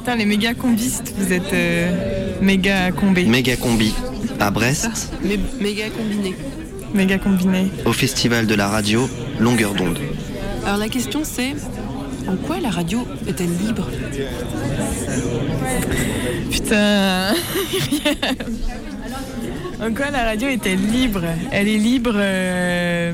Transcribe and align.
Putain, 0.00 0.16
les 0.16 0.24
méga 0.24 0.54
combistes, 0.54 1.12
vous 1.18 1.30
êtes 1.32 1.52
euh, 1.52 2.32
méga 2.40 2.90
combés. 2.90 3.26
Méga 3.26 3.56
combi 3.56 3.92
à 4.38 4.50
Brest, 4.50 5.12
méga 5.60 5.90
combiné. 5.90 6.34
Méga 6.94 7.18
combinés. 7.18 7.66
au 7.84 7.92
festival 7.92 8.46
de 8.46 8.54
la 8.54 8.68
radio 8.68 9.08
Longueur 9.38 9.74
d'onde. 9.74 9.98
Alors 10.64 10.78
la 10.78 10.88
question 10.88 11.20
c'est 11.22 11.54
en 12.26 12.36
quoi 12.36 12.58
la 12.60 12.70
radio 12.70 13.06
est-elle 13.28 13.50
libre? 13.66 13.86
Putain. 16.50 17.32
en 19.82 19.92
quoi 19.92 20.10
la 20.10 20.24
radio 20.24 20.48
est-elle 20.48 20.80
libre? 20.80 21.22
Elle 21.52 21.68
est 21.68 21.76
libre. 21.78 22.12
euh, 22.16 23.12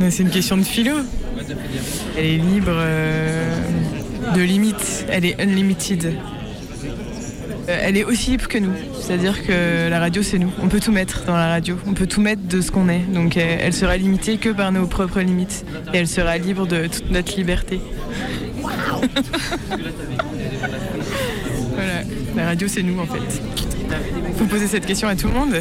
mais 0.00 0.10
C'est 0.10 0.24
une 0.24 0.30
question 0.30 0.56
de 0.56 0.64
philo. 0.64 0.96
Elle 2.18 2.24
est 2.26 2.36
libre 2.38 2.72
euh, 2.74 3.56
de 4.34 4.42
limites. 4.42 5.06
Elle 5.10 5.24
est 5.24 5.40
unlimited. 5.40 6.14
Euh, 7.68 7.78
Elle 7.82 7.96
est 7.96 8.04
aussi 8.04 8.30
libre 8.30 8.48
que 8.48 8.58
nous. 8.58 8.72
C'est-à-dire 9.00 9.44
que 9.46 9.88
la 9.88 9.98
radio, 10.00 10.22
c'est 10.22 10.38
nous. 10.38 10.50
On 10.62 10.68
peut 10.68 10.80
tout 10.80 10.92
mettre 10.92 11.24
dans 11.24 11.36
la 11.36 11.48
radio. 11.48 11.76
On 11.86 11.92
peut 11.94 12.06
tout 12.06 12.20
mettre 12.20 12.42
de 12.42 12.60
ce 12.60 12.70
qu'on 12.70 12.88
est. 12.88 13.00
Donc 13.12 13.36
euh, 13.36 13.56
elle 13.60 13.72
sera 13.72 13.96
limitée 13.96 14.38
que 14.38 14.50
par 14.50 14.72
nos 14.72 14.86
propres 14.86 15.20
limites. 15.20 15.64
Et 15.92 15.98
elle 15.98 16.08
sera 16.08 16.38
libre 16.38 16.66
de 16.66 16.86
toute 16.86 17.10
notre 17.10 17.36
liberté. 17.36 17.80
Voilà, 21.74 22.02
la 22.36 22.44
radio 22.46 22.68
c'est 22.68 22.82
nous 22.82 22.98
en 22.98 23.06
fait. 23.06 23.42
Faut 24.36 24.44
poser 24.44 24.66
cette 24.66 24.86
question 24.86 25.08
à 25.08 25.16
tout 25.16 25.28
le 25.28 25.34
monde 25.34 25.54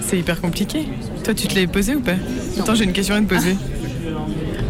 C'est 0.00 0.18
hyper 0.18 0.40
compliqué. 0.40 0.88
Toi 1.24 1.34
tu 1.34 1.48
te 1.48 1.54
l'es 1.54 1.66
posé 1.66 1.94
ou 1.94 2.00
pas? 2.00 2.16
Attends, 2.58 2.74
j'ai 2.74 2.84
une 2.84 2.92
question 2.92 3.14
à 3.14 3.20
te 3.20 3.26
poser. 3.26 3.56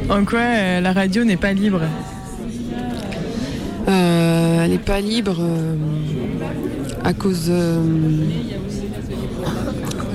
En 0.09 0.25
quoi 0.25 0.41
euh, 0.41 0.81
la 0.81 0.93
radio 0.93 1.25
n'est 1.25 1.37
pas 1.37 1.53
libre? 1.53 1.83
Euh, 3.91 4.65
Elle 4.65 4.71
n'est 4.73 4.79
pas 4.79 5.01
libre 5.01 5.39
euh, 5.41 5.75
à 7.05 7.13
cause 7.13 7.47
euh, 7.49 7.83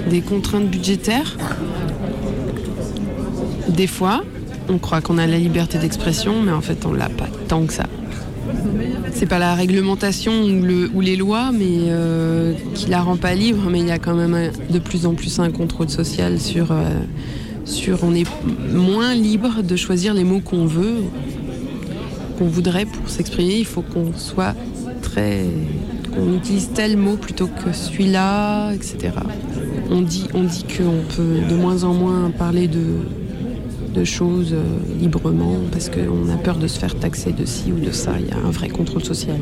des 0.10 0.22
contraintes 0.22 0.70
budgétaires. 0.70 1.38
Des 3.70 3.88
fois, 3.88 4.24
on 4.70 4.78
croit 4.78 5.02
qu'on 5.02 5.18
a 5.18 5.28
la 5.28 5.38
liberté 5.38 5.78
d'expression, 5.78 6.42
mais 6.42 6.52
en 6.52 6.62
fait, 6.62 6.86
on 6.86 6.94
l'a 6.94 7.10
pas 7.10 7.28
tant 7.48 7.66
que 7.66 7.74
ça. 7.74 7.86
C'est 9.14 9.26
pas 9.26 9.40
la 9.40 9.56
réglementation 9.56 10.32
ou, 10.44 10.62
le- 10.62 10.90
ou 10.94 11.02
les 11.02 11.16
lois, 11.16 11.52
mais 11.52 11.92
qui 12.76 12.90
la 12.90 13.02
rend 13.02 13.18
pas 13.18 13.34
libre, 13.36 13.64
mais 13.70 13.80
il 13.80 13.88
y 13.88 13.92
a 13.92 14.00
quand 14.00 14.16
même 14.16 14.52
de 14.70 14.80
plus 14.80 15.06
en 15.06 15.14
plus 15.14 15.40
un 15.40 15.52
contrôle 15.52 15.90
social 15.90 16.40
sur. 16.40 16.68
On 18.04 18.14
est 18.14 18.28
moins 18.72 19.16
libre 19.16 19.64
de 19.64 19.76
choisir 19.76 20.14
les 20.14 20.24
mots 20.24 20.40
qu'on 20.40 20.66
veut, 20.66 20.98
qu'on 22.38 22.48
voudrait 22.48 22.86
pour 22.86 23.10
s'exprimer. 23.10 23.56
Il 23.60 23.66
faut 23.66 23.82
qu'on 23.82 24.14
soit 24.14 24.56
très. 25.02 25.46
qu'on 26.14 26.36
utilise 26.36 26.70
tel 26.74 26.98
mot 26.98 27.18
plutôt 27.18 27.48
que 27.48 27.74
celui-là, 27.74 28.74
etc. 28.74 29.14
On 29.90 30.02
dit, 30.02 30.28
on 30.34 30.44
dit 30.44 30.64
qu'on 30.64 31.16
peut 31.16 31.40
de 31.50 31.56
moins 31.56 31.84
en 31.84 31.94
moins 31.94 32.32
parler 32.32 32.68
de, 32.68 32.84
de 33.94 34.04
choses 34.04 34.54
euh, 34.54 34.64
librement 35.00 35.58
parce 35.72 35.90
qu'on 35.90 36.30
a 36.30 36.38
peur 36.38 36.58
de 36.58 36.68
se 36.68 36.80
faire 36.80 36.96
taxer 36.96 37.32
de 37.32 37.46
ci 37.46 37.72
ou 37.72 37.80
de 37.80 37.92
ça. 37.92 38.14
Il 38.20 38.28
y 38.28 38.32
a 38.32 38.38
un 38.38 38.52
vrai 38.52 38.70
contrôle 38.70 39.04
social. 39.04 39.40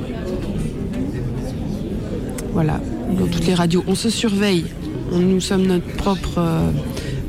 Voilà, 2.51 2.79
dans 3.17 3.25
toutes 3.25 3.47
les 3.47 3.55
radios. 3.55 3.83
On 3.87 3.95
se 3.95 4.09
surveille. 4.09 4.65
Nous 5.11 5.41
sommes 5.41 5.65
notre 5.65 5.87
propre 5.97 6.37
euh, 6.37 6.71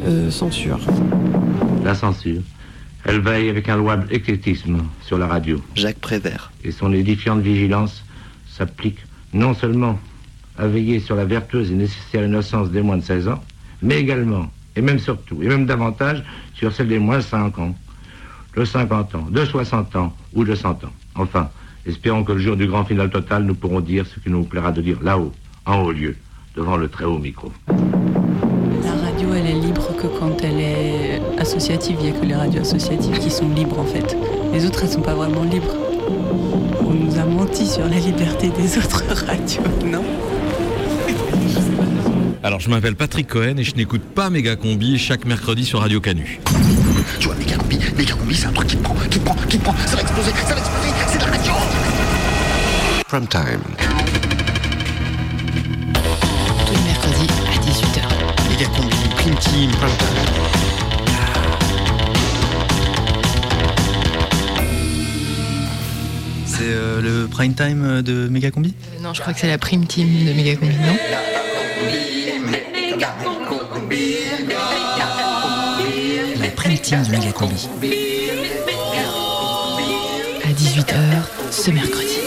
euh, 0.07 0.31
censure. 0.31 0.81
La 1.85 1.95
censure. 1.95 2.43
Elle 3.05 3.21
veille 3.21 3.51
avec 3.51 3.69
un 3.69 3.77
louable 3.77 4.07
éclectisme 4.11 4.79
sur 5.03 5.19
la 5.19 5.27
radio. 5.27 5.61
Jacques 5.75 5.99
Prévert. 5.99 6.51
Et 6.65 6.71
son 6.71 6.93
édifiante 6.93 7.41
vigilance 7.41 8.03
s'applique 8.49 8.99
non 9.35 9.53
seulement 9.53 9.99
à 10.57 10.67
veiller 10.67 11.01
sur 11.01 11.17
la 11.17 11.25
vertueuse 11.25 11.71
et 11.71 11.75
nécessaire 11.75 12.25
innocence 12.25 12.71
des 12.71 12.81
moins 12.81 12.97
de 12.97 13.03
16 13.03 13.29
ans, 13.29 13.43
mais 13.83 13.99
également, 14.01 14.51
et 14.77 14.81
même 14.81 14.99
surtout, 14.99 15.43
et 15.43 15.49
même 15.49 15.67
davantage, 15.67 16.23
sur 16.55 16.73
celle 16.73 16.89
des 16.89 16.99
moins 16.99 17.19
de 17.19 17.23
5 17.23 17.59
ans, 17.59 17.75
de 18.57 18.65
50 18.65 19.15
ans, 19.17 19.27
de 19.31 19.45
60 19.45 19.97
ans 19.97 20.17
ou 20.33 20.45
de 20.45 20.55
100 20.55 20.85
ans. 20.85 20.93
Enfin, 21.17 21.51
espérons 21.85 22.25
que 22.25 22.33
le 22.33 22.39
jour 22.39 22.57
du 22.57 22.67
grand 22.67 22.85
final 22.85 23.11
total, 23.11 23.45
nous 23.45 23.55
pourrons 23.55 23.81
dire 23.81 24.07
ce 24.07 24.21
qu'il 24.21 24.33
nous 24.33 24.45
plaira 24.45 24.73
de 24.73 24.81
dire 24.81 24.99
là-haut, 25.03 25.33
en 25.67 25.83
haut 25.83 25.93
lieu, 25.93 26.17
devant 26.57 26.77
le 26.77 26.89
très 26.89 27.05
haut 27.05 27.19
micro. 27.19 27.53
La 27.69 28.93
radio, 28.93 29.29
elle 29.35 29.47
est 29.47 29.61
libre 29.61 29.95
que 29.97 30.07
quand 30.19 30.37
elle 30.43 30.61
est 30.61 30.94
associative. 31.45 31.97
Il 32.01 32.11
n'y 32.11 32.17
a 32.17 32.21
que 32.21 32.25
les 32.25 32.35
radios 32.35 32.63
associatives 32.63 33.19
qui 33.19 33.31
sont 33.31 33.49
libres 33.49 33.79
en 33.79 33.85
fait. 33.85 34.17
Les 34.53 34.65
autres, 34.67 34.83
elles 34.83 34.91
sont 34.91 35.03
pas 35.03 35.15
vraiment 35.15 35.45
libres. 35.45 35.77
On 36.81 36.93
nous 36.93 37.19
a 37.19 37.25
menti 37.25 37.67
sur 37.67 37.85
la 37.87 37.99
liberté 37.99 38.49
des 38.49 38.79
autres 38.79 39.05
radios, 39.27 39.63
non? 39.85 40.03
Alors, 42.43 42.61
je 42.61 42.69
m'appelle 42.69 42.95
Patrick 42.95 43.27
Cohen 43.27 43.57
et 43.59 43.65
je 43.65 43.75
n'écoute 43.75 44.03
pas 44.03 44.29
Méga 44.31 44.57
Combi 44.57 44.99
chaque 44.99 45.25
mercredi 45.25 45.65
sur 45.65 45.81
Radio 45.81 46.01
Canu. 46.01 46.41
Tu 47.19 47.27
vois, 47.27 47.37
méga 47.37 47.57
combi, 47.57 47.79
méga 47.97 48.15
combi, 48.15 48.35
c'est 48.35 48.47
un 48.47 48.53
truc 48.53 48.69
qui 48.69 48.77
prend, 48.77 48.95
qui 49.11 49.19
prend, 49.19 49.35
qui 49.49 49.59
prend, 49.59 49.75
ça 49.87 49.97
va 49.97 50.03
exploser, 50.03 50.31
ça 50.47 50.55
va 50.55 50.61
exploser, 50.61 50.89
c'est 51.07 51.19
de 51.19 51.25
la 51.25 51.31
radio 51.31 51.53
Prime 53.09 53.27
time. 53.29 53.61
Tous 56.67 56.75
les 56.75 56.83
mercredis 56.83 57.29
à 57.49 57.59
18h. 57.65 58.51
Méga 58.51 58.67
combi, 58.77 58.97
prime 59.17 59.37
team, 59.37 59.71
prime 59.71 59.97
time. 59.99 60.74
C'est 66.57 66.63
euh, 66.69 67.01
le 67.01 67.27
prime 67.27 67.53
time 67.53 68.01
de 68.03 68.29
Megacombi? 68.29 68.75
Non, 69.03 69.13
je 69.13 69.21
crois 69.21 69.33
que 69.33 69.41
c'est 69.41 69.49
la 69.49 69.59
prime 69.59 69.87
team 69.87 70.07
de 70.25 70.33
Megacombi, 70.33 70.73
non? 70.77 70.97
La 76.41 76.51
prime 76.51 76.79
team 76.79 77.03
de 77.03 77.11
Megacombi. 77.11 77.69
À 80.45 80.53
18h 80.53 80.95
ce 81.51 81.71
mercredi. 81.73 82.19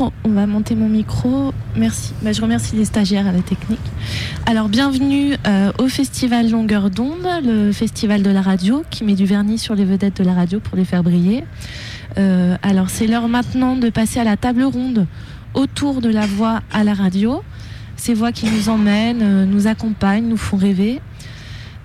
On 0.00 0.12
va 0.28 0.46
monter 0.46 0.76
mon 0.76 0.88
micro. 0.88 1.52
Merci. 1.74 2.12
Bah, 2.22 2.32
je 2.32 2.40
remercie 2.40 2.76
les 2.76 2.84
stagiaires 2.84 3.26
à 3.26 3.32
la 3.32 3.40
technique. 3.40 3.80
Alors, 4.46 4.68
bienvenue 4.68 5.34
euh, 5.46 5.72
au 5.78 5.88
Festival 5.88 6.50
Longueur 6.50 6.90
d'onde, 6.90 7.26
le 7.42 7.72
festival 7.72 8.22
de 8.22 8.30
la 8.30 8.40
radio 8.40 8.84
qui 8.90 9.02
met 9.02 9.14
du 9.14 9.24
vernis 9.24 9.58
sur 9.58 9.74
les 9.74 9.84
vedettes 9.84 10.18
de 10.18 10.24
la 10.24 10.34
radio 10.34 10.60
pour 10.60 10.76
les 10.76 10.84
faire 10.84 11.02
briller. 11.02 11.44
Euh, 12.16 12.56
alors, 12.62 12.90
c'est 12.90 13.08
l'heure 13.08 13.28
maintenant 13.28 13.74
de 13.74 13.90
passer 13.90 14.20
à 14.20 14.24
la 14.24 14.36
table 14.36 14.62
ronde 14.62 15.06
autour 15.54 16.00
de 16.00 16.10
la 16.10 16.26
voix 16.26 16.60
à 16.72 16.84
la 16.84 16.94
radio. 16.94 17.42
Ces 17.96 18.14
voix 18.14 18.30
qui 18.30 18.46
nous 18.46 18.68
emmènent, 18.68 19.22
euh, 19.22 19.44
nous 19.46 19.66
accompagnent, 19.66 20.28
nous 20.28 20.36
font 20.36 20.56
rêver. 20.56 21.00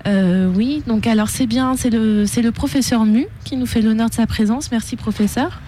Oui, 0.06 0.82
donc 0.86 1.06
alors 1.06 1.30
c'est 1.30 1.46
bien, 1.46 1.76
c'est 1.76 1.88
le, 1.88 2.50
professeur 2.50 3.06
Mu 3.06 3.26
qui 3.42 3.56
nous 3.56 3.64
fait 3.64 3.80
l'honneur 3.80 4.10
de 4.10 4.14
sa 4.14 4.26
présence. 4.26 4.70
Merci 4.70 4.96
professeur. 4.96 5.62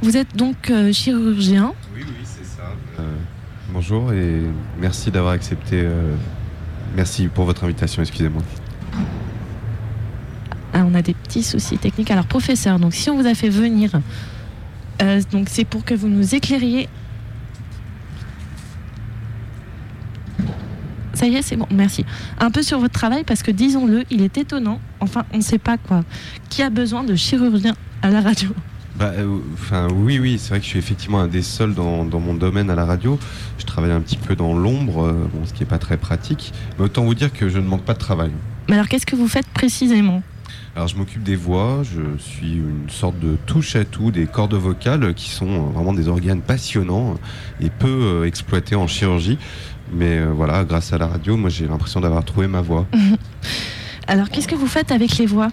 Vous 0.00 0.16
êtes 0.16 0.34
donc 0.34 0.72
chirurgien. 0.92 1.74
Oui, 1.94 2.00
oui, 2.06 2.14
c'est 2.24 2.44
ça. 2.44 2.74
Euh, 2.98 3.16
bonjour 3.82 4.12
et 4.12 4.40
merci 4.78 5.10
d'avoir 5.10 5.32
accepté. 5.32 5.80
euh, 5.82 6.14
merci 6.94 7.26
pour 7.26 7.46
votre 7.46 7.64
invitation, 7.64 8.00
excusez-moi. 8.00 8.40
Ah, 10.72 10.84
on 10.86 10.94
a 10.94 11.02
des 11.02 11.14
petits 11.14 11.42
soucis 11.42 11.78
techniques. 11.78 12.12
Alors 12.12 12.26
professeur, 12.26 12.78
donc 12.78 12.94
si 12.94 13.10
on 13.10 13.16
vous 13.20 13.26
a 13.26 13.34
fait 13.34 13.48
venir, 13.48 13.90
euh, 15.02 15.20
c'est 15.48 15.64
pour 15.64 15.84
que 15.84 15.94
vous 15.94 16.06
nous 16.06 16.32
éclairiez. 16.32 16.88
Ça 21.14 21.26
y 21.26 21.34
est, 21.34 21.42
c'est 21.42 21.56
bon, 21.56 21.66
merci. 21.72 22.04
Un 22.38 22.52
peu 22.52 22.62
sur 22.62 22.78
votre 22.78 22.94
travail 22.94 23.24
parce 23.24 23.42
que 23.42 23.50
disons-le, 23.50 24.04
il 24.10 24.22
est 24.22 24.38
étonnant. 24.38 24.78
Enfin, 25.00 25.24
on 25.32 25.38
ne 25.38 25.42
sait 25.42 25.58
pas 25.58 25.76
quoi. 25.76 26.04
Qui 26.50 26.62
a 26.62 26.70
besoin 26.70 27.02
de 27.02 27.16
chirurgien 27.16 27.74
à 28.00 28.10
la 28.10 28.20
radio 28.20 28.50
Bah, 28.96 29.12
euh, 29.16 29.38
enfin, 29.54 29.88
oui, 29.90 30.18
oui, 30.18 30.38
c'est 30.38 30.50
vrai 30.50 30.58
que 30.58 30.64
je 30.64 30.70
suis 30.70 30.78
effectivement 30.78 31.20
un 31.20 31.28
des 31.28 31.42
seuls 31.42 31.74
dans, 31.74 32.04
dans 32.04 32.20
mon 32.20 32.34
domaine 32.34 32.70
à 32.70 32.74
la 32.74 32.84
radio. 32.84 33.18
Je 33.58 33.64
travaille 33.64 33.90
un 33.92 34.00
petit 34.00 34.16
peu 34.16 34.36
dans 34.36 34.54
l'ombre, 34.54 35.06
euh, 35.06 35.30
bon, 35.32 35.46
ce 35.46 35.52
qui 35.52 35.60
n'est 35.62 35.68
pas 35.68 35.78
très 35.78 35.96
pratique. 35.96 36.52
Mais 36.78 36.84
autant 36.84 37.04
vous 37.04 37.14
dire 37.14 37.32
que 37.32 37.48
je 37.48 37.58
ne 37.58 37.66
manque 37.66 37.82
pas 37.82 37.94
de 37.94 37.98
travail. 37.98 38.30
Mais 38.68 38.74
alors 38.74 38.88
qu'est-ce 38.88 39.06
que 39.06 39.16
vous 39.16 39.28
faites 39.28 39.48
précisément? 39.48 40.22
Alors, 40.74 40.88
je 40.88 40.96
m'occupe 40.96 41.22
des 41.22 41.36
voix, 41.36 41.82
je 41.82 42.00
suis 42.18 42.54
une 42.54 42.88
sorte 42.88 43.18
de 43.18 43.36
touche 43.44 43.76
à 43.76 43.84
tout 43.84 44.10
des 44.10 44.26
cordes 44.26 44.54
vocales 44.54 45.12
qui 45.12 45.28
sont 45.28 45.66
vraiment 45.66 45.92
des 45.92 46.08
organes 46.08 46.40
passionnants 46.40 47.16
et 47.60 47.68
peu 47.68 47.88
euh, 47.88 48.24
exploités 48.24 48.74
en 48.74 48.86
chirurgie. 48.86 49.38
Mais 49.92 50.18
euh, 50.18 50.32
voilà, 50.34 50.64
grâce 50.64 50.94
à 50.94 50.98
la 50.98 51.06
radio, 51.06 51.36
moi 51.36 51.50
j'ai 51.50 51.66
l'impression 51.66 52.00
d'avoir 52.00 52.24
trouvé 52.24 52.46
ma 52.46 52.62
voix. 52.62 52.86
Alors 54.06 54.30
qu'est-ce 54.30 54.48
que 54.48 54.54
vous 54.54 54.66
faites 54.66 54.92
avec 54.92 55.18
les 55.18 55.26
voix? 55.26 55.48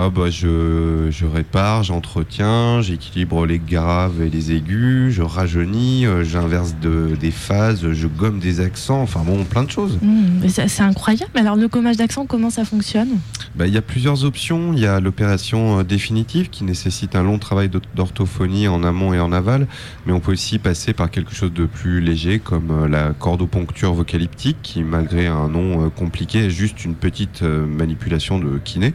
Ah 0.00 0.10
bah 0.10 0.30
je, 0.30 1.08
je 1.10 1.26
répare, 1.26 1.82
j'entretiens, 1.82 2.80
j'équilibre 2.82 3.44
les 3.46 3.58
graves 3.58 4.22
et 4.22 4.30
les 4.30 4.52
aigus, 4.52 5.12
je 5.12 5.22
rajeunis, 5.22 6.06
euh, 6.06 6.22
j'inverse 6.22 6.76
de- 6.80 7.16
des 7.18 7.32
phases, 7.32 7.84
je 7.92 8.06
gomme 8.06 8.38
des 8.38 8.60
accents, 8.60 9.02
enfin 9.02 9.22
bon, 9.26 9.42
plein 9.42 9.64
de 9.64 9.70
choses. 9.72 9.98
Mais 10.40 10.48
c'est 10.50 10.82
incroyable. 10.84 11.32
Alors 11.34 11.56
le 11.56 11.66
gommage 11.66 11.96
d'accent, 11.96 12.26
comment 12.26 12.48
ça 12.48 12.64
fonctionne? 12.64 13.08
Bah, 13.56 13.66
Il 13.66 13.74
y 13.74 13.76
a 13.76 13.82
plusieurs 13.82 14.24
options. 14.24 14.72
Il 14.72 14.78
y 14.78 14.86
a 14.86 15.00
l'opération 15.00 15.80
euh, 15.80 15.82
définitive 15.82 16.48
qui 16.48 16.62
nécessite 16.62 17.16
un 17.16 17.24
long 17.24 17.40
travail 17.40 17.68
d'or- 17.68 17.82
d'orthophonie 17.96 18.68
en 18.68 18.84
amont 18.84 19.12
et 19.14 19.18
en 19.18 19.32
aval, 19.32 19.66
mais 20.06 20.12
on 20.12 20.20
peut 20.20 20.30
aussi 20.30 20.60
passer 20.60 20.92
par 20.92 21.10
quelque 21.10 21.34
chose 21.34 21.52
de 21.52 21.64
plus 21.66 22.00
léger 22.00 22.38
comme 22.38 22.70
euh, 22.70 22.86
la 22.88 23.14
cordoponcture 23.18 23.94
vocalyptique 23.94 24.58
qui, 24.62 24.84
malgré 24.84 25.26
un 25.26 25.48
nom 25.48 25.90
compliqué, 25.90 26.44
est 26.44 26.50
juste 26.50 26.84
une 26.84 26.94
petite 26.94 27.42
manipulation 27.42 28.38
de 28.38 28.58
kiné. 28.62 28.94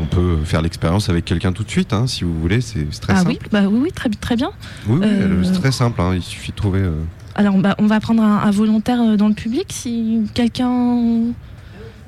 On 0.00 0.06
peut 0.06 0.29
faire 0.44 0.62
l'expérience 0.62 1.08
avec 1.08 1.24
quelqu'un 1.24 1.52
tout 1.52 1.64
de 1.64 1.70
suite, 1.70 1.92
hein, 1.92 2.06
si 2.06 2.24
vous 2.24 2.38
voulez. 2.40 2.60
C'est 2.60 2.88
très 3.00 3.12
Ah 3.12 3.16
simple. 3.18 3.30
oui, 3.30 3.38
bah 3.50 3.62
oui, 3.68 3.78
oui, 3.84 3.92
très, 3.92 4.08
très 4.10 4.36
bien. 4.36 4.50
Oui, 4.88 4.98
oui, 5.00 5.06
Euh, 5.06 5.42
c'est 5.44 5.52
très 5.60 5.72
simple. 5.72 6.00
hein. 6.00 6.12
Il 6.14 6.22
suffit 6.22 6.50
de 6.52 6.56
trouver. 6.56 6.80
euh, 6.80 6.94
Alors 7.34 7.56
bah, 7.58 7.74
on 7.78 7.86
va 7.86 8.00
prendre 8.00 8.22
un, 8.22 8.38
un 8.38 8.50
volontaire 8.50 9.00
euh, 9.00 9.16
dans 9.16 9.28
le 9.28 9.34
public 9.34 9.66
si 9.70 10.22
quelqu'un. 10.34 10.70
Oui, 10.70 11.32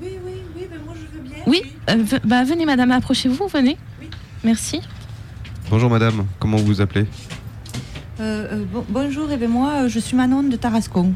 oui, 0.03 0.33
oui, 0.57 0.63
moi 0.85 0.95
je 0.95 1.17
veux 1.19 1.25
bien. 1.25 1.39
Oui, 1.47 1.63
euh, 1.91 2.05
bah 2.25 2.45
venez 2.45 2.65
madame, 2.67 2.91
approchez-vous, 2.91 3.47
venez. 3.49 3.77
Merci. 4.45 4.81
Bonjour 5.71 5.89
madame, 5.89 6.25
comment 6.41 6.57
vous 6.59 6.67
vous 6.67 6.81
appelez? 6.81 7.07
Euh, 8.21 8.47
euh, 8.53 8.65
bon- 8.73 8.85
bonjour, 8.89 9.31
et 9.33 9.37
ben 9.37 9.49
moi 9.49 9.85
euh, 9.85 9.89
je 9.89 9.99
suis 9.99 10.17
Manon 10.17 10.43
de 10.43 10.57
Tarascon. 10.57 11.15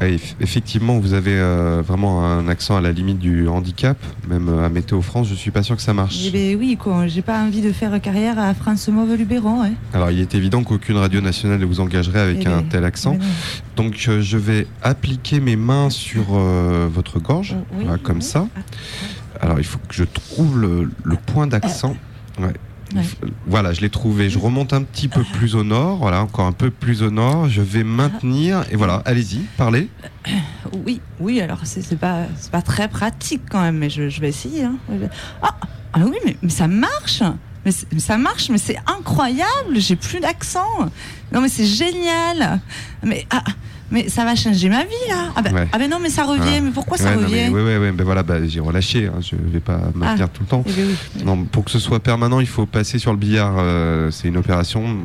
Ah, 0.00 0.06
eff- 0.06 0.34
Effectivement, 0.40 0.98
vous 0.98 1.12
avez 1.14 1.34
euh, 1.34 1.82
vraiment 1.86 2.24
un 2.24 2.46
accent 2.48 2.76
à 2.76 2.80
la 2.80 2.92
limite 2.92 3.18
du 3.18 3.48
handicap, 3.48 3.96
même 4.28 4.48
euh, 4.48 4.64
à 4.64 4.68
Météo 4.68 5.02
France, 5.02 5.28
je 5.28 5.34
suis 5.34 5.50
pas 5.50 5.62
sûr 5.62 5.74
que 5.76 5.82
ça 5.82 5.92
marche. 5.94 6.18
Eh 6.26 6.30
ben 6.30 6.56
oui, 6.58 6.76
quoi, 6.78 7.06
j'ai 7.08 7.22
pas 7.22 7.40
envie 7.42 7.60
de 7.62 7.72
faire 7.72 8.00
carrière 8.00 8.38
à 8.38 8.54
France 8.54 8.88
Mauve 8.88 9.14
Luberon. 9.14 9.62
Hein. 9.64 9.72
Alors, 9.92 10.10
il 10.10 10.20
est 10.20 10.34
évident 10.34 10.62
qu'aucune 10.62 10.96
radio 10.96 11.20
nationale 11.20 11.58
ne 11.58 11.64
vous 11.64 11.80
engagerait 11.80 12.20
avec 12.20 12.38
Eh 12.42 12.46
un 12.48 12.58
ben, 12.60 12.68
tel 12.68 12.84
accent. 12.84 13.14
eh 13.16 13.18
ben 13.18 13.24
Donc, 13.76 14.04
euh, 14.08 14.20
je 14.20 14.36
vais 14.38 14.66
appliquer 14.82 15.40
mes 15.40 15.56
mains 15.56 15.90
sur 15.90 16.24
euh, 16.32 16.88
votre 16.92 17.18
gorge, 17.18 17.56
oui, 17.76 17.84
voilà, 17.84 17.98
comme 17.98 18.18
oui. 18.18 18.22
ça. 18.22 18.46
Alors, 19.40 19.58
il 19.58 19.64
faut 19.64 19.78
que 19.88 19.94
je 19.94 20.04
trouve 20.04 20.60
le, 20.60 20.90
le 21.04 21.16
point 21.16 21.46
d'accent. 21.46 21.96
Ouais. 22.40 22.52
Ouais. 22.94 23.02
Voilà, 23.46 23.72
je 23.72 23.80
l'ai 23.80 23.90
trouvé. 23.90 24.30
Je 24.30 24.38
remonte 24.38 24.72
un 24.72 24.82
petit 24.82 25.08
peu 25.08 25.22
plus 25.22 25.54
au 25.54 25.64
nord, 25.64 25.98
voilà, 25.98 26.22
encore 26.22 26.46
un 26.46 26.52
peu 26.52 26.70
plus 26.70 27.02
au 27.02 27.10
nord. 27.10 27.48
Je 27.48 27.60
vais 27.62 27.84
maintenir, 27.84 28.64
et 28.70 28.76
voilà, 28.76 29.02
allez-y, 29.04 29.40
parlez. 29.56 29.88
Oui, 30.86 31.00
oui, 31.20 31.40
alors 31.40 31.60
c'est 31.64 31.98
pas, 31.98 32.24
c'est 32.36 32.50
pas 32.50 32.62
très 32.62 32.88
pratique 32.88 33.42
quand 33.50 33.60
même, 33.60 33.78
mais 33.78 33.90
je, 33.90 34.08
je 34.08 34.20
vais 34.20 34.28
essayer. 34.28 34.64
hein. 34.64 34.76
Ah, 35.42 35.56
ah 35.92 36.00
oui, 36.04 36.16
mais, 36.24 36.36
mais 36.42 36.50
ça 36.50 36.68
marche 36.68 37.22
mais 37.92 37.98
ça 38.00 38.16
marche, 38.16 38.48
mais 38.48 38.56
c'est 38.56 38.78
incroyable, 38.86 39.76
j'ai 39.78 39.96
plus 39.96 40.20
d'accent. 40.20 40.88
Non, 41.32 41.42
mais 41.42 41.48
c'est 41.50 41.66
génial. 41.66 42.60
Mais, 43.02 43.26
ah, 43.30 43.44
mais 43.90 44.08
ça 44.08 44.24
va 44.24 44.34
changer 44.34 44.68
ma 44.68 44.84
vie 44.84 44.90
là. 45.08 45.32
Ah 45.36 45.42
ben, 45.42 45.54
Ouais. 45.54 45.68
ah 45.72 45.78
ben 45.78 45.88
non, 45.90 45.98
mais 46.00 46.10
ça 46.10 46.24
revient, 46.24 46.40
Voilà. 46.42 46.60
mais 46.60 46.70
pourquoi 46.70 46.96
ça 46.98 47.14
non, 47.14 47.22
revient 47.22 47.48
ouais, 47.48 47.78
ouais, 47.78 47.92
ben 47.92 48.04
voilà, 48.04 48.22
bah, 48.22 48.44
j'ai 48.46 48.60
relâché. 48.60 49.06
hein, 49.06 49.20
je 49.20 49.34
vais 49.36 49.60
pas 49.60 49.80
maintenir 49.94 50.26
Ah, 50.26 50.30
tout 50.32 50.42
le 50.42 50.48
temps. 50.48 50.64
eh 50.66 50.72
ben 50.72 50.86
oui. 50.88 51.24
Non, 51.24 51.44
pour 51.44 51.64
que 51.64 51.70
ce 51.70 51.78
soit 51.78 52.00
permanent, 52.00 52.40
il 52.40 52.46
faut 52.46 52.66
passer 52.66 52.98
sur 52.98 53.12
le 53.12 53.18
billard. 53.18 53.54
euh, 53.58 54.10
c'est 54.10 54.28
une 54.28 54.36
opération 54.36 54.98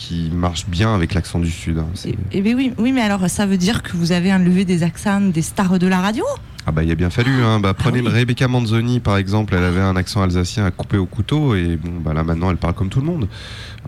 qui 0.00 0.30
marche 0.32 0.66
bien 0.66 0.94
avec 0.94 1.12
l'accent 1.12 1.38
du 1.38 1.50
sud. 1.50 1.76
hein, 1.78 1.86
c'est- 1.92 2.14
Eh 2.32 2.40
ben 2.40 2.54
oui, 2.56 2.72
oui, 2.78 2.90
mais 2.90 3.02
alors 3.02 3.28
ça 3.28 3.44
veut 3.44 3.58
dire 3.58 3.82
que 3.82 3.96
vous 3.98 4.12
avez 4.12 4.32
enlevé 4.32 4.64
des 4.64 4.82
accents 4.82 5.20
des 5.20 5.42
stars 5.42 5.78
de 5.78 5.86
la 5.86 6.00
radio? 6.00 6.24
Ah 6.66 6.72
bah 6.72 6.82
il 6.82 6.90
a 6.90 6.94
bien 6.94 7.10
fallu. 7.10 7.42
Hein. 7.42 7.60
Bah, 7.60 7.74
prenez 7.74 8.00
Rebecca 8.00 8.48
Manzoni 8.48 9.00
par 9.00 9.18
exemple, 9.18 9.54
elle 9.54 9.64
avait 9.64 9.80
un 9.80 9.96
accent 9.96 10.22
alsacien 10.22 10.64
à 10.64 10.70
couper 10.70 10.96
au 10.96 11.04
couteau 11.06 11.54
et 11.54 11.76
bon 11.76 12.00
bah 12.00 12.14
là 12.14 12.22
maintenant 12.24 12.50
elle 12.50 12.56
parle 12.56 12.74
comme 12.74 12.88
tout 12.88 13.00
le 13.00 13.06
monde. 13.06 13.28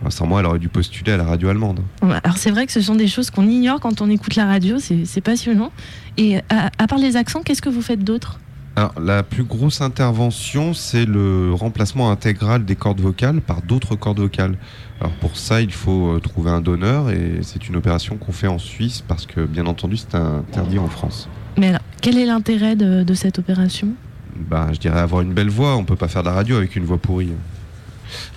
Alors, 0.01 0.13
sans 0.13 0.27
moi 0.27 0.41
elle 0.41 0.47
aurait 0.47 0.59
dû 0.59 0.69
postuler 0.69 1.13
à 1.13 1.17
la 1.17 1.25
radio 1.25 1.49
allemande. 1.49 1.81
Alors 2.03 2.37
c'est 2.37 2.51
vrai 2.51 2.67
que 2.67 2.73
ce 2.73 2.81
sont 2.83 2.95
des 2.95 3.09
choses 3.09 3.31
qu'on 3.31 3.49
ignore 3.49 3.81
quand 3.81 4.03
on 4.03 4.11
écoute 4.11 4.37
la 4.37 4.45
radio, 4.47 4.79
c'est 4.79 5.05
c'est 5.07 5.21
passionnant. 5.23 5.73
Et 6.19 6.39
à, 6.51 6.71
à 6.79 6.87
part 6.87 6.99
les 6.99 7.17
accents, 7.17 7.43
qu'est-ce 7.43 7.63
que 7.63 7.71
vous 7.71 7.83
faites 7.83 8.05
d'autre? 8.05 8.39
Alors 8.75 8.95
la 8.99 9.23
plus 9.23 9.45
grosse 9.45 9.83
intervention 9.83 10.73
c'est 10.73 11.05
le 11.05 11.53
remplacement 11.53 12.11
intégral 12.11 12.65
des 12.65 12.75
cordes 12.75 13.01
vocales 13.01 13.41
par 13.41 13.61
d'autres 13.63 13.97
cordes 13.97 14.21
vocales. 14.21 14.57
Alors 15.01 15.13
pour 15.15 15.37
ça 15.37 15.61
il 15.61 15.73
faut 15.73 16.15
euh, 16.15 16.21
trouver 16.21 16.51
un 16.51 16.61
donneur 16.61 17.11
et 17.11 17.41
c'est 17.43 17.69
une 17.69 17.77
opération 17.77 18.17
qu'on 18.17 18.33
fait 18.33 18.47
en 18.47 18.59
Suisse 18.59 19.05
parce 19.07 19.27
que 19.27 19.45
bien 19.45 19.67
entendu 19.67 19.97
c'est 19.97 20.15
interdit 20.15 20.79
en 20.79 20.89
France. 20.89 21.29
Mais 21.59 21.69
alors, 21.69 21.83
quel 22.01 22.19
est 22.19 22.27
l'intérêt 22.27 22.77
de, 22.77 23.03
de 23.03 23.15
cette 23.15 23.39
opération? 23.39 23.89
Bah, 24.37 24.69
je 24.73 24.79
dirais 24.79 25.01
avoir 25.01 25.21
une 25.21 25.35
belle 25.35 25.51
voix. 25.51 25.77
On 25.77 25.85
peut 25.85 25.97
pas 25.97 26.09
faire 26.09 26.23
de 26.23 26.29
la 26.29 26.35
radio 26.35 26.57
avec 26.57 26.77
une 26.77 26.85
voix 26.85 26.99
pourrie. 26.99 27.33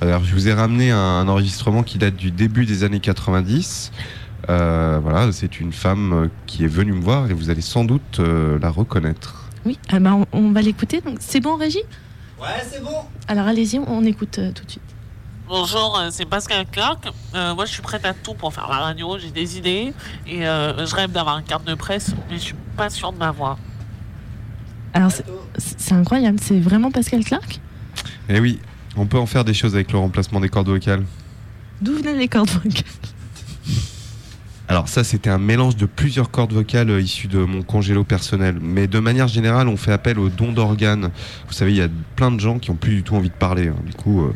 Alors, 0.01 0.23
je 0.23 0.33
vous 0.33 0.47
ai 0.47 0.53
ramené 0.53 0.91
un, 0.91 0.97
un 0.97 1.27
enregistrement 1.27 1.83
qui 1.83 1.97
date 1.97 2.15
du 2.15 2.31
début 2.31 2.65
des 2.65 2.83
années 2.83 2.99
90. 2.99 3.91
Euh, 4.49 4.99
voilà, 5.01 5.31
c'est 5.31 5.59
une 5.59 5.71
femme 5.71 6.13
euh, 6.13 6.27
qui 6.45 6.63
est 6.63 6.67
venue 6.67 6.93
me 6.93 7.01
voir 7.01 7.29
et 7.29 7.33
vous 7.33 7.49
allez 7.49 7.61
sans 7.61 7.83
doute 7.83 8.19
euh, 8.19 8.59
la 8.61 8.69
reconnaître. 8.69 9.44
Oui, 9.65 9.79
ah 9.89 9.99
bah, 9.99 10.13
on, 10.13 10.25
on 10.31 10.51
va 10.51 10.61
l'écouter. 10.61 11.01
Donc 11.01 11.17
c'est 11.19 11.39
bon, 11.39 11.55
Régie 11.55 11.83
Ouais, 12.39 12.47
c'est 12.69 12.83
bon. 12.83 12.91
Alors 13.27 13.47
allez-y, 13.47 13.79
on 13.79 14.03
écoute 14.05 14.37
euh, 14.39 14.51
tout 14.51 14.65
de 14.65 14.71
suite. 14.71 14.81
Bonjour, 15.47 15.97
euh, 15.99 16.09
c'est 16.11 16.25
Pascal 16.25 16.65
Clark. 16.71 17.07
Euh, 17.33 17.53
moi, 17.55 17.65
je 17.65 17.71
suis 17.71 17.81
prête 17.81 18.03
à 18.05 18.13
tout 18.13 18.33
pour 18.33 18.53
faire 18.53 18.67
la 18.67 18.77
radio. 18.77 19.17
J'ai 19.19 19.29
des 19.31 19.57
idées 19.57 19.93
et 20.27 20.47
euh, 20.47 20.85
je 20.85 20.95
rêve 20.95 21.11
d'avoir 21.11 21.37
une 21.37 21.45
carte 21.45 21.65
de 21.65 21.75
presse, 21.75 22.13
mais 22.29 22.37
je 22.37 22.41
suis 22.43 22.55
pas 22.75 22.89
sûre 22.89 23.11
de 23.13 23.17
ma 23.17 23.31
voix. 23.31 23.57
Alors 24.93 25.11
c'est- 25.11 25.91
incroyable, 25.93 26.39
c'est 26.41 26.59
vraiment 26.59 26.89
Pascal 26.91 27.23
Clark? 27.23 27.59
Eh 28.29 28.39
oui, 28.39 28.59
on 28.97 29.05
peut 29.05 29.19
en 29.19 29.25
faire 29.25 29.43
des 29.45 29.53
choses 29.53 29.75
avec 29.75 29.91
le 29.91 29.99
remplacement 29.99 30.39
des 30.39 30.49
cordes 30.49 30.69
vocales. 30.69 31.05
D'où 31.81 31.93
venaient 31.95 32.15
les 32.15 32.27
cordes 32.27 32.49
vocales? 32.49 32.83
Alors 34.67 34.89
ça, 34.89 35.03
c'était 35.03 35.29
un 35.29 35.37
mélange 35.37 35.75
de 35.75 35.85
plusieurs 35.85 36.31
cordes 36.31 36.51
vocales 36.53 36.89
euh, 36.89 36.99
issues 37.01 37.27
de 37.27 37.37
mon 37.39 37.61
congélo 37.61 38.03
personnel. 38.03 38.57
Mais 38.61 38.87
de 38.87 38.99
manière 38.99 39.27
générale, 39.27 39.67
on 39.67 39.77
fait 39.77 39.91
appel 39.91 40.17
aux 40.17 40.29
dons 40.29 40.51
d'organes. 40.51 41.11
Vous 41.47 41.53
savez, 41.53 41.71
il 41.71 41.77
y 41.77 41.81
a 41.83 41.87
plein 42.15 42.31
de 42.31 42.39
gens 42.39 42.57
qui 42.57 42.71
ont 42.71 42.75
plus 42.75 42.95
du 42.95 43.03
tout 43.03 43.15
envie 43.15 43.29
de 43.29 43.33
parler. 43.35 43.67
hein. 43.67 43.75
Du 43.85 43.93
coup, 43.93 44.23
euh, 44.23 44.33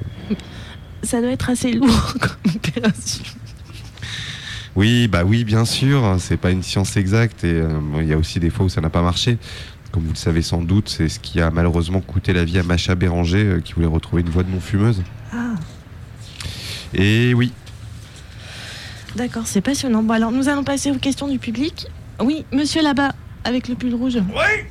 Ça 1.02 1.20
doit 1.22 1.32
être 1.32 1.50
assez 1.50 1.72
lourd 1.74 2.14
comme 2.20 2.54
opération. 2.56 3.24
Oui, 4.76 5.08
bah 5.08 5.24
oui, 5.26 5.44
bien 5.44 5.66
sûr, 5.66 6.16
c'est 6.20 6.38
pas 6.38 6.52
une 6.52 6.62
science 6.64 6.96
exacte 6.96 7.44
et 7.44 7.54
euh, 7.54 7.68
bon, 7.82 8.00
il 8.02 8.08
y 8.08 8.14
a 8.14 8.18
aussi 8.18 8.40
des 8.40 8.52
fois 8.52 8.68
où 8.68 8.70
ça 8.70 8.82
n'a 8.82 8.90
pas 8.92 9.02
marché. 9.02 9.38
Comme 9.92 10.04
vous 10.04 10.12
le 10.12 10.16
savez 10.16 10.44
sans 10.44 10.62
doute, 10.62 10.88
c'est 10.90 11.10
ce 11.10 11.20
qui 11.20 11.42
a 11.42 11.50
malheureusement 11.50 12.00
coûté 12.02 12.32
la 12.34 12.46
vie 12.46 12.60
à 12.60 12.64
Macha 12.64 12.94
Béranger 12.94 13.44
euh, 13.46 13.60
qui 13.62 13.74
voulait 13.74 13.88
retrouver 13.88 14.22
une 14.22 14.30
voix 14.30 14.44
de 14.44 14.52
non-fumeuse. 14.52 15.02
Ah, 15.34 15.56
Et 16.94 17.34
oui, 17.34 17.52
d'accord, 19.16 19.44
c'est 19.46 19.62
passionnant. 19.62 20.04
Bon 20.04 20.14
alors 20.14 20.32
nous 20.32 20.50
allons 20.50 20.64
passer 20.64 20.92
aux 20.92 20.98
questions 20.98 21.28
du 21.28 21.40
public. 21.40 21.88
Oui, 22.20 22.46
monsieur 22.52 22.82
là-bas, 22.82 23.14
avec 23.44 23.68
le 23.68 23.76
pull 23.76 23.96
rouge. 23.96 24.18
Oui 24.18 24.66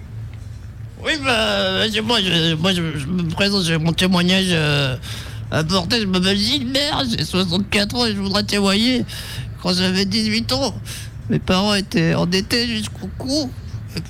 Oui, 1.02 1.12
bah, 1.24 1.86
moi, 2.02 2.20
je, 2.20 2.54
moi 2.54 2.72
je, 2.72 2.82
me 2.82 3.30
présente, 3.30 3.64
j'ai 3.64 3.78
mon 3.78 3.92
témoignage 3.92 4.48
euh, 4.50 4.96
à 5.50 5.64
porter. 5.64 6.00
Je 6.00 6.06
m'appelle 6.06 6.36
Gilbert, 6.36 7.04
j'ai 7.10 7.24
64 7.24 7.96
ans 7.96 8.06
et 8.06 8.12
je 8.12 8.18
voudrais 8.18 8.42
témoigner. 8.42 9.04
Quand 9.62 9.72
j'avais 9.72 10.04
18 10.04 10.52
ans, 10.52 10.74
mes 11.30 11.38
parents 11.38 11.74
étaient 11.74 12.14
endettés 12.14 12.66
jusqu'au 12.66 13.08
cou. 13.18 13.50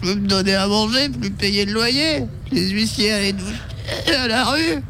Plus 0.03 0.17
me 0.17 0.27
donner 0.29 0.55
à 0.55 0.67
manger, 0.67 1.09
plus 1.09 1.31
payer 1.31 1.65
le 1.65 1.73
loyer. 1.73 2.25
Les 2.53 2.69
huissiers 2.69 3.13
allaient 3.13 3.33
nous 3.33 4.15
à 4.15 4.29
la 4.29 4.45
rue. 4.45 4.83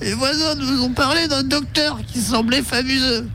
Les 0.00 0.14
voisins 0.14 0.54
nous 0.56 0.82
ont 0.82 0.92
parlé 0.92 1.28
d'un 1.28 1.42
docteur 1.42 2.00
qui 2.06 2.20
semblait 2.20 2.62
fabuleux. 2.62 3.26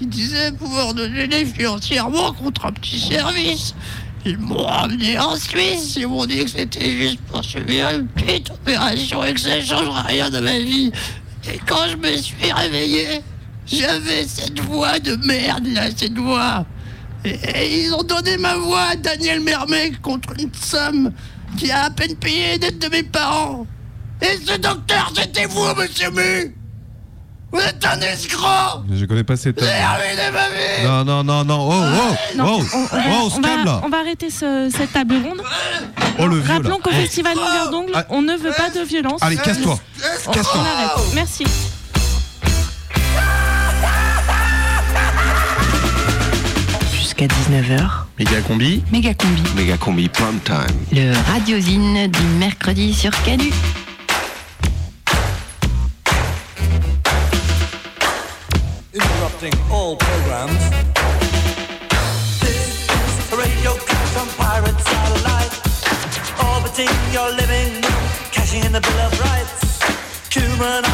Il 0.00 0.08
disait 0.08 0.52
pouvoir 0.52 0.90
aider 0.98 1.46
financièrement 1.46 2.32
contre 2.32 2.66
un 2.66 2.72
petit 2.72 3.00
service. 3.00 3.74
Ils 4.26 4.38
m'ont 4.38 4.64
ramené 4.64 5.18
en 5.18 5.36
Suisse. 5.36 5.94
Ils 5.96 6.08
m'ont 6.08 6.26
dit 6.26 6.44
que 6.44 6.50
c'était 6.50 6.90
juste 6.90 7.20
pour 7.30 7.42
subir 7.42 7.90
une 7.90 8.06
petite 8.08 8.50
opération 8.50 9.24
et 9.24 9.32
que 9.32 9.40
ça 9.40 9.56
ne 9.56 9.62
changerait 9.62 10.02
rien 10.02 10.30
de 10.30 10.40
ma 10.40 10.58
vie. 10.58 10.92
Et 11.50 11.58
quand 11.66 11.88
je 11.88 11.96
me 11.96 12.16
suis 12.16 12.52
réveillé, 12.52 13.22
j'avais 13.66 14.24
cette 14.26 14.58
voix 14.60 14.98
de 14.98 15.16
merde 15.24 15.66
là, 15.68 15.88
cette 15.96 16.18
voix. 16.18 16.66
Et, 17.24 17.84
ils 17.84 17.94
ont 17.94 18.02
donné 18.02 18.36
ma 18.36 18.56
voix 18.56 18.82
à 18.90 18.96
Daniel 18.96 19.40
Mermec 19.40 20.00
contre 20.02 20.34
une 20.38 20.52
somme 20.54 21.12
qui 21.56 21.70
a 21.70 21.84
à 21.84 21.90
peine 21.90 22.16
payé 22.16 22.52
les 22.52 22.58
dettes 22.58 22.80
de 22.80 22.88
mes 22.88 23.02
parents. 23.02 23.66
Et 24.20 24.38
ce 24.44 24.58
docteur, 24.58 25.12
c'était 25.14 25.46
vous, 25.46 25.64
monsieur 25.74 26.10
Mu 26.10 26.55
Vous 27.52 27.60
êtes 27.60 27.84
un 27.86 28.00
escroc 28.00 28.82
je 28.92 29.04
connais 29.06 29.24
pas 29.24 29.36
ma 30.32 30.48
vie 30.48 30.84
Non, 30.84 31.04
non, 31.04 31.24
non, 31.24 31.44
non, 31.44 31.68
oh, 31.70 31.72
oh, 31.74 32.36
Non, 32.36 32.44
oh, 32.60 32.64
on, 32.74 32.78
on 32.78 32.84
va, 32.86 33.02
oh, 33.08 33.22
on 33.26 33.30
se 33.30 33.40
va- 33.40 33.48
calme 33.48 33.64
là. 33.64 33.80
on 33.84 33.88
va 33.88 33.98
arrêter 33.98 34.30
ce- 34.30 34.68
cette 34.76 34.92
table 34.92 35.14
ronde. 35.24 35.40
Oh, 36.18 36.26
le 36.26 36.38
vieux, 36.40 36.52
Rappelons 36.52 36.78
qu'au 36.80 36.90
Oh. 36.92 36.96
festival 36.96 37.36
Longueur 37.36 37.70
d'Ongle, 37.70 37.92
Ah. 37.94 38.04
on 38.10 38.22
ne 38.22 38.36
veut 38.36 38.52
pas 38.56 38.70
de 38.70 38.80
violence. 38.84 39.22
Allez, 39.22 39.36
casse-toi. 39.36 39.78
On, 40.26 40.30
Casse-toi. 40.32 40.60
on 40.60 40.60
arrête. 40.82 41.14
Merci. 41.14 41.44
Jusqu'à 46.92 47.26
19h, 47.26 48.06
Méga 48.18 48.40
combi. 48.42 48.82
méga 48.92 49.14
combi. 49.14 49.42
Méga 49.56 49.76
combi 49.76 50.08
prime 50.08 50.40
time. 50.44 50.56
Le 50.92 51.12
radiosine 51.32 52.08
du 52.08 52.22
mercredi 52.38 52.92
sur 52.92 53.10
Canu. 53.22 53.50
Orbiting 67.16 67.30
your 67.30 67.36
living 67.36 67.82
cashing 68.32 68.64
in 68.64 68.72
the 68.72 68.80
Bill 68.80 69.00
of 69.00 69.20
Rights. 69.20 69.80
Human 70.34 70.84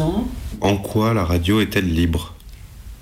ans. 0.00 0.26
En 0.60 0.76
quoi 0.76 1.14
la 1.14 1.24
radio 1.24 1.60
est-elle 1.60 1.92
libre? 1.92 2.34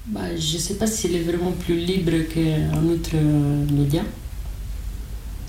Bah, 0.06 0.20
Je 0.38 0.54
ne 0.54 0.61
sais 0.61 0.75
pas 0.75 0.87
si 0.87 1.06
elle 1.08 1.16
est 1.16 1.23
vraiment 1.23 1.52
plus 1.52 1.76
libre 1.76 2.12
qu'un 2.32 2.82
autre 2.88 3.11
euh, 3.14 3.64
média. 3.73 4.02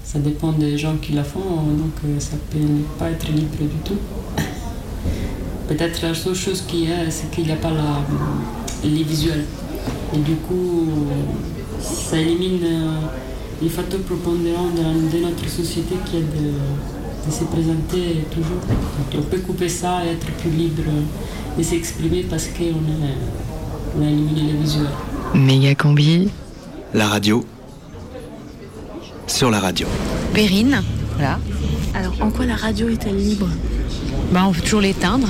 Ça 0.03 0.19
dépend 0.19 0.51
des 0.51 0.77
gens 0.77 0.95
qui 0.97 1.13
la 1.13 1.23
font, 1.23 1.39
hein, 1.39 1.71
donc 1.77 1.93
euh, 2.05 2.19
ça 2.19 2.35
peut 2.49 2.57
pas 2.97 3.11
être 3.11 3.27
libre 3.31 3.57
du 3.61 3.77
tout. 3.85 3.97
Peut-être 5.67 6.01
la 6.01 6.13
seule 6.15 6.35
chose 6.35 6.63
qui 6.67 6.85
est, 6.85 7.11
c'est 7.11 7.29
qu'il 7.31 7.45
n'y 7.45 7.51
a 7.51 7.57
pas 7.57 7.69
la, 7.71 7.97
euh, 7.97 8.83
les 8.83 9.03
visuels. 9.03 9.45
Et 10.13 10.17
du 10.17 10.35
coup, 10.35 10.87
ça 11.79 12.17
élimine 12.17 12.59
les 13.61 13.69
facteurs 13.69 13.99
propondérants 14.01 14.69
de, 14.69 15.15
de 15.15 15.23
notre 15.23 15.47
société 15.47 15.95
qui 16.05 16.17
est 16.17 16.21
de 16.21 16.51
de 17.27 17.31
se 17.31 17.43
présenter 17.45 18.25
toujours. 18.31 18.59
Donc, 18.67 19.19
on 19.19 19.21
peut 19.23 19.39
couper 19.39 19.69
ça 19.69 20.05
et 20.05 20.13
être 20.13 20.25
plus 20.37 20.49
libre 20.49 20.83
de 21.57 21.63
s'exprimer 21.63 22.23
parce 22.29 22.47
qu'on 22.47 22.63
a, 22.63 23.97
on 23.97 24.05
a 24.05 24.09
éliminé 24.09 24.53
les 24.53 24.57
visuels. 24.59 24.87
Méga 25.35 25.75
combi. 25.75 26.29
La 26.93 27.07
radio. 27.07 27.45
Sur 29.27 29.51
la 29.51 29.59
radio. 29.59 29.87
Perrine, 30.33 30.81
voilà. 31.15 31.39
Alors, 31.93 32.13
en 32.21 32.31
quoi 32.31 32.45
la 32.45 32.55
radio 32.55 32.89
est-elle 32.89 33.17
libre? 33.17 33.47
Bah, 34.31 34.45
on 34.47 34.51
peut 34.51 34.61
toujours 34.61 34.81
l'éteindre. 34.81 35.27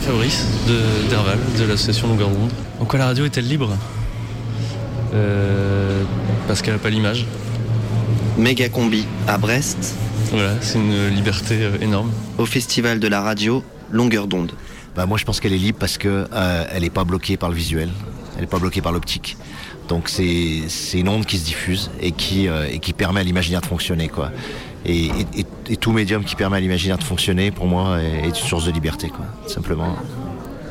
Fabrice 0.00 0.44
de 0.68 1.08
d'Herval, 1.08 1.38
de 1.58 1.64
l'association 1.64 2.08
Longueur 2.08 2.28
d'onde. 2.28 2.50
En 2.80 2.84
quoi 2.84 2.98
la 2.98 3.06
radio 3.06 3.24
est-elle 3.24 3.48
libre? 3.48 3.70
Euh, 5.14 6.02
Parce 6.46 6.62
qu'elle 6.62 6.74
n'a 6.74 6.78
pas 6.80 6.90
l'image. 6.90 7.26
Méga 8.38 8.68
combi 8.68 9.04
à 9.26 9.38
Brest. 9.38 9.94
Voilà, 10.30 10.54
c'est 10.60 10.78
une 10.78 11.08
liberté 11.08 11.54
euh, 11.60 11.78
énorme. 11.80 12.10
Au 12.38 12.46
festival 12.46 13.00
de 13.00 13.08
la 13.08 13.20
radio, 13.22 13.62
longueur 13.90 14.26
d'onde. 14.26 14.52
Bah, 14.94 15.06
moi, 15.06 15.18
je 15.18 15.24
pense 15.24 15.40
qu'elle 15.40 15.52
est 15.52 15.58
libre 15.58 15.78
parce 15.78 15.98
que 15.98 16.26
euh, 16.32 16.64
elle 16.72 16.82
n'est 16.82 16.90
pas 16.90 17.04
bloquée 17.04 17.36
par 17.36 17.48
le 17.48 17.54
visuel, 17.54 17.90
elle 18.34 18.42
n'est 18.42 18.46
pas 18.46 18.58
bloquée 18.58 18.80
par 18.82 18.92
l'optique. 18.92 19.36
Donc 19.88 20.08
c'est 20.08 20.62
c'est 20.68 20.98
une 20.98 21.08
onde 21.08 21.26
qui 21.26 21.38
se 21.38 21.44
diffuse 21.44 21.90
et 22.00 22.10
qui 22.10 22.48
euh, 22.48 22.66
et 22.68 22.80
qui 22.80 22.92
permet 22.92 23.20
à 23.20 23.22
l'imaginaire 23.22 23.60
de 23.60 23.66
fonctionner 23.66 24.08
quoi. 24.08 24.32
Et, 24.84 25.06
et- 25.06 25.10
et- 25.38 25.72
et 25.72 25.76
tout 25.76 25.92
médium 25.92 26.24
qui 26.24 26.34
permet 26.34 26.56
à 26.56 26.60
l'imaginaire 26.60 26.98
de 26.98 27.04
fonctionner, 27.04 27.50
pour 27.52 27.66
moi, 27.66 28.00
est, 28.02 28.24
est 28.26 28.28
une 28.28 28.34
source 28.34 28.66
de 28.66 28.72
liberté 28.72 29.08
quoi, 29.08 29.24
simplement. 29.46 29.96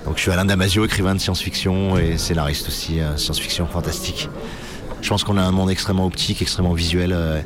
Donc 0.05 0.17
je 0.17 0.21
suis 0.21 0.31
Alain 0.31 0.45
Damasio, 0.45 0.85
écrivain 0.85 1.15
de 1.15 1.19
science-fiction 1.19 1.97
et 1.97 2.17
scénariste 2.17 2.67
aussi, 2.67 2.99
euh, 2.99 3.15
science-fiction 3.17 3.67
fantastique. 3.67 4.29
Je 5.05 5.09
pense 5.11 5.23
qu'on 5.23 5.37
a 5.37 5.43
un 5.43 5.51
monde 5.51 5.69
extrêmement 5.69 6.07
optique, 6.07 6.41
extrêmement 6.41 6.73
visuel, 6.73 7.13
euh, 7.13 7.39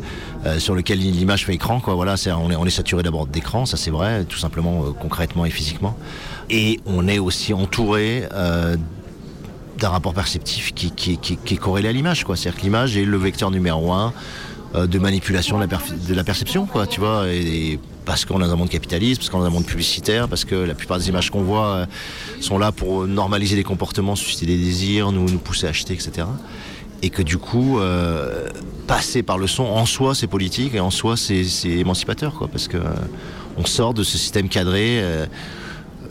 euh, 0.46 0.60
sur 0.60 0.76
lequel 0.76 0.98
l'image 0.98 1.46
fait 1.46 1.56
écran. 1.56 1.82
Quoi. 1.82 1.94
Voilà, 1.94 2.16
on, 2.38 2.66
est, 2.66 2.70
saturé 2.70 3.04
d'abord 3.04 3.28
d'écran, 3.28 3.66
ça 3.66 3.76
c'est 3.76 3.92
vrai, 3.92 4.24
tout 4.24 4.38
simplement, 4.38 4.82
euh, 4.82 4.92
concrètement 4.94 5.44
et 5.44 5.50
physiquement. 5.50 5.98
Et 6.50 6.80
on 6.86 7.06
est 7.10 7.20
aussi 7.20 7.54
entouré 7.54 8.24
d'un 9.78 9.90
rapport 9.90 10.14
perceptif 10.14 10.74
qui, 10.74 11.20
est 11.26 11.58
corrélé 11.58 11.90
à 11.90 11.92
l'image. 11.92 12.24
C'est-à-dire 12.26 12.56
que 12.56 12.62
l'image 12.62 12.96
est 12.96 13.04
le 13.04 13.18
vecteur 13.18 13.52
numéro 13.52 13.92
un 13.92 14.14
de 14.74 14.98
manipulation 14.98 15.60
de 15.60 16.14
la, 16.14 16.24
perception, 16.24 16.66
quoi, 16.66 16.88
tu 16.88 17.02
vois. 17.02 17.28
Et, 17.28 17.78
parce 18.06 18.24
qu'on 18.24 18.38
est 18.38 18.48
dans 18.48 18.54
un 18.54 18.56
monde 18.56 18.70
capitaliste, 18.70 19.20
parce 19.20 19.30
qu'on 19.30 19.40
est 19.40 19.42
dans 19.42 19.48
un 19.48 19.54
monde 19.54 19.66
publicitaire, 19.66 20.30
parce 20.30 20.46
que 20.46 20.56
la 20.56 20.76
plupart 20.76 20.98
des 20.98 21.10
images 21.10 21.30
qu'on 21.30 21.44
voit 21.44 21.88
sont 22.40 22.58
là 22.58 22.72
pour 22.72 23.06
normaliser 23.06 23.58
des 23.58 23.66
comportements, 23.66 24.16
susciter 24.16 24.46
des 24.46 24.58
désirs, 24.58 25.12
nous 25.12 25.26
pousser 25.40 25.68
à 25.68 25.72
acheter, 25.72 25.94
etc. 25.94 26.26
Et 27.02 27.10
que 27.10 27.22
du 27.22 27.38
coup, 27.38 27.80
euh, 27.80 28.50
passer 28.88 29.24
par 29.24 29.38
le 29.38 29.48
son, 29.48 29.64
en 29.64 29.86
soi, 29.86 30.16
c'est 30.16 30.28
politique 30.28 30.76
et 30.76 30.80
en 30.80 30.92
soi, 30.92 31.16
c'est 31.18 31.46
émancipateur, 31.66 32.34
quoi, 32.36 32.48
parce 32.48 32.68
que 32.68 32.78
euh, 32.78 32.90
on 33.58 33.66
sort 33.66 33.94
de 33.94 34.04
ce 34.04 34.18
système 34.18 34.50
cadré. 34.50 35.02
euh, 35.02 35.26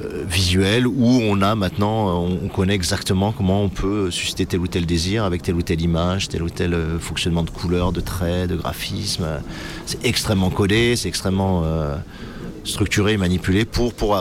euh, 0.00 0.22
visuel 0.28 0.86
où 0.86 1.20
on 1.22 1.42
a 1.42 1.56
maintenant, 1.56 2.08
euh, 2.08 2.12
on, 2.12 2.46
on 2.46 2.48
connaît 2.48 2.74
exactement 2.74 3.32
comment 3.32 3.62
on 3.64 3.68
peut 3.68 4.12
susciter 4.12 4.46
tel 4.46 4.60
ou 4.60 4.68
tel 4.68 4.86
désir 4.86 5.24
avec 5.24 5.42
telle 5.42 5.56
ou 5.56 5.62
telle 5.62 5.80
image, 5.80 6.28
tel 6.28 6.44
ou 6.44 6.50
tel 6.50 6.72
euh, 6.72 7.00
fonctionnement 7.00 7.42
de 7.42 7.50
couleur, 7.50 7.90
de 7.90 8.00
traits, 8.00 8.48
de 8.48 8.54
graphisme. 8.54 9.26
C'est 9.86 10.04
extrêmement 10.06 10.50
codé, 10.50 10.94
c'est 10.94 11.08
extrêmement 11.08 11.64
structuré, 12.64 13.16
manipulé 13.16 13.64
pour, 13.64 13.92
pour, 13.92 14.16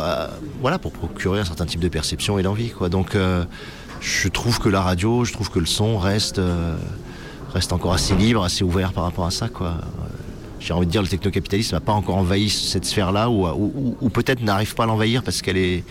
voilà, 0.62 0.80
pour 0.80 0.92
procurer 0.94 1.42
un 1.42 1.46
certain 1.46 1.66
type 1.66 1.80
de 1.82 1.90
perception 1.90 2.40
et 2.40 2.44
d'envie. 2.44 2.70
Quoi. 2.72 2.90
Donc 2.90 3.16
je 4.02 4.28
trouve 4.28 4.60
que 4.60 4.70
la 4.70 4.82
radio, 4.82 5.26
je 5.26 5.34
trouve 5.34 5.50
que 5.50 5.60
le 5.60 5.66
son 5.66 5.98
reste, 5.98 6.40
euh, 6.40 6.78
reste 7.54 7.74
encore 7.74 7.94
assez 7.94 8.16
libre, 8.16 8.44
assez 8.44 8.64
ouvert 8.64 8.94
par 8.94 9.04
rapport 9.04 9.26
à 9.26 9.32
ça. 9.32 9.50
Quoi. 9.50 9.76
J'ai 10.60 10.74
envie 10.74 10.86
de 10.86 10.92
dire 10.92 11.02
le 11.02 11.08
technocapitalisme 11.08 11.76
n'a 11.76 11.82
pas 11.82 11.94
encore 11.94 12.18
envahi 12.18 12.50
cette 12.50 12.86
sphère-là 12.86 13.30
ou, 13.30 14.10
peut-être 14.10 14.42
n'arrive 14.42 14.76
pas 14.76 14.84
à 14.84 14.88
l'envahir 14.88 15.24
parce 15.24 15.42
qu'elle 15.42 15.58
est 15.58 15.84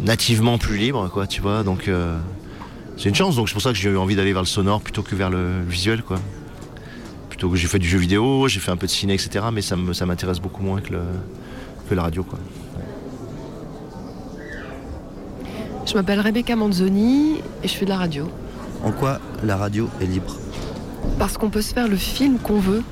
nativement 0.00 0.58
plus 0.58 0.76
libre, 0.76 1.10
tu 1.28 1.40
vois. 1.40 1.62
Donc 1.62 1.88
euh, 1.88 2.18
c'est 2.96 3.08
une 3.08 3.14
chance. 3.14 3.36
Donc 3.36 3.48
c'est 3.48 3.54
pour 3.54 3.62
ça 3.62 3.70
que 3.70 3.78
j'ai 3.78 3.90
eu 3.90 3.96
envie 3.96 4.16
d'aller 4.16 4.32
vers 4.32 4.42
le 4.42 4.48
sonore 4.48 4.80
plutôt 4.80 5.02
que 5.02 5.14
vers 5.14 5.30
le 5.30 5.62
visuel. 5.68 6.02
Plutôt 7.28 7.50
que 7.50 7.56
j'ai 7.56 7.68
fait 7.68 7.78
du 7.78 7.88
jeu 7.88 7.98
vidéo, 7.98 8.48
j'ai 8.48 8.60
fait 8.60 8.70
un 8.70 8.76
peu 8.76 8.86
de 8.86 8.92
ciné, 8.92 9.14
etc. 9.14 9.46
Mais 9.52 9.62
ça 9.62 9.76
m'intéresse 9.76 10.40
beaucoup 10.40 10.62
moins 10.62 10.80
que, 10.80 10.94
la 11.94 12.02
radio. 12.02 12.24
Je 15.92 15.98
m'appelle 15.98 16.20
Rebecca 16.20 16.56
Manzoni 16.56 17.42
et 17.62 17.68
je 17.68 17.74
fais 17.74 17.84
de 17.84 17.90
la 17.90 17.98
radio. 17.98 18.26
En 18.82 18.92
quoi 18.92 19.20
la 19.44 19.58
radio 19.58 19.90
est 20.00 20.06
libre 20.06 20.38
Parce 21.18 21.36
qu'on 21.36 21.50
peut 21.50 21.60
se 21.60 21.74
faire 21.74 21.86
le 21.86 21.96
film 21.96 22.38
qu'on 22.38 22.60
veut 22.60 22.82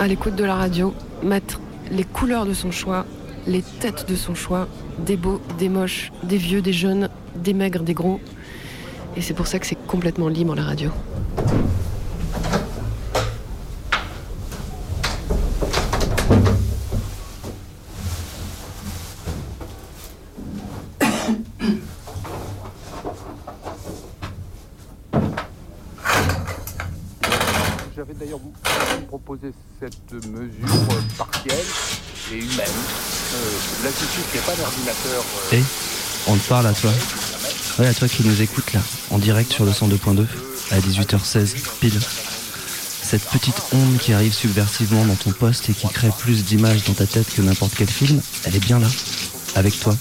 à 0.00 0.08
l'écoute 0.08 0.34
de 0.34 0.42
la 0.42 0.56
radio, 0.56 0.92
mettre 1.22 1.60
les 1.92 2.02
couleurs 2.02 2.44
de 2.44 2.52
son 2.52 2.72
choix, 2.72 3.06
les 3.46 3.62
têtes 3.62 4.08
de 4.08 4.16
son 4.16 4.34
choix, 4.34 4.66
des 4.98 5.16
beaux, 5.16 5.40
des 5.58 5.68
moches, 5.68 6.10
des 6.24 6.36
vieux, 6.36 6.62
des 6.62 6.72
jeunes, 6.72 7.10
des 7.36 7.54
maigres, 7.54 7.84
des 7.84 7.94
gros. 7.94 8.18
Et 9.16 9.20
c'est 9.20 9.34
pour 9.34 9.46
ça 9.46 9.60
que 9.60 9.66
c'est 9.66 9.78
complètement 9.86 10.26
libre 10.26 10.56
la 10.56 10.64
radio. 10.64 10.90
d'ailleurs 28.18 28.38
vous 28.38 28.52
proposer 29.06 29.52
cette 29.80 30.12
mesure 30.26 30.64
euh, 30.64 31.00
partielle 31.18 31.66
et 32.32 32.38
humaine. 32.38 32.66
D'ordinateur. 33.86 35.24
euh, 35.52 35.56
Et 35.56 35.62
on 36.26 36.34
te 36.36 36.48
parle 36.48 36.66
à 36.66 36.72
toi. 36.72 36.90
Ouais, 37.78 37.86
à 37.86 37.94
toi 37.94 38.08
qui 38.08 38.24
nous 38.24 38.42
écoutes 38.42 38.72
là, 38.72 38.80
en 39.10 39.18
direct 39.18 39.52
sur 39.52 39.64
le 39.64 39.70
102.2, 39.70 40.26
à 40.72 40.80
18h16, 40.80 41.54
pile. 41.80 42.00
Cette 43.02 43.22
petite 43.26 43.54
onde 43.72 43.98
qui 43.98 44.12
arrive 44.12 44.34
subversivement 44.34 45.04
dans 45.04 45.14
ton 45.14 45.30
poste 45.30 45.68
et 45.70 45.72
qui 45.72 45.86
crée 45.86 46.10
plus 46.18 46.44
d'images 46.44 46.82
dans 46.84 46.94
ta 46.94 47.06
tête 47.06 47.32
que 47.32 47.42
n'importe 47.42 47.74
quel 47.76 47.88
film, 47.88 48.20
elle 48.44 48.56
est 48.56 48.64
bien 48.64 48.80
là, 48.80 48.88
avec 49.54 49.78
toi, 49.78 49.96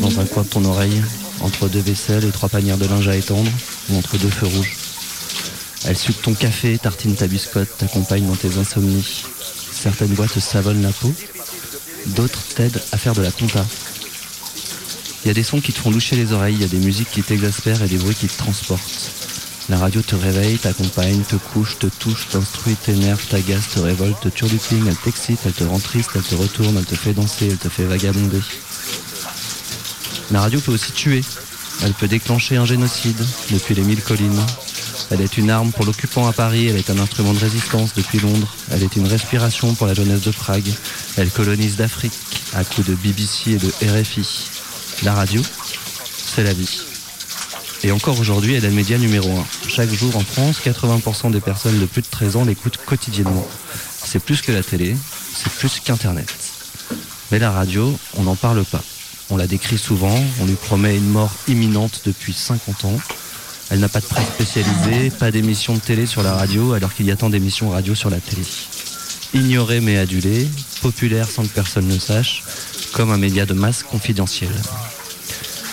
dans 0.00 0.18
un 0.18 0.24
coin 0.24 0.42
de 0.42 0.48
ton 0.48 0.64
oreille, 0.64 1.00
entre 1.40 1.68
deux 1.68 1.82
vaisselles 1.82 2.24
et 2.24 2.32
trois 2.32 2.48
panières 2.48 2.78
de 2.78 2.86
linge 2.88 3.06
à 3.06 3.14
étendre, 3.14 3.50
ou 3.90 3.96
entre 3.98 4.16
deux 4.16 4.30
feux 4.30 4.46
rouges. 4.48 4.74
Elle 5.84 5.96
suce 5.96 6.20
ton 6.20 6.34
café, 6.34 6.78
tartine 6.78 7.14
ta 7.14 7.28
biscotte, 7.28 7.68
t'accompagne 7.78 8.26
dans 8.26 8.34
tes 8.34 8.56
insomnies. 8.58 9.22
Certaines 9.72 10.14
voix 10.14 10.26
te 10.26 10.40
savonnent 10.40 10.82
la 10.82 10.90
peau, 10.90 11.14
d'autres 12.06 12.40
t'aident 12.54 12.82
à 12.92 12.98
faire 12.98 13.14
de 13.14 13.22
la 13.22 13.30
compta. 13.30 13.64
Il 15.24 15.28
y 15.28 15.30
a 15.30 15.34
des 15.34 15.42
sons 15.42 15.60
qui 15.60 15.72
te 15.72 15.78
font 15.78 15.90
loucher 15.90 16.16
les 16.16 16.32
oreilles, 16.32 16.54
il 16.54 16.60
y 16.60 16.64
a 16.64 16.68
des 16.68 16.78
musiques 16.78 17.10
qui 17.10 17.22
t'exaspèrent 17.22 17.82
et 17.82 17.88
des 17.88 17.96
bruits 17.96 18.14
qui 18.14 18.26
te 18.26 18.36
transportent. 18.36 19.10
La 19.70 19.78
radio 19.78 20.02
te 20.02 20.14
réveille, 20.14 20.58
t'accompagne, 20.58 21.22
te 21.22 21.36
couche, 21.36 21.78
te 21.78 21.86
touche, 21.86 22.28
t'instruit, 22.28 22.76
t'énerve, 22.76 23.24
t'agace, 23.28 23.70
te 23.74 23.80
révolte, 23.80 24.20
te 24.20 24.28
turlupine, 24.28 24.86
elle 24.86 24.96
t'excite, 24.96 25.40
elle 25.46 25.54
te 25.54 25.64
rend 25.64 25.78
triste, 25.78 26.10
elle 26.14 26.22
te 26.22 26.34
retourne, 26.34 26.76
elle 26.76 26.84
te 26.84 26.94
fait 26.94 27.14
danser, 27.14 27.48
elle 27.50 27.56
te 27.56 27.70
fait 27.70 27.84
vagabonder. 27.84 28.40
La 30.30 30.40
radio 30.40 30.60
peut 30.60 30.72
aussi 30.72 30.92
tuer. 30.92 31.22
Elle 31.82 31.92
peut 31.92 32.08
déclencher 32.08 32.56
un 32.56 32.64
génocide 32.64 33.22
depuis 33.50 33.74
les 33.74 33.82
mille 33.82 34.02
collines. 34.02 34.40
Elle 35.10 35.20
est 35.20 35.36
une 35.36 35.50
arme 35.50 35.70
pour 35.72 35.84
l'occupant 35.84 36.26
à 36.26 36.32
Paris, 36.32 36.68
elle 36.68 36.76
est 36.76 36.90
un 36.90 36.98
instrument 36.98 37.32
de 37.32 37.38
résistance 37.38 37.94
depuis 37.94 38.18
Londres, 38.20 38.48
elle 38.70 38.82
est 38.82 38.96
une 38.96 39.06
respiration 39.06 39.74
pour 39.74 39.86
la 39.86 39.94
jeunesse 39.94 40.22
de 40.22 40.30
Prague, 40.30 40.70
elle 41.16 41.30
colonise 41.30 41.76
d'Afrique 41.76 42.12
à 42.54 42.64
coups 42.64 42.88
de 42.88 42.94
BBC 42.94 43.52
et 43.52 43.58
de 43.58 44.00
RFI. 44.00 44.26
La 45.02 45.14
radio, 45.14 45.42
c'est 46.34 46.42
la 46.42 46.52
vie. 46.52 46.80
Et 47.84 47.92
encore 47.92 48.18
aujourd'hui, 48.18 48.54
elle 48.54 48.64
est 48.64 48.68
le 48.68 48.74
média 48.74 48.96
numéro 48.96 49.30
un. 49.30 49.44
Chaque 49.68 49.92
jour 49.92 50.16
en 50.16 50.20
France, 50.20 50.60
80% 50.64 51.30
des 51.30 51.40
personnes 51.40 51.78
de 51.78 51.84
plus 51.84 52.00
de 52.00 52.06
13 52.10 52.36
ans 52.36 52.44
l'écoutent 52.44 52.78
quotidiennement. 52.78 53.46
C'est 54.02 54.20
plus 54.20 54.40
que 54.40 54.52
la 54.52 54.62
télé, 54.62 54.96
c'est 55.34 55.52
plus 55.52 55.80
qu'Internet. 55.80 56.32
Mais 57.30 57.38
la 57.38 57.50
radio, 57.50 57.94
on 58.16 58.22
n'en 58.22 58.36
parle 58.36 58.64
pas. 58.64 58.82
On 59.28 59.36
la 59.36 59.46
décrit 59.46 59.78
souvent, 59.78 60.18
on 60.40 60.46
lui 60.46 60.54
promet 60.54 60.96
une 60.96 61.10
mort 61.10 61.32
imminente 61.46 62.02
depuis 62.06 62.32
50 62.32 62.84
ans. 62.86 62.98
Elle 63.70 63.80
n'a 63.80 63.88
pas 63.88 64.00
de 64.00 64.06
presse 64.06 64.28
spécialisée, 64.28 65.10
pas 65.10 65.30
d'émissions 65.30 65.74
de 65.74 65.80
télé 65.80 66.06
sur 66.06 66.22
la 66.22 66.34
radio, 66.34 66.74
alors 66.74 66.94
qu'il 66.94 67.06
y 67.06 67.10
a 67.10 67.16
tant 67.16 67.30
d'émissions 67.30 67.70
radio 67.70 67.94
sur 67.94 68.10
la 68.10 68.18
télé. 68.18 68.42
Ignorée 69.32 69.80
mais 69.80 69.98
adulée, 69.98 70.48
populaire 70.80 71.28
sans 71.28 71.42
que 71.42 71.48
personne 71.48 71.88
ne 71.88 71.98
sache, 71.98 72.44
comme 72.92 73.10
un 73.10 73.18
média 73.18 73.46
de 73.46 73.54
masse 73.54 73.82
confidentiel. 73.82 74.50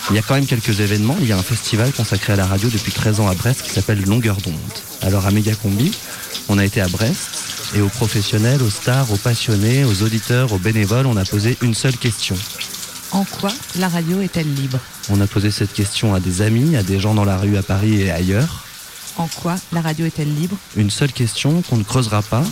Il 0.10 0.16
y 0.16 0.20
a 0.20 0.22
quand 0.22 0.34
même 0.34 0.48
quelques 0.48 0.80
événements. 0.80 1.16
Il 1.22 1.28
y 1.28 1.32
a 1.32 1.38
un 1.38 1.44
festival 1.44 1.92
consacré 1.92 2.34
à 2.34 2.36
la 2.36 2.46
radio 2.46 2.70
depuis 2.70 2.92
13 2.92 3.20
ans 3.20 3.28
à 3.28 3.36
Brest 3.36 3.62
qui 3.62 3.70
s'appelle 3.70 4.02
Longueur 4.04 4.38
d'onde. 4.38 4.56
Alors 5.02 5.26
à 5.26 5.32
Mégacombi, 5.32 5.92
on 6.50 6.58
a 6.58 6.66
été 6.66 6.82
à 6.82 6.88
Brest 6.88 7.30
et 7.76 7.82
aux 7.82 7.90
professionnels, 7.90 8.62
aux 8.62 8.70
stars, 8.70 9.12
aux 9.12 9.18
passionnés, 9.18 9.86
aux 9.86 10.04
auditeurs, 10.04 10.52
aux 10.52 10.58
bénévoles, 10.58 11.06
on 11.06 11.16
a 11.16 11.24
posé 11.24 11.58
une 11.62 11.74
seule 11.74 11.96
question. 11.96 12.36
En 13.12 13.26
quoi 13.26 13.52
la 13.78 13.90
radio 13.90 14.22
est-elle 14.22 14.54
libre 14.54 14.80
On 15.10 15.20
a 15.20 15.28
posé 15.28 15.52
cette 15.52 15.74
question 15.74 16.16
à 16.16 16.22
des 16.22 16.42
amis, 16.42 16.78
à 16.78 16.84
des 16.84 17.00
gens 17.00 17.14
dans 17.14 17.26
la 17.26 17.38
rue 17.38 17.58
à 17.58 17.64
Paris 17.64 18.02
et 18.02 18.10
ailleurs. 18.10 18.64
En 19.18 19.28
quoi 19.28 19.56
la 19.74 19.82
radio 19.82 20.06
est-elle 20.06 20.34
libre 20.34 20.56
Une 20.78 20.90
seule 20.90 21.12
question 21.12 21.62
qu'on 21.62 21.76
ne 21.76 21.84
creusera 21.84 22.22
pas. 22.22 22.44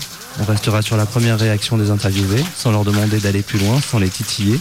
On 0.42 0.44
restera 0.44 0.82
sur 0.82 0.98
la 0.98 1.06
première 1.06 1.40
réaction 1.40 1.78
des 1.78 1.92
interviewés, 1.92 2.44
sans 2.58 2.72
leur 2.72 2.84
demander 2.84 3.20
d'aller 3.20 3.42
plus 3.42 3.58
loin, 3.60 3.80
sans 3.80 4.00
les 4.00 4.10
titiller. 4.10 4.60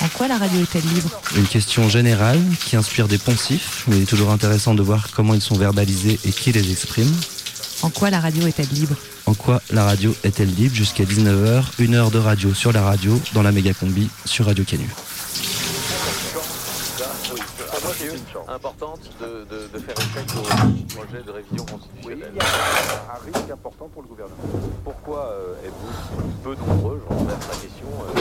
En 0.00 0.08
quoi 0.08 0.26
la 0.26 0.36
radio 0.36 0.60
est-elle 0.60 0.82
libre 0.92 1.10
Une 1.36 1.46
question 1.46 1.88
générale 1.88 2.40
qui 2.64 2.74
inspire 2.74 3.06
des 3.06 3.18
poncifs, 3.18 3.84
mais 3.86 3.98
il 3.98 4.02
est 4.02 4.06
toujours 4.06 4.32
intéressant 4.32 4.74
de 4.74 4.82
voir 4.82 5.08
comment 5.14 5.34
ils 5.34 5.40
sont 5.40 5.56
verbalisés 5.56 6.18
et 6.24 6.32
qui 6.32 6.50
les 6.50 6.72
exprime. 6.72 7.12
En 7.82 7.90
quoi 7.90 8.10
la 8.10 8.18
radio 8.18 8.48
est-elle 8.48 8.68
libre 8.72 8.96
En 9.26 9.34
quoi 9.34 9.62
la 9.70 9.84
radio 9.84 10.12
est-elle 10.24 10.52
libre 10.52 10.74
jusqu'à 10.74 11.04
19h 11.04 11.62
Une 11.78 11.94
heure 11.94 12.10
de 12.10 12.18
radio 12.18 12.52
sur 12.52 12.72
la 12.72 12.82
radio, 12.82 13.20
dans 13.32 13.42
la 13.42 13.52
méga 13.52 13.72
combi, 13.74 14.08
sur 14.24 14.46
Radio 14.46 14.64
Canu. 14.64 14.88
Importante 18.48 19.00
de, 19.20 19.44
de- 19.44 19.68
de 19.72 19.78
faire 19.78 19.94
échec 19.98 20.26
au 20.36 20.94
projet 20.94 21.22
de 21.22 21.30
révision 21.30 21.64
constitutionnelle. 21.66 22.30
Oui, 22.32 22.32
il 22.32 22.36
y 22.36 22.40
a 22.40 23.14
un 23.14 23.24
risque 23.24 23.50
important 23.50 23.88
pour 23.88 24.02
le 24.02 24.08
gouvernement. 24.08 24.36
Pourquoi 24.84 25.26
euh, 25.32 25.54
êtes-vous 25.64 26.22
peu 26.42 26.54
nombreux, 26.66 27.00
je 27.08 27.14
relève 27.14 27.48
la 27.48 27.56
question, 27.56 27.88
euh, 28.16 28.20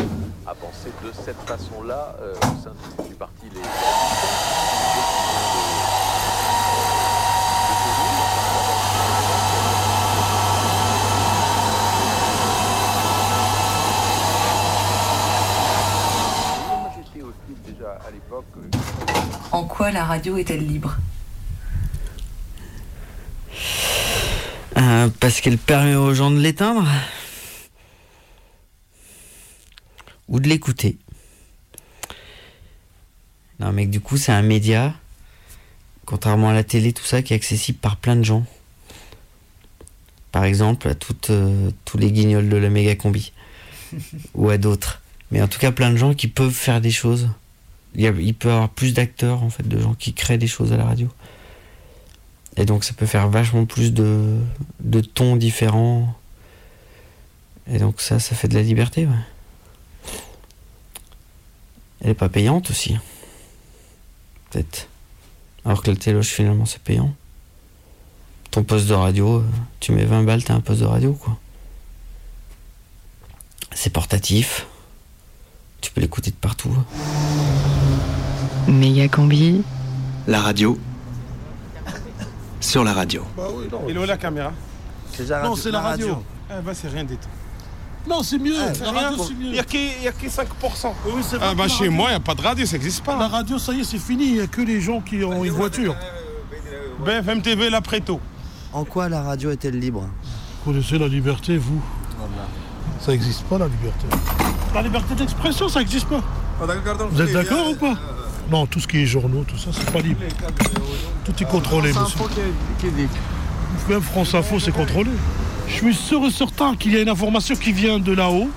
à 0.50 0.56
penser 0.56 0.92
de 1.04 1.12
cette 1.24 1.42
façon-là 1.48 2.16
euh, 2.22 2.36
au 2.36 2.64
sein 2.64 2.74
du, 3.04 3.10
du 3.10 3.16
parti 3.16 3.46
Les 3.54 3.62
à 17.84 18.12
l'époque. 18.12 19.15
En 19.56 19.64
quoi 19.64 19.90
la 19.90 20.04
radio 20.04 20.36
est-elle 20.36 20.68
libre? 20.68 20.98
Euh, 24.76 25.08
parce 25.22 25.40
qu'elle 25.40 25.58
permet 25.58 25.96
aux 25.96 26.14
gens 26.14 26.30
de 26.30 26.42
l'éteindre 26.42 26.86
ou 30.28 30.42
de 30.42 30.50
l'écouter. 30.50 30.98
Non, 33.62 33.72
mais 33.72 33.86
du 33.86 34.02
coup, 34.02 34.18
c'est 34.18 34.34
un 34.34 34.42
média, 34.42 34.94
contrairement 36.04 36.50
à 36.50 36.54
la 36.54 36.66
télé, 36.66 36.92
tout 36.92 37.06
ça, 37.06 37.22
qui 37.22 37.32
est 37.32 37.38
accessible 37.38 37.78
par 37.78 37.96
plein 37.96 38.18
de 38.18 38.24
gens. 38.24 38.46
Par 40.34 40.44
exemple, 40.44 40.90
à 40.90 40.96
toutes, 40.96 41.30
euh, 41.30 41.72
tous 41.86 41.98
les 41.98 42.12
guignols 42.12 42.50
de 42.50 42.58
la 42.58 42.70
méga 42.70 42.98
combi. 42.98 43.32
ou 44.34 44.50
à 44.50 44.58
d'autres. 44.58 45.02
Mais 45.32 45.42
en 45.42 45.48
tout 45.48 45.60
cas, 45.60 45.72
plein 45.72 45.92
de 45.92 45.96
gens 45.96 46.14
qui 46.14 46.28
peuvent 46.28 46.52
faire 46.52 46.82
des 46.82 46.92
choses. 46.92 47.30
Il, 47.98 48.34
peut 48.34 48.50
y 48.50 48.52
avoir 48.52 48.70
plus 48.70 48.94
d'acteurs, 48.94 49.44
en 49.44 49.50
fait, 49.50 49.68
de 49.68 49.80
gens 49.80 49.94
qui 49.94 50.14
créent 50.14 50.38
des 50.38 50.48
choses 50.48 50.74
à 50.74 50.78
la 50.78 50.86
radio. 50.86 51.10
Et 52.58 52.66
donc 52.66 52.84
ça 52.84 52.94
peut 52.94 53.06
faire 53.06 53.28
vachement 53.30 53.66
plus 53.66 53.94
de, 53.94 54.38
de 54.80 55.02
tons 55.02 55.36
différents. 55.36 56.16
Et 57.68 57.80
donc 57.80 58.00
ça, 58.00 58.20
ça 58.20 58.36
fait 58.36 58.48
de 58.48 58.56
la 58.56 58.62
liberté, 58.62 59.06
ouais. 59.06 59.14
Elle 62.02 62.12
est 62.12 62.14
pas 62.14 62.30
payante 62.30 62.70
aussi. 62.70 62.98
Peut-être. 64.52 64.88
Alors 65.66 65.82
que 65.82 65.90
le 65.90 65.98
téloche 65.98 66.30
finalement 66.30 66.66
c'est 66.66 66.82
payant. 66.82 67.14
Ton 68.52 68.64
poste 68.64 68.88
de 68.88 68.94
radio, 68.94 69.40
euh, 69.40 69.44
tu 69.80 69.92
mets 69.92 70.06
20 70.06 70.24
balles, 70.24 70.44
t'as 70.44 70.54
un 70.54 70.62
poste 70.62 70.82
de 70.82 70.86
radio 70.86 71.14
quoi. 71.14 71.38
C'est 73.74 73.90
portatif. 73.90 74.68
Tu 75.86 75.92
peux 75.92 76.02
l'écouter 76.02 76.32
de 76.32 76.36
partout. 76.36 76.76
Méga 78.68 79.08
combi. 79.08 79.62
La 80.26 80.42
radio. 80.42 80.80
Sur 82.60 82.84
la 82.84 82.92
radio. 82.92 83.24
Et 83.88 83.94
là, 83.94 84.06
la 84.08 84.18
caméra 84.18 84.52
Non, 85.44 85.56
c'est 85.56 85.70
la 85.70 85.82
radio. 85.82 86.24
Ah 86.50 86.62
bah 86.66 86.72
c'est 86.74 86.88
rien 86.88 87.04
du 87.04 87.18
tout. 87.18 87.28
Non, 88.10 88.24
c'est 88.24 88.40
mieux. 88.40 88.56
Ah, 88.60 88.72
la 88.84 88.92
radio, 89.00 89.24
c'est 89.26 89.34
mieux. 89.36 89.46
Il 89.46 89.52
n'y 89.52 89.60
a 89.60 89.64
que 89.64 89.78
il 89.78 90.04
y 90.06 90.08
a 90.08 90.12
que 90.12 90.26
5%. 90.26 90.92
Oui, 91.06 91.22
c'est 91.22 91.38
vrai 91.38 91.50
Ah 91.52 91.54
bah 91.54 91.68
chez 91.68 91.74
radio- 91.84 91.92
moi, 91.92 92.08
il 92.08 92.14
n'y 92.14 92.18
a 92.18 92.20
pas 92.20 92.34
de 92.34 92.42
radio, 92.42 92.66
ça 92.66 92.78
n'existe 92.78 93.04
pas. 93.04 93.16
La 93.20 93.28
radio, 93.28 93.60
ça 93.60 93.72
y 93.72 93.82
est, 93.82 93.84
c'est 93.84 94.00
fini. 94.00 94.26
Il 94.26 94.34
n'y 94.34 94.42
a 94.42 94.48
que 94.48 94.62
les 94.62 94.82
gens 94.82 95.02
qui 95.02 95.24
ont 95.24 95.44
une 95.44 95.52
voiture. 95.52 95.96
BFM 97.06 97.44
TV, 97.44 97.70
la 97.70 97.82
Préto. 97.82 98.20
En 98.74 98.86
quoi 98.86 99.08
la 99.08 99.22
radio 99.22 99.52
est-elle 99.52 99.78
libre? 99.78 100.10
Vous 100.66 100.72
connaissez 100.72 100.98
la 100.98 101.08
liberté, 101.08 101.58
vous? 101.60 101.80
Ça 103.06 103.12
n'existe 103.12 103.44
pas, 103.44 103.60
la 103.60 103.68
liberté. 103.68 104.08
La 104.74 104.82
liberté 104.82 105.14
d'expression, 105.14 105.70
ça 105.70 105.78
n'existe 105.78 106.08
pas. 106.08 106.24
Vous 107.12 107.22
êtes 107.22 107.34
d'accord 107.34 107.70
ou 107.70 107.76
pas 107.76 107.94
Non, 108.50 108.66
tout 108.66 108.80
ce 108.80 108.88
qui 108.88 109.04
est 109.04 109.06
journaux, 109.06 109.46
tout 109.48 109.58
ça, 109.58 109.70
c'est 109.72 109.92
pas 109.92 110.00
libre. 110.00 110.22
Tout 111.24 111.34
est 111.40 111.46
contrôlé, 111.46 111.90
monsieur. 111.90 112.26
Même 113.88 114.02
France 114.02 114.34
Info, 114.34 114.60
c'est 114.60 114.72
contrôlé. 114.72 115.12
Je 115.68 115.74
suis 115.74 115.94
sûr 115.94 116.26
et 116.26 116.32
certain 116.32 116.76
qu'il 116.76 116.94
y 116.94 116.98
a 116.98 117.02
une 117.02 117.10
information 117.10 117.56
qui 117.56 117.74
vient 117.74 118.00
de 118.00 118.12
là-haut 118.12 118.50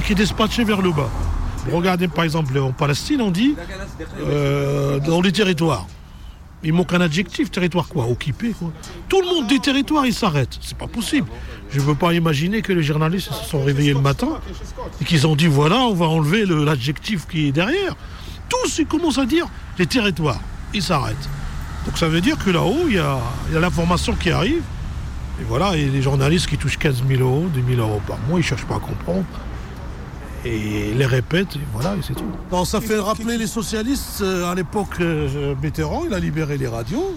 et 0.00 0.02
qui 0.02 0.12
est 0.12 0.16
dispatchée 0.16 0.64
vers 0.64 0.82
le 0.82 0.90
bas. 0.90 1.08
Regardez 1.70 2.08
par 2.08 2.24
exemple 2.24 2.58
en 2.58 2.72
Palestine, 2.72 3.20
on 3.20 3.30
dit 3.30 3.54
euh, 4.18 4.98
dans 4.98 5.20
les 5.20 5.30
territoires. 5.30 5.86
Il 6.64 6.72
manque 6.72 6.92
un 6.94 7.00
adjectif, 7.00 7.50
territoire 7.50 7.88
quoi 7.88 8.06
Occupé. 8.06 8.54
Tout 9.08 9.20
le 9.20 9.26
monde 9.26 9.48
dit 9.48 9.58
territoire, 9.60 10.06
il 10.06 10.14
s'arrête. 10.14 10.58
C'est 10.60 10.76
pas 10.78 10.86
possible. 10.86 11.26
Je 11.70 11.78
ne 11.80 11.84
veux 11.84 11.94
pas 11.94 12.12
imaginer 12.14 12.62
que 12.62 12.72
les 12.72 12.82
journalistes 12.82 13.32
se 13.32 13.44
sont 13.50 13.64
réveillés 13.64 13.94
le 13.94 14.00
matin 14.00 14.38
et 15.00 15.04
qu'ils 15.04 15.26
ont 15.26 15.34
dit 15.34 15.46
voilà, 15.48 15.78
on 15.78 15.94
va 15.94 16.06
enlever 16.06 16.44
le- 16.46 16.64
l'adjectif 16.64 17.26
qui 17.26 17.48
est 17.48 17.52
derrière. 17.52 17.96
Tous 18.48 18.78
ils 18.78 18.86
commencent 18.86 19.18
à 19.18 19.26
dire 19.26 19.46
les 19.78 19.86
territoires. 19.86 20.40
Ils 20.74 20.82
s'arrêtent. 20.82 21.28
Donc 21.86 21.98
ça 21.98 22.06
veut 22.08 22.20
dire 22.20 22.36
que 22.38 22.50
là-haut, 22.50 22.84
il 22.86 22.94
y 22.94 22.98
a, 22.98 23.18
l'information 23.58 24.14
qui 24.14 24.30
arrive 24.30 24.62
Et 25.40 25.44
voilà, 25.48 25.76
et 25.76 25.86
les 25.86 26.02
journalistes 26.02 26.46
qui 26.46 26.56
touchent 26.58 26.78
15 26.78 27.02
000 27.08 27.22
euros, 27.22 27.48
10 27.52 27.74
000 27.76 27.80
euros 27.88 28.00
par 28.06 28.18
mois, 28.28 28.38
ils 28.38 28.44
cherchent 28.44 28.66
pas 28.66 28.76
à 28.76 28.78
comprendre. 28.80 29.24
Et 30.44 30.92
les 30.94 31.06
répètent, 31.06 31.54
et 31.56 31.60
voilà, 31.72 31.94
et 31.94 32.02
c'est 32.02 32.14
tout. 32.14 32.24
Ça 32.64 32.80
fait 32.80 32.98
rappeler 32.98 33.38
les 33.38 33.46
socialistes, 33.46 34.22
euh, 34.22 34.50
à 34.50 34.54
l'époque, 34.56 34.96
euh, 35.00 35.54
Mitterrand, 35.62 36.02
il 36.04 36.12
a 36.14 36.18
libéré 36.18 36.58
les 36.58 36.66
radios. 36.66 37.14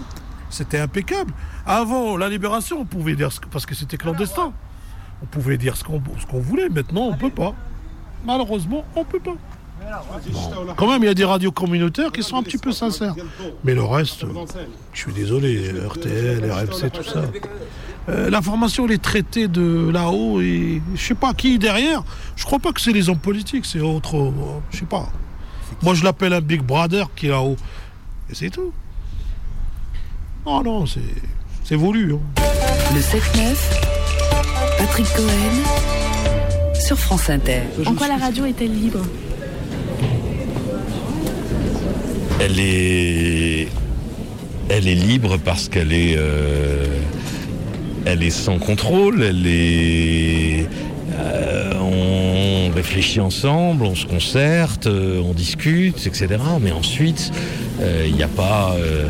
C'était 0.48 0.78
impeccable. 0.78 1.32
Avant 1.66 2.16
la 2.16 2.28
libération, 2.28 2.78
on 2.80 2.84
pouvait 2.84 3.16
dire, 3.16 3.32
ce 3.32 3.40
que- 3.40 3.48
parce 3.48 3.66
que 3.66 3.74
c'était 3.74 3.96
clandestin, 3.96 4.52
on 5.22 5.26
pouvait 5.26 5.58
dire 5.58 5.76
ce 5.76 5.82
qu'on 5.82 6.00
voulait. 6.40 6.68
Maintenant, 6.68 7.02
on 7.08 7.14
peut 7.16 7.30
pas. 7.30 7.52
Malheureusement, 8.24 8.84
on 8.94 9.04
peut 9.04 9.18
pas. 9.18 9.34
Bon, 10.32 10.74
Quand 10.76 10.90
même, 10.90 11.02
il 11.02 11.06
y 11.06 11.08
a 11.10 11.14
des 11.14 11.24
radios 11.24 11.52
communautaires 11.52 12.10
qui 12.12 12.22
sont 12.22 12.36
un 12.36 12.42
petit 12.42 12.58
peu 12.58 12.72
sincères. 12.72 13.14
Mais 13.64 13.74
le 13.74 13.84
reste, 13.84 14.24
je 14.92 14.98
suis 15.00 15.12
désolé, 15.12 15.70
RTL, 15.86 16.50
RMC, 16.50 16.90
tout 16.92 17.02
ça. 17.04 17.22
Euh, 18.08 18.30
L'information, 18.30 18.86
elle 18.86 18.92
est 18.92 19.02
traitée 19.02 19.48
de 19.48 19.90
là-haut 19.92 20.40
et 20.40 20.80
je 20.94 21.00
sais 21.00 21.14
pas 21.14 21.34
qui 21.34 21.58
derrière. 21.58 22.02
Je 22.36 22.44
crois 22.44 22.58
pas 22.58 22.72
que 22.72 22.80
c'est 22.80 22.92
les 22.92 23.08
hommes 23.08 23.18
politiques, 23.18 23.64
c'est 23.66 23.80
autre. 23.80 24.16
euh, 24.16 24.30
je 24.70 24.78
sais 24.78 24.84
pas. 24.86 25.08
Moi, 25.82 25.94
je 25.94 26.04
l'appelle 26.04 26.32
un 26.32 26.40
Big 26.40 26.62
Brother 26.62 27.08
qui 27.16 27.26
est 27.26 27.30
là-haut. 27.30 27.56
Et 28.30 28.34
c'est 28.34 28.50
tout. 28.50 28.72
Non, 30.44 30.62
non, 30.62 30.86
c'est 30.86 31.00
c'est 31.64 31.74
voulu. 31.76 32.14
hein. 32.14 32.20
Le 32.94 33.00
7-9, 33.00 33.56
Patrick 34.78 35.06
Cohen, 35.14 36.74
sur 36.80 36.96
France 36.98 37.28
Inter. 37.28 37.62
En 37.84 37.94
quoi 37.94 38.06
la 38.06 38.16
radio 38.18 38.44
est-elle 38.44 38.72
libre? 38.72 39.00
Elle 42.38 42.60
est, 42.60 43.68
elle 44.68 44.88
est 44.88 44.94
libre 44.94 45.38
parce 45.38 45.68
qu'elle 45.68 45.92
est, 45.92 46.16
euh, 46.18 46.84
elle 48.04 48.22
est 48.22 48.30
sans 48.30 48.58
contrôle. 48.58 49.22
Elle 49.22 49.46
est, 49.46 50.66
euh, 51.18 51.72
réfléchit 52.76 53.20
ensemble, 53.20 53.84
on 53.84 53.94
se 53.94 54.06
concerte, 54.06 54.86
euh, 54.86 55.20
on 55.20 55.32
discute, 55.34 56.06
etc. 56.06 56.26
Mais 56.60 56.72
ensuite, 56.72 57.32
euh, 57.80 58.04
il 58.08 58.14
n'y 58.14 58.22
a 58.22 58.28
pas 58.28 58.74
euh, 58.78 59.08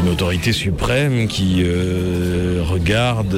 une 0.00 0.08
autorité 0.10 0.52
suprême 0.52 1.26
qui 1.26 1.64
regarde 2.70 3.34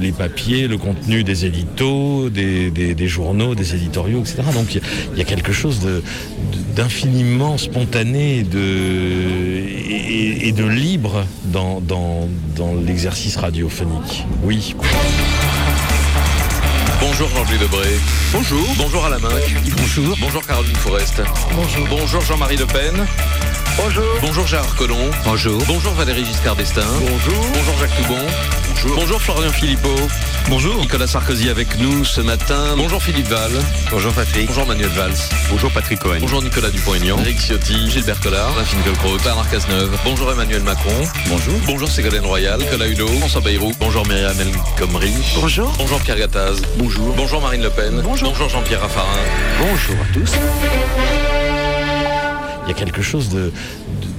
les 0.00 0.12
papiers, 0.12 0.66
le 0.68 0.78
contenu 0.78 1.24
des 1.24 1.44
éditos, 1.46 2.28
des, 2.30 2.70
des- 2.70 3.08
journaux, 3.08 3.54
des 3.54 3.74
éditoriaux, 3.74 4.20
etc. 4.20 4.42
Donc 4.54 4.74
il 4.74 4.80
y 5.18 5.20
a- 5.20 5.24
quelque 5.24 5.52
chose 5.52 5.80
d'infiniment 6.76 7.56
spontané 7.58 8.38
et 8.38 8.42
de, 8.42 8.58
et 10.48 10.52
de 10.52 10.64
libre 10.66 11.24
dans, 11.46 11.80
dans- 11.80 12.28
dans 12.56 12.74
l'exercice 12.74 13.36
radiophonique. 13.36 14.24
Oui. 14.42 14.74
Bonjour 17.16 17.28
Jean-Louis 17.28 17.58
Debré. 17.58 18.00
Bonjour. 18.32 18.74
Bonjour 18.76 19.04
Alain 19.04 19.20
Minc. 19.20 19.54
Bonjour. 19.76 20.16
Bonjour 20.20 20.44
Caroline 20.44 20.74
Forest. 20.74 21.22
Bonjour. 21.54 21.86
Bonjour 21.86 22.20
Jean-Marie 22.22 22.56
Le 22.56 22.66
Pen. 22.66 23.06
Bonjour. 23.76 24.04
Bonjour 24.20 24.46
Gérard 24.46 24.74
Collomb. 24.76 25.10
Bonjour. 25.24 25.60
Bonjour 25.66 25.92
Valérie 25.94 26.24
Giscard 26.24 26.56
d'Estaing. 26.56 26.86
Bonjour. 27.00 27.44
Bonjour 27.54 27.78
Jacques 27.78 27.96
Toubon. 27.96 28.18
Bonjour. 28.68 28.96
Bonjour 28.96 29.20
Florian 29.20 29.50
Philippot. 29.50 29.96
Bonjour. 30.48 30.76
Nicolas 30.76 31.06
Sarkozy 31.06 31.48
avec 31.48 31.78
nous 31.78 32.04
ce 32.04 32.20
matin. 32.20 32.76
Bonjour 32.76 33.02
Philippe 33.02 33.28
Val. 33.28 33.50
Bonjour 33.90 34.12
Patrick. 34.12 34.46
Bonjour 34.46 34.66
Manuel 34.66 34.90
Valls. 34.90 35.16
Bonjour 35.50 35.70
Patrick 35.72 35.98
Cohen. 35.98 36.18
Bonjour 36.20 36.42
Nicolas 36.42 36.70
Dupont-Aignan. 36.70 37.18
Eric 37.18 37.38
Ciotti. 37.38 37.88
Gilbert 37.90 38.20
Collard. 38.20 38.52
Alain 38.54 38.64
Finkielkraut. 38.64 39.18
Bernard 39.24 39.50
Cazeneuve. 39.50 39.98
Bonjour 40.04 40.30
Emmanuel 40.30 40.62
Macron. 40.62 41.02
Bonjour. 41.28 41.54
Bonjour 41.66 41.88
Ségolène 41.88 42.26
Royal. 42.26 42.60
Nicolas 42.60 42.86
Hulot. 42.86 43.08
François 43.18 43.40
Bayrou. 43.40 43.72
Bonjour 43.80 44.06
Myriam 44.06 44.38
El 44.40 44.52
Khomri. 44.78 45.12
Bonjour. 45.40 45.72
Bonjour 45.78 46.00
Pierre 46.00 46.18
Gattaz. 46.18 46.62
Bonjour. 46.76 47.12
Bonjour 47.14 47.40
Marine 47.40 47.62
Le 47.62 47.70
Pen. 47.70 48.02
Bonjour. 48.02 48.30
Bonjour 48.30 48.48
Jean-Pierre 48.48 48.82
Raffarin. 48.82 49.06
Bonjour 49.58 49.96
à 49.96 50.12
tous. 50.12 50.32
Il 52.64 52.68
y 52.68 52.70
a 52.70 52.74
quelque 52.74 53.02
chose 53.02 53.28
de- 53.28 53.52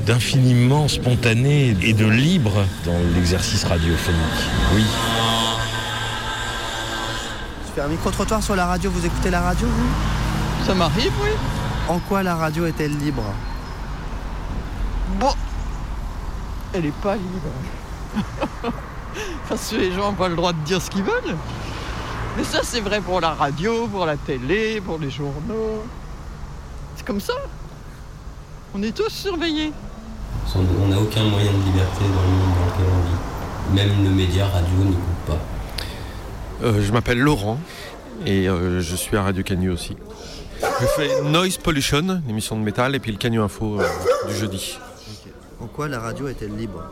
d'infiniment 0.05 0.87
spontané 0.87 1.75
et 1.81 1.93
de 1.93 2.05
libre 2.05 2.63
dans 2.85 2.97
l'exercice 3.15 3.63
radiophonique. 3.63 4.19
Oui. 4.75 4.83
Je 7.67 7.73
fais 7.73 7.81
un 7.81 7.87
micro-trottoir 7.87 8.43
sur 8.43 8.55
la 8.55 8.67
radio, 8.67 8.91
vous 8.91 9.05
écoutez 9.05 9.29
la 9.31 9.41
radio, 9.41 9.67
vous? 9.67 10.65
Ça 10.65 10.75
m'arrive, 10.75 11.11
oui. 11.23 11.29
En 11.87 11.99
quoi 11.99 12.23
la 12.23 12.35
radio 12.35 12.65
est-elle 12.67 12.95
libre? 12.97 13.23
Bon, 15.19 15.33
elle 16.73 16.85
est 16.85 16.93
pas 17.01 17.15
libre. 17.15 17.51
Parce 19.49 19.69
que 19.69 19.75
les 19.77 19.91
gens 19.91 20.11
n'ont 20.11 20.13
pas 20.13 20.27
le 20.29 20.35
droit 20.35 20.53
de 20.53 20.59
dire 20.59 20.81
ce 20.81 20.89
qu'ils 20.89 21.03
veulent. 21.03 21.35
Mais 22.37 22.43
ça, 22.43 22.59
c'est 22.63 22.81
vrai 22.81 23.01
pour 23.01 23.21
la 23.21 23.29
radio, 23.33 23.87
pour 23.87 24.05
la 24.05 24.17
télé, 24.17 24.81
pour 24.81 24.97
les 24.99 25.09
journaux. 25.09 25.83
C'est 26.95 27.05
comme 27.05 27.21
ça. 27.21 27.33
On 28.77 28.83
est 28.83 28.91
tous 28.93 29.09
surveillés. 29.09 29.71
On 30.53 30.87
n'a 30.87 30.99
aucun 30.99 31.23
moyen 31.23 31.49
de 31.49 31.63
liberté 31.65 32.01
dans 32.01 32.21
le 32.21 32.27
monde 32.27 32.55
dans 32.59 32.65
lequel 32.65 32.85
on 32.91 33.73
vit. 33.73 33.73
Même 33.73 34.03
le 34.03 34.09
média 34.09 34.47
radio 34.47 34.77
n'écoute 34.83 34.99
pas. 35.25 35.39
Euh, 36.61 36.81
je 36.81 36.91
m'appelle 36.91 37.19
Laurent 37.19 37.57
et 38.25 38.49
euh, 38.49 38.81
je 38.81 38.95
suis 38.97 39.15
à 39.15 39.23
Radio 39.23 39.43
Canu 39.43 39.69
aussi. 39.69 39.95
Je 40.61 40.85
fais 40.87 41.21
Noise 41.21 41.57
Pollution, 41.57 42.21
l'émission 42.27 42.57
de 42.57 42.63
métal, 42.63 42.95
et 42.95 42.99
puis 42.99 43.13
le 43.13 43.17
Canu 43.17 43.39
Info 43.39 43.79
euh, 43.79 43.87
du 44.27 44.35
jeudi. 44.35 44.77
En 45.61 45.67
quoi 45.67 45.87
la 45.87 46.01
radio 46.01 46.27
est-elle 46.27 46.57
libre? 46.57 46.83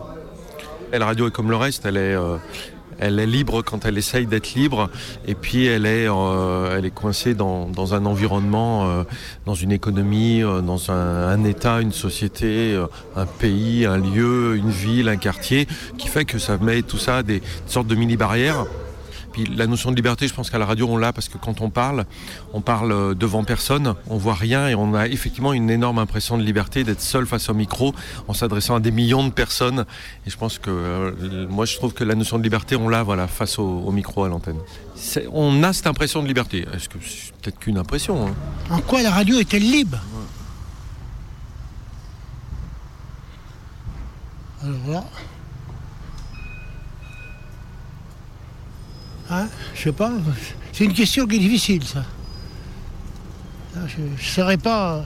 Et 0.94 1.00
la 1.00 1.06
radio 1.06 1.28
est 1.28 1.32
comme 1.32 1.50
le 1.50 1.58
reste, 1.58 1.86
elle 1.86 1.98
est, 1.98 2.16
euh, 2.16 2.38
elle 3.04 3.20
est 3.20 3.26
libre 3.26 3.62
quand 3.62 3.86
elle 3.86 3.98
essaye 3.98 4.28
d'être 4.28 4.54
libre, 4.54 4.90
et 5.28 5.36
puis 5.36 5.66
elle 5.66 5.86
est, 5.86 6.08
euh, 6.08 6.90
coincée 6.96 7.34
dans, 7.34 7.94
un 7.94 8.06
environnement, 8.06 8.86
euh, 8.86 9.04
dans 9.46 9.56
une 9.56 9.74
économie, 9.74 10.42
euh, 10.42 10.62
dans 10.62 10.90
un, 10.90 11.44
État, 11.44 11.82
une 11.82 11.92
société, 11.92 12.82
un 13.18 13.26
pays, 13.26 13.86
un 13.86 13.98
lieu, 13.98 14.56
une 14.56 14.70
ville, 14.70 15.10
un 15.10 15.18
quartier, 15.18 15.68
qui 15.98 16.08
fait 16.08 16.24
que 16.24 16.40
ça 16.40 16.58
met 16.58 16.82
tout 16.82 16.98
ça 16.98 17.24
des 17.24 17.42
sortes 17.68 17.88
de 17.88 17.96
mini-barrières. 17.96 18.66
Puis 19.34 19.46
la 19.46 19.68
notion 19.68 19.90
de 19.92 19.96
liberté, 19.96 20.28
je 20.28 20.34
pense 20.34 20.50
qu'à 20.50 20.60
la 20.60 20.66
radio, 20.66 20.88
on 20.88 20.96
l'a 20.96 21.12
parce 21.12 21.28
que 21.28 21.38
quand 21.38 21.60
on 21.62 21.70
parle, 21.70 22.06
on 22.54 22.62
parle 22.62 23.16
devant 23.16 23.44
personne, 23.44 23.96
on 24.10 24.18
voit 24.18 24.36
rien 24.36 24.68
et 24.70 24.76
on 24.76 24.94
a 24.94 25.08
effectivement 25.08 25.54
une 25.54 25.70
énorme 25.70 25.98
impression 26.00 26.38
de 26.38 26.44
liberté 26.44 26.84
d'être 26.84 27.02
seul 27.02 27.26
face 27.26 27.50
au 27.50 27.54
micro 27.54 27.94
en 28.28 28.34
s'adressant 28.34 28.76
à 28.76 28.80
des 28.80 28.92
millions 28.92 29.26
de 29.26 29.32
personnes. 29.32 29.86
Et 30.26 30.30
je 30.30 30.38
pense 30.38 30.60
que 30.60 30.70
euh, 30.70 31.48
moi, 31.50 31.66
je 31.66 31.76
trouve 31.78 31.94
que 31.94 32.04
la 32.04 32.16
notion 32.16 32.38
de 32.38 32.44
liberté, 32.44 32.76
on 32.76 32.88
l'a 32.90 33.04
voilà, 33.04 33.28
face 33.28 33.58
au, 33.60 33.64
au 33.66 33.92
micro, 33.92 34.24
à 34.24 34.30
l'antenne. 34.30 34.60
C'est- 34.96 35.28
On 35.34 35.64
a 35.64 35.74
cette 35.74 35.88
impression 35.88 36.22
de 36.22 36.28
liberté. 36.28 36.66
Est-ce 36.74 36.88
que 36.88 36.98
c'est 37.04 37.34
peut-être 37.42 37.60
qu'une 37.60 37.78
impression 37.80 38.28
hein? 38.28 38.34
En 38.70 38.80
quoi 38.82 39.02
la 39.02 39.12
radio 39.12 39.40
est-elle 39.40 39.64
libre? 39.64 39.98
Alors 44.62 44.78
là. 44.88 45.04
Hein, 49.34 49.48
je 49.74 49.82
sais 49.82 49.92
pas. 49.92 50.12
C'est 50.72 50.86
une 50.86 50.94
question 50.94 51.26
qui 51.26 51.38
est 51.38 51.40
difficile, 51.40 51.84
ça. 51.84 52.04
Je 53.76 54.02
ne 54.02 54.18
saurais 54.18 54.58
pas, 54.58 55.06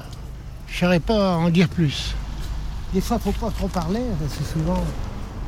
pas 1.06 1.36
en 1.38 1.50
dire 1.50 1.70
plus. 1.70 2.14
Des 2.94 3.00
fois, 3.00 3.20
faut 3.20 3.32
pas 3.32 3.52
trop 3.52 3.70
parler, 3.70 4.02
que 4.20 4.44
souvent, 4.44 4.84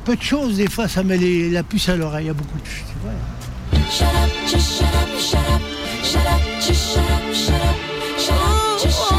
peu 0.05 0.15
de 0.15 0.21
choses, 0.21 0.55
des 0.55 0.69
fois, 0.69 0.87
ça 0.87 1.03
met 1.03 1.17
la 1.49 1.63
puce 1.63 1.89
à 1.89 1.97
l'oreille. 1.97 2.25
Il 2.25 2.27
y 2.27 2.29
a 2.29 2.33
beaucoup 2.33 2.57
de 2.57 2.65
choses. 2.65 2.85
c'est 8.77 9.18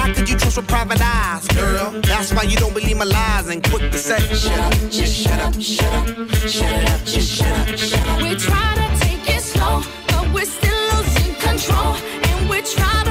How 0.00 0.14
could 0.14 0.30
you 0.30 0.36
trust 0.38 0.56
with 0.56 0.66
private 0.66 0.98
eyes, 1.02 1.46
girl? 1.48 1.90
That's 2.00 2.32
why 2.32 2.44
you 2.44 2.56
don't 2.56 2.72
believe 2.72 2.96
my 2.96 3.04
lies 3.04 3.48
and 3.48 3.62
quick 3.62 3.92
to 3.92 3.98
say, 3.98 4.18
shut 4.34 4.58
up, 4.58 4.72
just 4.90 5.14
shut 5.14 5.38
up, 5.40 5.60
shut 5.60 5.92
up, 5.92 6.06
shut 6.48 6.90
up, 6.90 7.04
just 7.04 7.30
shut 7.30 7.68
up, 7.68 7.76
shut 7.76 8.08
up. 8.08 8.22
We 8.22 8.34
try 8.34 8.68
to 8.80 8.98
take 9.04 9.28
it 9.28 9.42
slow, 9.42 9.82
but 10.08 10.32
we're 10.32 10.46
still 10.46 10.80
losing 10.96 11.34
control. 11.34 11.96
And 12.28 12.48
we 12.48 12.62
try 12.62 13.04
to 13.04 13.09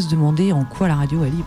se 0.00 0.08
demander 0.08 0.52
en 0.52 0.64
quoi 0.64 0.88
la 0.88 0.96
radio 0.96 1.24
est 1.24 1.30
libre. 1.30 1.46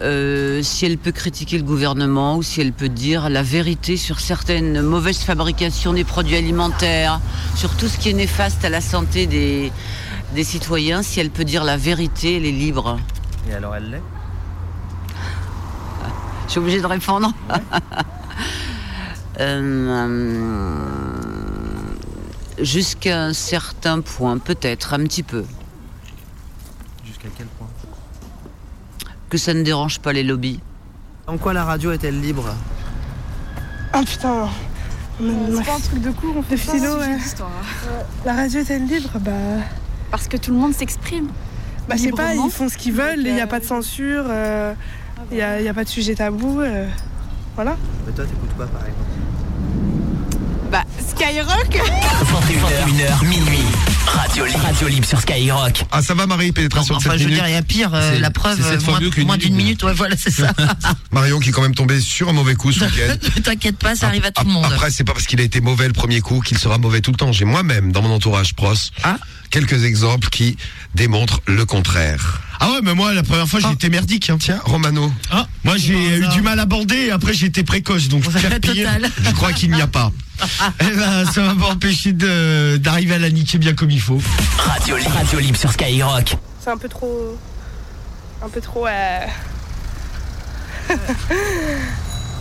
Euh, 0.00 0.62
si 0.62 0.86
elle 0.86 0.96
peut 0.96 1.12
critiquer 1.12 1.58
le 1.58 1.64
gouvernement 1.64 2.36
ou 2.36 2.42
si 2.42 2.60
elle 2.60 2.72
peut 2.72 2.88
dire 2.88 3.28
la 3.28 3.42
vérité 3.42 3.96
sur 3.96 4.20
certaines 4.20 4.80
mauvaises 4.80 5.18
fabrications 5.18 5.92
des 5.92 6.04
produits 6.04 6.36
alimentaires, 6.36 7.20
sur 7.54 7.76
tout 7.76 7.88
ce 7.88 7.98
qui 7.98 8.08
est 8.08 8.14
néfaste 8.14 8.64
à 8.64 8.70
la 8.70 8.80
santé 8.80 9.26
des, 9.26 9.70
des 10.34 10.44
citoyens, 10.44 11.02
si 11.02 11.20
elle 11.20 11.30
peut 11.30 11.44
dire 11.44 11.62
la 11.62 11.76
vérité, 11.76 12.36
elle 12.36 12.46
est 12.46 12.52
libre. 12.52 12.98
Et 13.50 13.54
alors 13.54 13.76
elle 13.76 13.90
l'est 13.90 14.02
Je 16.46 16.50
suis 16.52 16.60
obligée 16.60 16.80
de 16.80 16.86
répondre. 16.86 17.32
Euh, 19.40 20.42
Jusqu'à 22.58 23.24
un 23.24 23.32
certain 23.32 24.02
point, 24.02 24.36
peut-être, 24.36 24.92
un 24.92 24.98
petit 25.04 25.22
peu. 25.22 25.44
Jusqu'à 27.04 27.28
quel 27.36 27.46
point 27.46 27.66
Que 29.32 29.38
ça 29.38 29.54
ne 29.54 29.62
dérange 29.62 29.98
pas 29.98 30.12
les 30.12 30.24
lobbies. 30.24 30.60
En 31.26 31.38
quoi 31.38 31.54
la 31.54 31.64
radio 31.64 31.90
est-elle 31.92 32.20
libre 32.20 32.54
Ah 33.94 34.02
putain 34.04 34.50
C'est 35.18 35.64
pas 35.64 35.74
un 35.74 35.80
truc 35.80 36.02
de 36.02 36.10
cours, 36.10 36.34
on 36.36 36.42
fait 36.42 36.58
philo, 36.58 36.98
ouais. 36.98 37.16
La 38.26 38.34
radio 38.34 38.60
est-elle 38.60 38.86
libre 38.86 39.08
Bah. 39.20 39.30
Parce 40.10 40.28
que 40.28 40.36
tout 40.36 40.50
le 40.52 40.58
monde 40.58 40.74
s'exprime. 40.74 41.28
Bah, 41.88 41.94
je 41.96 42.02
sais 42.02 42.10
pas, 42.10 42.34
ils 42.34 42.50
font 42.50 42.68
ce 42.68 42.76
qu'ils 42.76 42.92
veulent, 42.92 43.26
il 43.26 43.32
n'y 43.32 43.40
a 43.40 43.46
pas 43.46 43.58
de 43.58 43.64
censure, 43.64 44.24
euh, 44.28 44.74
il 45.30 45.36
n'y 45.36 45.42
a, 45.42 45.60
il 45.60 45.64
y 45.64 45.68
a 45.70 45.72
pas 45.72 45.84
de 45.84 45.88
sujet 45.88 46.14
tabou. 46.14 46.60
euh, 46.60 46.86
voilà. 47.54 47.78
Mais 48.06 48.12
toi, 48.12 48.26
t'écoutes 48.26 48.54
quoi 48.54 48.66
par 48.66 48.82
exemple? 48.82 48.98
Bah, 50.70 50.84
Skyrock 51.08 51.80
21h, 52.22 53.26
minuit. 53.26 53.64
Radio, 54.06 54.44
Libre- 54.44 54.60
radio 54.62 54.88
libre 54.88 55.06
sur 55.06 55.20
Skyrock. 55.20 55.84
Ah, 55.90 56.02
ça 56.02 56.14
va, 56.14 56.26
Marie, 56.26 56.52
pénétration 56.52 56.94
de 56.94 56.98
Enfin, 56.98 57.10
7 57.12 57.20
je 57.20 57.24
veux 57.24 57.30
dire, 57.34 57.46
il 57.46 57.52
y 57.52 57.56
a 57.56 57.62
pire, 57.62 57.90
euh, 57.94 58.18
la 58.18 58.30
preuve, 58.30 58.58
euh, 58.62 58.78
moins, 58.86 59.00
moins 59.24 59.36
d'une 59.36 59.54
minute, 59.54 59.82
ouais, 59.84 59.94
voilà, 59.94 60.16
c'est 60.18 60.30
ça. 60.30 60.52
Marion 61.12 61.38
qui 61.40 61.48
est 61.48 61.52
quand 61.52 61.62
même 61.62 61.74
tombé 61.74 62.00
sur 62.00 62.28
un 62.28 62.32
mauvais 62.32 62.54
coup 62.54 62.72
ce 62.72 62.84
week-end. 62.84 63.16
T'inquiète 63.44 63.78
pas, 63.78 63.94
ça 63.94 64.06
arrive 64.08 64.24
à 64.24 64.30
tout 64.30 64.44
le 64.44 64.50
monde. 64.50 64.64
Après, 64.66 64.90
c'est 64.90 65.04
pas 65.04 65.12
parce 65.12 65.26
qu'il 65.26 65.40
a 65.40 65.44
été 65.44 65.60
mauvais 65.60 65.86
le 65.86 65.92
premier 65.92 66.20
coup 66.20 66.40
qu'il 66.40 66.58
sera 66.58 66.78
mauvais 66.78 67.00
tout 67.00 67.10
le 67.12 67.16
temps. 67.16 67.32
J'ai 67.32 67.44
moi-même, 67.44 67.92
dans 67.92 68.02
mon 68.02 68.10
entourage 68.14 68.54
proche, 68.54 68.90
Ah. 69.02 69.16
quelques 69.50 69.84
exemples 69.84 70.28
qui 70.28 70.56
démontrent 70.94 71.40
le 71.46 71.64
contraire. 71.64 72.40
Ah 72.64 72.70
ouais, 72.70 72.78
mais 72.82 72.94
moi, 72.94 73.12
la 73.12 73.22
première 73.24 73.48
fois, 73.48 73.58
j'ai 73.60 73.70
été 73.72 73.88
merdique. 73.88 74.30
hein. 74.30 74.36
Tiens, 74.38 74.60
Romano. 74.64 75.12
Ah, 75.32 75.46
moi, 75.64 75.76
j'ai 75.76 76.18
eu 76.18 76.28
du 76.28 76.42
mal 76.42 76.60
à 76.60 76.64
bander 76.66 76.96
et 77.06 77.10
après, 77.10 77.32
j'ai 77.34 77.46
été 77.46 77.64
précoce. 77.64 78.06
Donc, 78.08 78.22
faire 78.30 78.60
pire, 78.60 78.88
je 79.24 79.30
crois 79.32 79.52
qu'il 79.52 79.72
n'y 79.72 79.80
a 79.82 79.86
pas. 79.88 80.12
Eh 80.80 80.84
ben, 80.96 81.24
ça 81.32 81.42
m'a 81.42 81.54
pas 81.54 81.70
empêché 81.72 82.12
de- 82.12 82.76
d'arriver 82.76 83.14
à 83.14 83.18
la 83.18 83.30
niquer 83.30 83.58
bien 83.58 83.74
comme 83.74 83.90
il 83.90 84.00
faut. 84.00 84.20
Radio, 84.58 84.96
Libre- 84.96 85.10
radio 85.14 85.38
libre 85.38 85.56
sur 85.58 85.70
Skyrock. 85.72 86.36
C'est 86.60 86.70
un 86.70 86.76
peu 86.76 86.88
trop. 86.88 87.38
Un 88.44 88.48
peu 88.48 88.60
trop. 88.60 88.86
euh, 88.86 89.20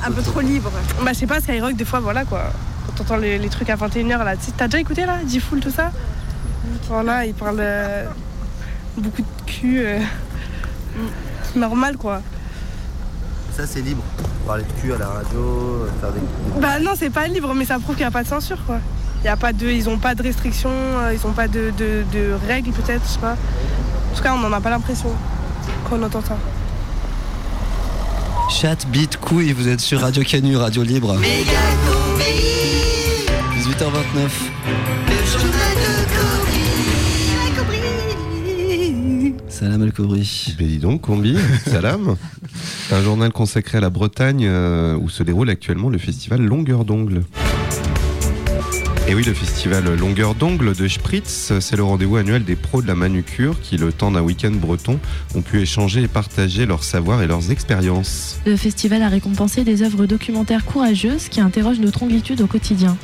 un 0.05 0.11
peu 0.11 0.21
trop 0.21 0.39
libre. 0.41 0.71
Bah, 1.03 1.11
je 1.13 1.19
sais 1.19 1.27
pas, 1.27 1.39
Skyrock, 1.41 1.75
des 1.75 1.85
fois, 1.85 1.99
voilà 1.99 2.25
quoi. 2.25 2.51
Quand 2.87 2.93
t'entends 2.93 3.17
les, 3.17 3.37
les 3.37 3.49
trucs 3.49 3.69
à 3.69 3.75
21h 3.75 4.23
là, 4.23 4.35
tu 4.35 4.45
sais, 4.45 4.51
t'as 4.57 4.67
déjà 4.67 4.79
écouté 4.79 5.05
là 5.05 5.19
D-Fool, 5.23 5.59
tout 5.59 5.71
ça? 5.71 5.91
Voilà, 6.87 7.25
ils 7.25 7.33
parlent 7.33 7.57
euh, 7.59 8.05
beaucoup 8.97 9.21
de 9.21 9.51
cul. 9.51 9.79
euh, 9.79 9.99
normal 11.55 11.97
quoi. 11.97 12.21
Ça, 13.55 13.67
c'est 13.67 13.81
libre. 13.81 14.03
Parler 14.47 14.63
de 14.63 14.81
cul 14.81 14.93
à 14.93 14.97
la 14.97 15.07
radio, 15.07 15.85
faire 15.99 16.11
des. 16.13 16.21
Bah 16.61 16.79
non, 16.79 16.91
c'est 16.97 17.09
pas 17.09 17.27
libre, 17.27 17.53
mais 17.53 17.65
ça 17.65 17.77
prouve 17.79 17.95
qu'il 17.95 18.03
n'y 18.03 18.07
a 18.07 18.11
pas 18.11 18.23
de 18.23 18.27
censure, 18.27 18.63
quoi. 18.65 18.79
Il 19.23 19.25
y 19.25 19.29
a 19.29 19.35
pas 19.37 19.51
de, 19.53 19.67
ils 19.67 19.87
ont 19.89 19.97
pas 19.99 20.15
de 20.15 20.23
restrictions, 20.23 20.69
euh, 20.71 21.13
ils 21.13 21.27
ont 21.27 21.33
pas 21.33 21.47
de, 21.47 21.71
de- 21.77 22.03
de 22.11 22.33
règles, 22.47 22.71
peut-être, 22.71 23.03
je 23.05 23.11
sais 23.11 23.19
pas. 23.19 23.33
En 23.33 24.15
tout 24.17 24.23
cas, 24.23 24.33
on 24.33 24.39
n'en 24.39 24.51
a 24.51 24.61
pas 24.61 24.69
l'impression 24.71 25.09
quand 25.89 25.97
on 25.99 26.03
entend 26.03 26.21
ça. 26.21 26.37
Chat, 28.49 28.87
bite, 28.87 29.17
couille, 29.17 29.51
vous 29.53 29.67
êtes 29.67 29.81
sur 29.81 29.99
Radio 30.01 30.23
Canu, 30.23 30.55
Radio 30.57 30.81
Libre. 30.83 31.15
18h29. 33.57 35.10
Salam 39.61 39.83
al 39.83 39.93
Kobri. 39.93 40.55
Ben 40.57 40.67
dis 40.67 40.79
donc, 40.79 41.01
Combi, 41.01 41.37
salam. 41.67 42.15
Un 42.91 43.03
journal 43.03 43.31
consacré 43.31 43.77
à 43.77 43.81
la 43.81 43.91
Bretagne 43.91 44.47
euh, 44.47 44.97
où 44.97 45.07
se 45.07 45.21
déroule 45.21 45.51
actuellement 45.51 45.89
le 45.89 45.99
festival 45.99 46.41
Longueur 46.41 46.83
d'ongle. 46.83 47.21
Et 49.07 49.13
oui, 49.13 49.23
le 49.23 49.35
festival 49.35 49.95
Longueur 49.99 50.33
d'ongle 50.33 50.75
de 50.75 50.87
Spritz, 50.87 51.53
c'est 51.59 51.75
le 51.75 51.83
rendez-vous 51.83 52.15
annuel 52.15 52.43
des 52.43 52.55
pros 52.55 52.81
de 52.81 52.87
la 52.87 52.95
manucure 52.95 53.61
qui, 53.61 53.77
le 53.77 53.93
temps 53.93 54.09
d'un 54.09 54.23
week-end 54.23 54.49
breton, 54.49 54.99
ont 55.35 55.43
pu 55.43 55.61
échanger 55.61 56.01
et 56.01 56.07
partager 56.07 56.65
leurs 56.65 56.83
savoirs 56.83 57.21
et 57.21 57.27
leurs 57.27 57.51
expériences. 57.51 58.39
Le 58.47 58.55
festival 58.55 59.03
a 59.03 59.09
récompensé 59.09 59.63
des 59.63 59.83
œuvres 59.83 60.07
documentaires 60.07 60.65
courageuses 60.65 61.29
qui 61.29 61.39
interrogent 61.39 61.81
notre 61.81 62.01
onglitude 62.01 62.41
au 62.41 62.47
quotidien. 62.47 62.97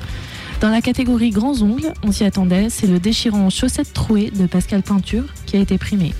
Dans 0.59 0.71
la 0.71 0.81
catégorie 0.81 1.29
grands 1.29 1.61
ongles, 1.61 1.93
on 2.01 2.11
s'y 2.11 2.23
attendait, 2.23 2.71
c'est 2.71 2.87
le 2.87 2.97
déchirant 2.97 3.47
Chaussettes 3.51 3.93
trouées 3.93 4.31
de 4.31 4.47
Pascal 4.47 4.81
Peinture 4.81 5.25
qui 5.45 5.55
a 5.55 5.59
été 5.59 5.77
primé. 5.77 6.15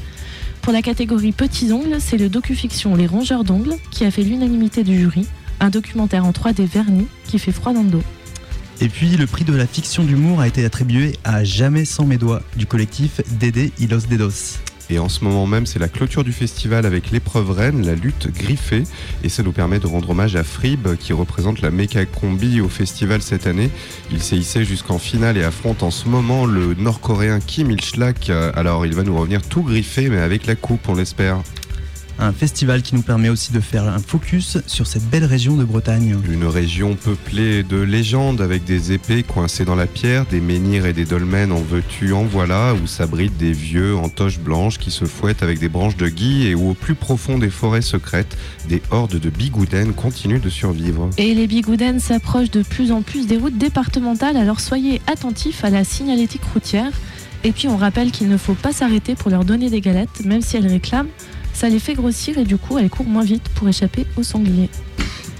Pour 0.67 0.73
la 0.73 0.82
catégorie 0.82 1.32
Petits 1.32 1.71
ongles, 1.71 1.95
c'est 2.01 2.17
le 2.17 2.27
docu-fiction 2.27 2.93
Les 2.93 3.08
rongeurs 3.08 3.45
d'ongles 3.45 3.75
qui 3.89 4.03
a 4.03 4.12
fait 4.12 4.21
l'unanimité 4.21 4.84
du 4.84 4.99
jury. 4.99 5.25
Un 5.62 5.69
documentaire 5.69 6.25
en 6.25 6.32
3D 6.32 6.65
verni 6.65 7.08
qui 7.23 7.39
fait 7.39 7.53
froid 7.53 7.71
dans 7.71 7.84
le 7.84 7.89
dos. 7.89 8.03
Et 8.82 8.89
puis 8.89 9.15
le 9.15 9.27
prix 9.27 9.45
de 9.45 9.56
la 9.56 9.65
fiction 9.65 10.03
d'humour 10.03 10.41
a 10.41 10.47
été 10.49 10.65
attribué 10.65 11.13
à 11.23 11.45
Jamais 11.45 11.86
sans 11.86 12.06
mes 12.06 12.17
doigts 12.17 12.41
du 12.58 12.65
collectif 12.65 13.21
Dédé 13.39 13.71
Hilos 13.80 14.10
Dedos. 14.10 14.66
Et 14.89 15.00
en 15.00 15.10
ce 15.10 15.23
moment 15.23 15.45
même, 15.45 15.65
c'est 15.65 15.80
la 15.80 15.89
clôture 15.89 16.23
du 16.23 16.32
festival 16.32 16.86
avec 16.86 17.12
l'épreuve 17.12 17.52
reine, 17.52 17.86
la 17.86 17.95
lutte 17.95 18.32
griffée. 18.32 18.84
Et 19.23 19.30
ça 19.30 19.43
nous 19.43 19.52
permet 19.52 19.80
de 19.80 19.88
rendre 19.88 20.12
hommage 20.12 20.36
à 20.36 20.43
Frib, 20.43 20.95
qui 20.95 21.13
représente 21.13 21.62
la 21.62 21.71
méca 21.71 22.06
combi 22.06 22.62
au 22.62 22.69
festival 22.69 23.21
cette 23.21 23.47
année. 23.47 23.69
Il 24.12 24.21
s'est 24.21 24.38
hissé 24.38 24.63
jusqu'en 24.63 24.97
finale 24.97 25.38
et 25.38 25.43
affronte 25.43 25.84
en 25.84 25.91
ce 25.91 26.08
moment 26.08 26.45
le 26.45 26.73
nord-coréen 26.73 27.39
Kim 27.39 27.71
Il-schlak. 27.71 28.30
Alors 28.30 28.86
il 28.86 28.95
va 28.95 29.04
nous 29.04 29.17
revenir 29.17 29.41
tout 29.41 29.63
griffé, 29.63 30.10
mais 30.10 30.19
avec 30.19 30.45
la 30.45 30.56
coupe, 30.56 30.88
on 30.88 30.95
l'espère. 30.95 31.41
Un 32.19 32.34
festival 32.34 32.82
qui 32.82 32.95
nous 32.95 33.03
permet 33.03 33.30
aussi 33.30 33.53
de 33.53 33.60
faire 33.60 33.88
un 33.88 33.99
focus 33.99 34.58
sur 34.65 34.88
cette 34.88 35.08
belle 35.08 35.25
région 35.25 35.56
de 35.56 35.63
Bretagne. 35.63 36.17
Une 36.27 36.45
région 36.45 36.95
peuplée 36.95 37.62
de 37.62 37.77
légendes 37.77 38.41
avec 38.41 38.63
des 38.63 38.91
épées 38.91 39.21
coincées 39.21 39.65
dans 39.65 39.75
la 39.75 39.86
pierre, 39.86 40.25
des 40.25 40.41
menhirs 40.41 40.88
et 40.88 40.93
des 40.93 41.06
dolmens 41.06 41.51
en 41.51 41.62
veux-tu 41.62 42.13
en 42.13 42.23
voilà, 42.23 42.73
où 42.73 42.88
s'abritent 42.88 43.38
des 43.38 43.51
vieux 43.51 43.95
en 43.95 44.10
toche 44.10 44.39
blanche 44.39 44.80
qui 44.80 44.89
se 44.89 45.06
fouettent 45.06 45.43
avec 45.43 45.60
des 45.60 45.69
branches 45.69 45.95
de 45.95 46.08
gui 46.08 46.47
et 46.47 46.56
où 46.56 46.71
au 46.71 46.73
plus 46.73 46.95
profond 46.95 47.38
des 47.38 47.51
forêts 47.51 47.84
secrètes, 47.84 48.36
des 48.67 48.82
hordes 48.89 49.19
de 49.19 49.30
bigoudens 49.30 49.93
continuent 49.93 50.41
de 50.41 50.49
survivre. 50.49 51.12
Et 51.19 51.36
les 51.36 51.45
bigoudens 51.45 51.99
s'approchent 51.99 52.51
de 52.51 52.63
plus 52.63 52.91
en 52.91 53.03
plus 53.03 53.27
des 53.27 53.38
routes 53.38 53.60
départementales, 53.60 54.38
alors 54.38 54.60
soyez 54.60 55.01
attentifs 55.06 55.63
à 55.63 55.69
la 55.69 55.84
signalétique 55.84 56.45
routière. 56.51 56.91
Et 57.43 57.51
puis 57.51 57.67
on 57.67 57.77
rappelle 57.77 58.10
qu'il 58.10 58.27
ne 58.27 58.38
faut 58.38 58.56
pas 58.56 58.73
s'arrêter 58.73 59.13
pour 59.13 59.30
leur 59.30 59.45
donner 59.45 59.69
des 59.69 59.82
galettes, 59.82 60.25
même 60.25 60.41
si 60.41 60.58
elles 60.58 60.67
réclament. 60.67 61.08
Ça 61.58 61.70
les 61.70 61.80
fait 61.80 61.96
grossir 61.96 62.38
et 62.38 62.43
du 62.43 62.56
coup 62.56 62.78
elles 62.78 62.91
courent 62.91 63.08
moins 63.08 63.24
vite 63.24 63.50
pour 63.56 63.67
échapper 63.67 64.06
aux 64.15 64.22
sangliers. 64.22 64.70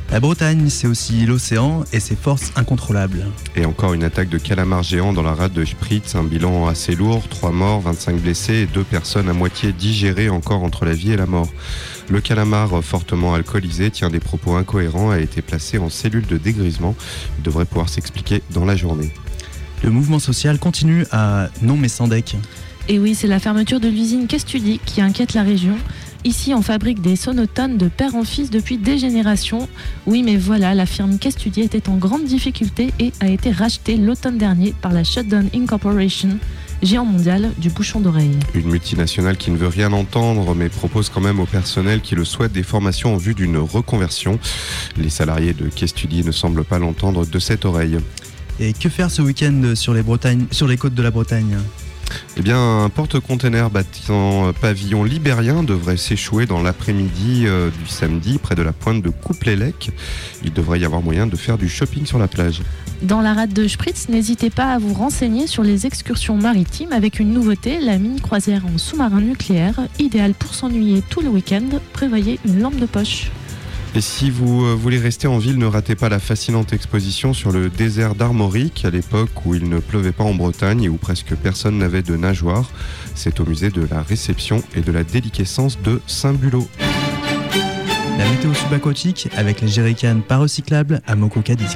La 0.10 0.20
Bretagne, 0.20 0.68
c'est 0.68 0.88
aussi 0.88 1.28
l'océan 1.28 1.84
et 1.94 2.00
ses 2.00 2.16
forces 2.16 2.52
incontrôlables. 2.56 3.24
Et 3.56 3.66
encore 3.66 3.94
une 3.94 4.04
attaque 4.04 4.28
de 4.28 4.40
calamars 4.40 4.82
géants 4.82 5.14
dans 5.14 5.22
la 5.22 5.36
rade 5.36 5.54
de 5.54 5.64
Spritz, 5.64 6.16
un 6.16 6.24
bilan 6.24 6.66
assez 6.66 6.96
lourd, 6.96 7.28
3 7.30 7.52
morts, 7.52 7.82
25 7.82 8.20
blessés 8.20 8.56
et 8.56 8.66
deux 8.66 8.84
personnes 8.84 9.30
à 9.30 9.34
moitié 9.34 9.72
digérées 9.74 10.30
encore 10.30 10.64
entre 10.64 10.86
la 10.86 10.94
vie 10.94 11.12
et 11.12 11.18
la 11.18 11.28
mort. 11.28 11.50
Le 12.10 12.20
calamar 12.20 12.84
fortement 12.84 13.36
alcoolisé 13.36 13.92
tient 13.92 14.10
des 14.10 14.20
propos 14.20 14.56
incohérents 14.56 15.14
et 15.14 15.18
a 15.18 15.20
été 15.20 15.44
placé 15.44 15.78
en 15.78 15.92
cellule 15.92 16.26
de 16.26 16.40
dégrisement. 16.40 16.96
Il 17.38 17.44
devrait 17.44 17.66
pouvoir 17.66 17.90
s'expliquer 17.90 18.42
dans 18.56 18.66
la 18.66 18.76
journée. 18.76 19.12
Le 19.84 19.92
mouvement 19.92 20.18
social 20.18 20.58
continue 20.58 21.06
à 21.12 21.50
non 21.62 21.78
mais 21.78 21.90
sans 21.90 22.08
deck. 22.08 22.38
Et 22.90 23.00
oui, 23.00 23.16
c'est 23.16 23.28
la 23.28 23.40
fermeture 23.40 23.82
de 23.82 23.90
l'usine 23.90 24.28
Castudi 24.28 24.80
qui 24.86 25.02
inquiète 25.02 25.34
la 25.34 25.44
région. 25.44 25.76
Ici, 26.24 26.54
on 26.54 26.62
fabrique 26.62 27.02
des 27.02 27.16
sonotones 27.16 27.78
de 27.78 27.88
père 27.88 28.16
en 28.16 28.24
fils 28.24 28.50
depuis 28.50 28.78
des 28.78 28.98
générations. 28.98 29.70
Oui, 30.06 30.24
mais 30.24 30.36
voilà, 30.36 30.74
la 30.76 30.86
firme 30.86 31.18
Castudi 31.18 31.62
était 31.62 31.90
en 31.90 31.96
grande 31.96 32.26
difficulté 32.26 32.94
et 33.00 33.14
a 33.20 33.28
été 33.28 33.52
rachetée 33.52 33.98
l'automne 33.98 34.38
dernier 34.38 34.74
par 34.82 34.92
la 34.92 35.04
Shutdown 35.04 35.50
Incorporation, 35.56 36.38
géant 36.82 37.06
mondial 37.06 37.52
du 37.58 37.70
bouchon 37.70 38.00
d'oreille. 38.00 38.38
Une 38.56 38.70
multinationale 38.70 39.38
qui 39.38 39.52
ne 39.52 39.58
veut 39.58 39.68
rien 39.68 39.94
entendre 39.94 40.54
mais 40.54 40.70
propose 40.70 41.10
quand 41.10 41.22
même 41.22 41.40
au 41.40 41.46
personnel 41.46 42.02
qui 42.02 42.16
le 42.16 42.26
souhaite 42.26 42.52
des 42.52 42.64
formations 42.64 43.14
en 43.14 43.18
vue 43.18 43.34
d'une 43.34 43.58
reconversion. 43.58 44.40
Les 44.98 45.10
salariés 45.10 45.54
de 45.54 45.70
Castudi 45.70 46.24
ne 46.24 46.32
semblent 46.32 46.66
pas 46.66 46.80
l'entendre 46.80 47.26
de 47.26 47.40
cette 47.40 47.66
oreille. 47.66 48.00
Et 48.60 48.74
que 48.74 48.90
faire 48.90 49.12
ce 49.12 49.22
week-end 49.22 49.74
sur 49.76 49.94
les, 49.94 50.02
Bretagnes, 50.02 50.46
sur 50.52 50.68
les 50.68 50.78
côtes 50.78 50.96
de 50.96 51.04
la 51.04 51.12
Bretagne? 51.12 51.58
Eh 52.38 52.42
bien, 52.42 52.84
un 52.84 52.90
porte-container 52.90 53.70
bâtiment 53.70 54.54
pavillon 54.54 55.04
libérien 55.04 55.64
devrait 55.64 55.98
s'échouer 55.98 56.46
dans 56.46 56.62
l'après-midi 56.62 57.46
euh, 57.46 57.70
du 57.70 57.88
samedi 57.90 58.38
près 58.38 58.56
de 58.56 58.62
la 58.62 58.74
pointe 58.74 59.02
de 59.02 59.10
Couplélec. 59.10 59.90
Il 60.44 60.54
devrait 60.54 60.80
y 60.80 60.86
avoir 60.86 61.02
moyen 61.02 61.28
de 61.28 61.36
faire 61.36 61.58
du 61.58 61.68
shopping 61.68 62.06
sur 62.06 62.20
la 62.20 62.28
plage. 62.28 62.62
Dans 63.02 63.22
la 63.22 63.34
rade 63.34 63.54
de 63.54 63.68
Spritz, 63.68 64.10
n'hésitez 64.10 64.50
pas 64.50 64.74
à 64.74 64.80
vous 64.80 64.94
renseigner 64.94 65.48
sur 65.48 65.64
les 65.64 65.86
excursions 65.86 66.36
maritimes 66.36 66.94
avec 66.94 67.20
une 67.20 67.32
nouveauté, 67.32 67.80
la 67.80 67.98
mini-croisière 67.98 68.64
en 68.66 68.78
sous-marin 68.78 69.22
nucléaire, 69.22 69.80
idéale 70.00 70.34
pour 70.34 70.56
s'ennuyer 70.56 71.04
tout 71.10 71.22
le 71.22 71.30
week-end. 71.30 71.68
Prévoyez 71.94 72.40
une 72.46 72.60
lampe 72.60 72.78
de 72.78 72.86
poche. 72.86 73.32
Et 73.98 74.02
si 74.02 74.30
vous 74.30 74.64
euh, 74.64 74.76
voulez 74.76 75.00
rester 75.00 75.26
en 75.26 75.40
ville, 75.40 75.58
ne 75.58 75.66
ratez 75.66 75.96
pas 75.96 76.08
la 76.08 76.20
fascinante 76.20 76.72
exposition 76.72 77.34
sur 77.34 77.52
le 77.52 77.68
désert 77.68 78.14
d'Armorique, 78.14 78.86
à 78.86 78.92
l'époque 78.92 79.44
où 79.44 79.56
il 79.56 79.68
ne 79.68 79.80
pleuvait 79.80 80.12
pas 80.12 80.24
en 80.24 80.36
Bretagne 80.36 80.84
et 80.84 80.88
où 80.88 80.98
presque 80.98 81.34
personne 81.34 81.80
n'avait 81.80 82.04
de 82.04 82.16
nageoire. 82.16 82.70
C'est 83.16 83.40
au 83.40 83.46
musée 83.48 83.72
de 83.72 83.88
la 83.90 84.04
réception 84.04 84.62
et 84.76 84.82
de 84.82 84.92
la 84.92 85.04
déliquescence 85.04 85.82
de 85.82 86.00
Saint-Bulot. 86.06 86.68
La 88.20 88.30
météo 88.30 88.54
subaquatique 88.54 89.30
avec 89.36 89.62
les 89.62 89.68
jerrycans 89.68 90.22
pas 90.22 90.38
recyclables 90.38 91.02
à 91.08 91.16
Moko 91.16 91.42
Cadix. 91.42 91.76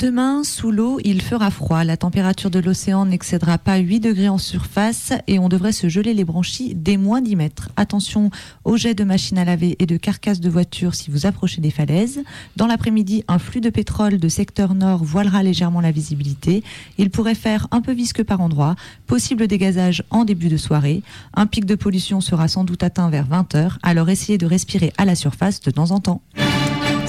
Demain, 0.00 0.44
sous 0.44 0.70
l'eau, 0.70 0.98
il 1.04 1.20
fera 1.20 1.50
froid. 1.50 1.84
La 1.84 1.98
température 1.98 2.50
de 2.50 2.58
l'océan 2.58 3.04
n'excédera 3.04 3.58
pas 3.58 3.76
8 3.76 4.00
degrés 4.00 4.30
en 4.30 4.38
surface 4.38 5.12
et 5.26 5.38
on 5.38 5.50
devrait 5.50 5.72
se 5.72 5.90
geler 5.90 6.14
les 6.14 6.24
branchies 6.24 6.74
dès 6.74 6.96
moins 6.96 7.20
10 7.20 7.36
mètres. 7.36 7.68
Attention 7.76 8.30
aux 8.64 8.78
jets 8.78 8.94
de 8.94 9.04
machines 9.04 9.36
à 9.36 9.44
laver 9.44 9.76
et 9.78 9.84
de 9.84 9.98
carcasses 9.98 10.40
de 10.40 10.48
voitures 10.48 10.94
si 10.94 11.10
vous 11.10 11.26
approchez 11.26 11.60
des 11.60 11.70
falaises. 11.70 12.22
Dans 12.56 12.66
l'après-midi, 12.66 13.24
un 13.28 13.38
flux 13.38 13.60
de 13.60 13.68
pétrole 13.68 14.16
de 14.16 14.28
secteur 14.30 14.72
nord 14.72 15.04
voilera 15.04 15.42
légèrement 15.42 15.82
la 15.82 15.90
visibilité. 15.90 16.64
Il 16.96 17.10
pourrait 17.10 17.34
faire 17.34 17.68
un 17.70 17.82
peu 17.82 17.92
visqueux 17.92 18.24
par 18.24 18.40
endroits. 18.40 18.76
Possible 19.06 19.48
dégazage 19.48 20.02
en 20.08 20.24
début 20.24 20.48
de 20.48 20.56
soirée. 20.56 21.02
Un 21.34 21.44
pic 21.44 21.66
de 21.66 21.74
pollution 21.74 22.22
sera 22.22 22.48
sans 22.48 22.64
doute 22.64 22.82
atteint 22.82 23.10
vers 23.10 23.28
20h. 23.28 23.72
Alors 23.82 24.08
essayez 24.08 24.38
de 24.38 24.46
respirer 24.46 24.94
à 24.96 25.04
la 25.04 25.14
surface 25.14 25.60
de 25.60 25.70
temps 25.70 25.90
en 25.90 26.00
temps. 26.00 26.22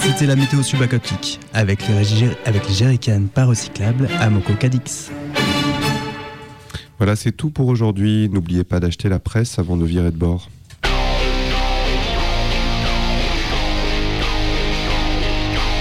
C'était 0.01 0.25
la 0.25 0.35
météo 0.35 0.63
subaquatique 0.63 1.39
avec 1.53 1.87
les, 1.87 2.29
avec 2.45 2.67
les 2.67 2.73
jerrycans 2.73 3.27
pas 3.27 3.45
recyclables 3.45 4.09
à 4.19 4.31
Moko 4.31 4.53
Cadix. 4.53 5.11
Voilà, 6.97 7.15
c'est 7.15 7.31
tout 7.31 7.51
pour 7.51 7.67
aujourd'hui. 7.67 8.27
N'oubliez 8.29 8.63
pas 8.63 8.79
d'acheter 8.79 9.09
la 9.09 9.19
presse 9.19 9.59
avant 9.59 9.77
de 9.77 9.85
virer 9.85 10.11
de 10.11 10.17
bord. 10.17 10.49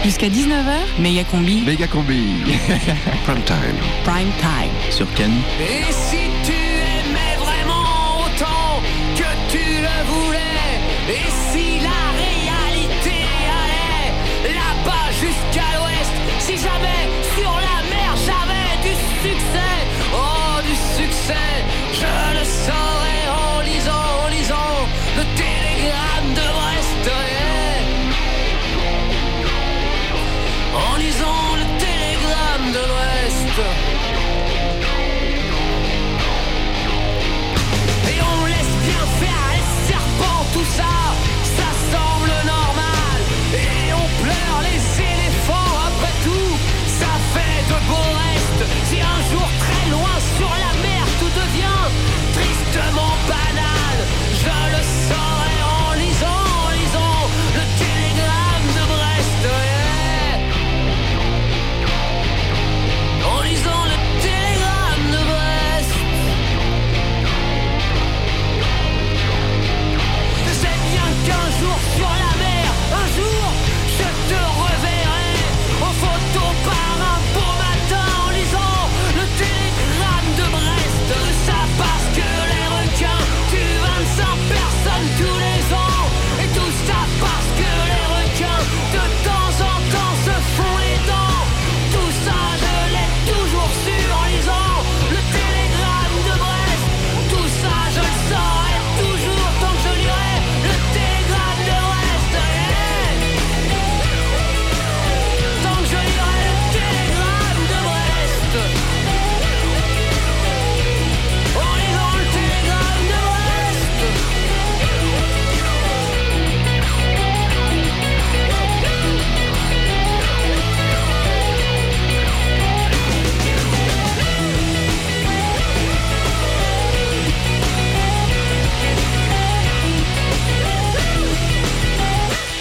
Jusqu'à 0.04 0.28
19h, 0.28 1.00
méga 1.00 1.24
combi. 1.24 1.62
Méga 1.64 1.87
combi. 1.87 2.20
Prime 3.24 3.42
time. 3.44 3.76
Prime 4.04 4.33
time. 4.40 4.90
Sur 4.90 5.06
Ken. 5.14 5.30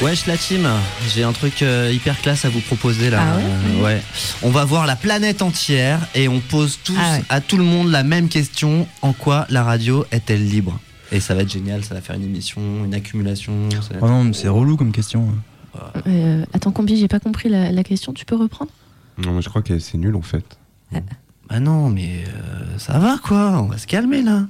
Wesh 0.01 0.27
la 0.27 0.37
team, 0.37 0.65
j'ai 1.09 1.23
un 1.23 1.33
truc 1.33 1.61
euh, 1.61 1.91
hyper 1.93 2.21
classe 2.21 2.45
à 2.45 2.49
vous 2.49 2.61
proposer 2.61 3.09
là. 3.09 3.19
Ah 3.21 3.37
ouais 3.37 3.43
Euh, 3.43 3.83
ouais. 3.83 4.01
On 4.43 4.49
va 4.49 4.63
voir 4.63 4.85
la 4.87 4.95
planète 4.95 5.41
entière 5.41 5.99
et 6.15 6.29
on 6.29 6.39
pose 6.39 6.79
tous 6.83 6.95
Ah 6.97 7.17
ouais. 7.17 7.23
à 7.27 7.41
tout 7.41 7.57
le 7.57 7.65
monde 7.65 7.91
la 7.91 8.03
même 8.03 8.29
question. 8.29 8.87
En 9.01 9.11
quoi 9.11 9.45
la 9.49 9.61
radio 9.63 10.05
est-elle 10.11 10.47
libre? 10.47 10.79
Et 11.11 11.19
ça 11.19 11.35
va 11.35 11.41
être 11.41 11.51
génial, 11.51 11.83
ça 11.83 11.95
va 11.95 12.01
faire 12.01 12.15
une 12.15 12.23
émission, 12.23 12.61
une 12.85 12.93
accumulation. 12.93 13.69
ça 13.71 13.77
va 13.77 13.83
être- 13.97 14.03
Oh 14.03 14.07
non, 14.07 14.23
mais 14.23 14.33
c'est 14.33 14.47
relou 14.47 14.77
comme 14.77 14.93
question. 14.93 15.33
Euh, 16.07 16.45
attends, 16.53 16.71
Combi, 16.71 16.97
j'ai 16.97 17.07
pas 17.09 17.19
compris 17.19 17.49
la, 17.49 17.71
la 17.71 17.83
question. 17.83 18.13
Tu 18.13 18.25
peux 18.25 18.35
reprendre? 18.35 18.71
Non, 19.17 19.33
mais 19.33 19.41
je 19.41 19.49
crois 19.49 19.61
que 19.61 19.79
c'est 19.79 19.97
nul 19.97 20.15
en 20.15 20.21
fait. 20.21 20.45
Bah 21.49 21.59
non, 21.59 21.89
mais 21.89 22.23
euh, 22.27 22.77
ça 22.77 22.99
va 22.99 23.17
quoi, 23.21 23.59
on 23.61 23.67
va 23.67 23.77
se 23.77 23.87
calmer 23.87 24.21
là. 24.21 24.43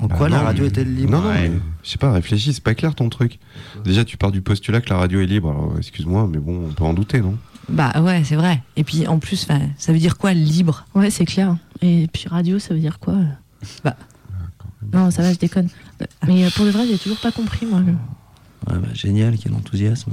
En 0.00 0.06
Bah 0.06 0.14
quoi 0.16 0.28
la 0.28 0.38
non, 0.38 0.44
radio 0.44 0.62
mais- 0.64 0.68
est-elle 0.70 0.94
libre 0.94 1.10
Non, 1.12 1.22
non, 1.22 1.32
mais 1.34 1.50
je 1.82 1.90
sais 1.90 1.98
pas, 1.98 2.12
réfléchis, 2.12 2.52
c'est 2.54 2.62
pas 2.62 2.74
clair 2.74 2.94
ton 2.94 3.08
truc. 3.08 3.38
Déjà, 3.84 4.04
tu 4.04 4.16
pars 4.16 4.30
du 4.30 4.40
postulat 4.42 4.80
que 4.80 4.90
la 4.90 4.96
radio 4.96 5.20
est 5.20 5.26
libre. 5.26 5.50
Alors, 5.50 5.74
excuse-moi, 5.76 6.28
mais 6.30 6.38
bon, 6.38 6.66
on 6.68 6.72
peut 6.72 6.84
en 6.84 6.94
douter, 6.94 7.20
non? 7.20 7.36
Bah 7.68 7.92
ouais, 8.00 8.22
c'est 8.24 8.36
vrai. 8.36 8.62
Et 8.76 8.84
puis 8.84 9.06
en 9.08 9.18
plus, 9.18 9.46
ça 9.76 9.92
veut 9.92 9.98
dire 9.98 10.16
quoi 10.16 10.32
libre? 10.34 10.86
Ouais, 10.94 11.10
c'est 11.10 11.24
clair. 11.26 11.56
Et 11.82 12.06
puis 12.12 12.26
radio, 12.28 12.58
ça 12.58 12.74
veut 12.74 12.80
dire 12.80 12.98
quoi? 13.00 13.16
Bah. 13.84 13.96
Non, 14.92 15.10
ça 15.10 15.22
va, 15.22 15.32
je 15.32 15.38
déconne. 15.38 15.68
Mais 16.26 16.44
euh, 16.46 16.50
pour 16.54 16.64
le 16.64 16.70
vrai, 16.70 16.86
j'ai 16.88 16.96
toujours 16.98 17.18
pas 17.20 17.32
compris, 17.32 17.66
moi. 17.66 17.80
le- 17.80 17.92
Ouais, 18.72 18.78
bah, 18.80 18.88
génial, 18.94 19.36
quel 19.36 19.52
enthousiasme. 19.54 20.12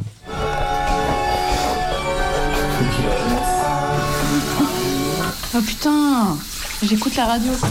Oh 5.58 5.62
putain, 5.66 6.38
j'écoute 6.84 7.16
la 7.16 7.26
radio. 7.26 7.52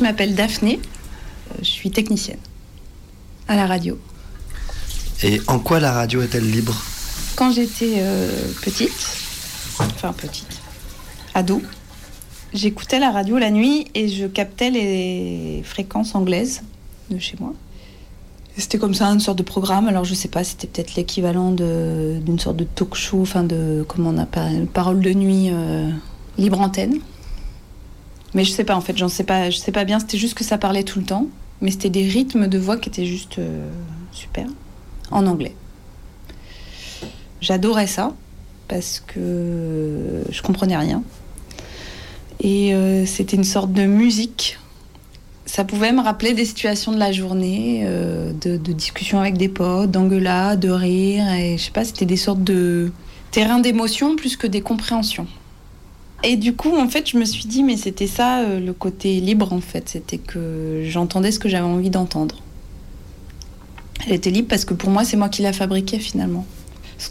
je 0.00 0.04
m'appelle 0.06 0.34
Daphné, 0.34 0.80
euh, 1.50 1.58
je 1.58 1.68
suis 1.68 1.90
technicienne 1.90 2.38
à 3.48 3.54
la 3.54 3.66
radio. 3.66 3.98
Et 5.22 5.42
en 5.46 5.58
quoi 5.58 5.78
la 5.78 5.92
radio 5.92 6.22
est-elle 6.22 6.50
libre? 6.50 6.74
Quand 7.36 7.52
j'étais 7.52 7.96
euh, 7.98 8.30
petite, 8.62 9.18
enfin 9.78 10.14
petite, 10.14 10.62
ado, 11.34 11.60
j'écoutais 12.54 12.98
la 12.98 13.10
radio 13.10 13.36
la 13.36 13.50
nuit 13.50 13.88
et 13.94 14.08
je 14.08 14.24
captais 14.24 14.70
les 14.70 15.62
fréquences 15.66 16.14
anglaises 16.14 16.62
de 17.10 17.18
chez 17.18 17.36
moi. 17.38 17.52
C'était 18.56 18.78
comme 18.78 18.94
ça 18.94 19.06
une 19.08 19.20
sorte 19.20 19.36
de 19.36 19.42
programme. 19.42 19.86
Alors 19.86 20.04
je 20.04 20.14
sais 20.14 20.28
pas, 20.28 20.44
c'était 20.44 20.66
peut-être 20.66 20.94
l'équivalent 20.94 21.50
d'une 21.52 22.38
sorte 22.38 22.56
de 22.56 22.64
talk 22.64 22.94
show, 22.94 23.20
enfin 23.20 23.44
de 23.44 23.84
comment 23.86 24.08
on 24.10 24.18
appelle, 24.18 24.66
parole 24.66 25.00
de 25.00 25.12
nuit 25.12 25.50
euh, 25.50 25.90
libre 26.38 26.58
antenne. 26.62 27.00
Mais 28.34 28.44
je 28.44 28.50
sais 28.52 28.64
pas 28.64 28.76
en 28.76 28.80
fait, 28.80 28.96
j'en 28.96 29.08
sais 29.08 29.24
pas, 29.24 29.50
je 29.50 29.58
sais 29.58 29.72
pas 29.72 29.84
bien. 29.84 29.98
C'était 29.98 30.18
juste 30.18 30.34
que 30.34 30.44
ça 30.44 30.58
parlait 30.58 30.84
tout 30.84 31.00
le 31.00 31.04
temps, 31.04 31.26
mais 31.60 31.70
c'était 31.70 31.90
des 31.90 32.06
rythmes 32.06 32.46
de 32.46 32.58
voix 32.58 32.76
qui 32.76 32.88
étaient 32.88 33.06
juste 33.06 33.38
euh, 33.38 33.68
super 34.12 34.46
en 35.10 35.26
anglais. 35.26 35.54
J'adorais 37.40 37.86
ça 37.86 38.14
parce 38.68 39.02
que 39.04 40.22
je 40.30 40.42
comprenais 40.42 40.76
rien. 40.76 41.02
Et 42.40 42.74
euh, 42.74 43.04
c'était 43.04 43.36
une 43.36 43.44
sorte 43.44 43.72
de 43.72 43.84
musique. 43.84 44.58
Ça 45.44 45.64
pouvait 45.64 45.92
me 45.92 46.00
rappeler 46.00 46.32
des 46.32 46.44
situations 46.44 46.92
de 46.92 46.98
la 46.98 47.12
journée, 47.12 47.82
euh, 47.84 48.32
de, 48.32 48.56
discussions 48.56 49.20
avec 49.20 49.36
des 49.36 49.48
potes, 49.48 49.90
d'engueulades, 49.90 50.60
de 50.60 50.70
rires. 50.70 51.32
Et 51.34 51.58
je 51.58 51.64
sais 51.64 51.70
pas, 51.72 51.84
c'était 51.84 52.06
des 52.06 52.16
sortes 52.16 52.44
de 52.44 52.92
terrains 53.30 53.58
d'émotion 53.58 54.16
plus 54.16 54.36
que 54.36 54.46
des 54.46 54.60
compréhensions. 54.60 55.26
Et 56.22 56.36
du 56.36 56.54
coup, 56.54 56.76
en 56.76 56.88
fait, 56.88 57.08
je 57.08 57.16
me 57.16 57.24
suis 57.24 57.46
dit, 57.46 57.62
mais 57.62 57.76
c'était 57.76 58.06
ça 58.06 58.40
euh, 58.40 58.60
le 58.60 58.72
côté 58.74 59.20
libre, 59.20 59.52
en 59.52 59.60
fait. 59.60 59.88
C'était 59.88 60.18
que 60.18 60.82
j'entendais 60.86 61.32
ce 61.32 61.38
que 61.38 61.48
j'avais 61.48 61.64
envie 61.64 61.90
d'entendre. 61.90 62.36
Elle 64.06 64.12
était 64.14 64.30
libre 64.30 64.48
parce 64.48 64.64
que 64.64 64.74
pour 64.74 64.90
moi, 64.90 65.04
c'est 65.04 65.16
moi 65.16 65.28
qui 65.28 65.42
la 65.42 65.52
fabriquais 65.52 65.98
finalement. 65.98 66.46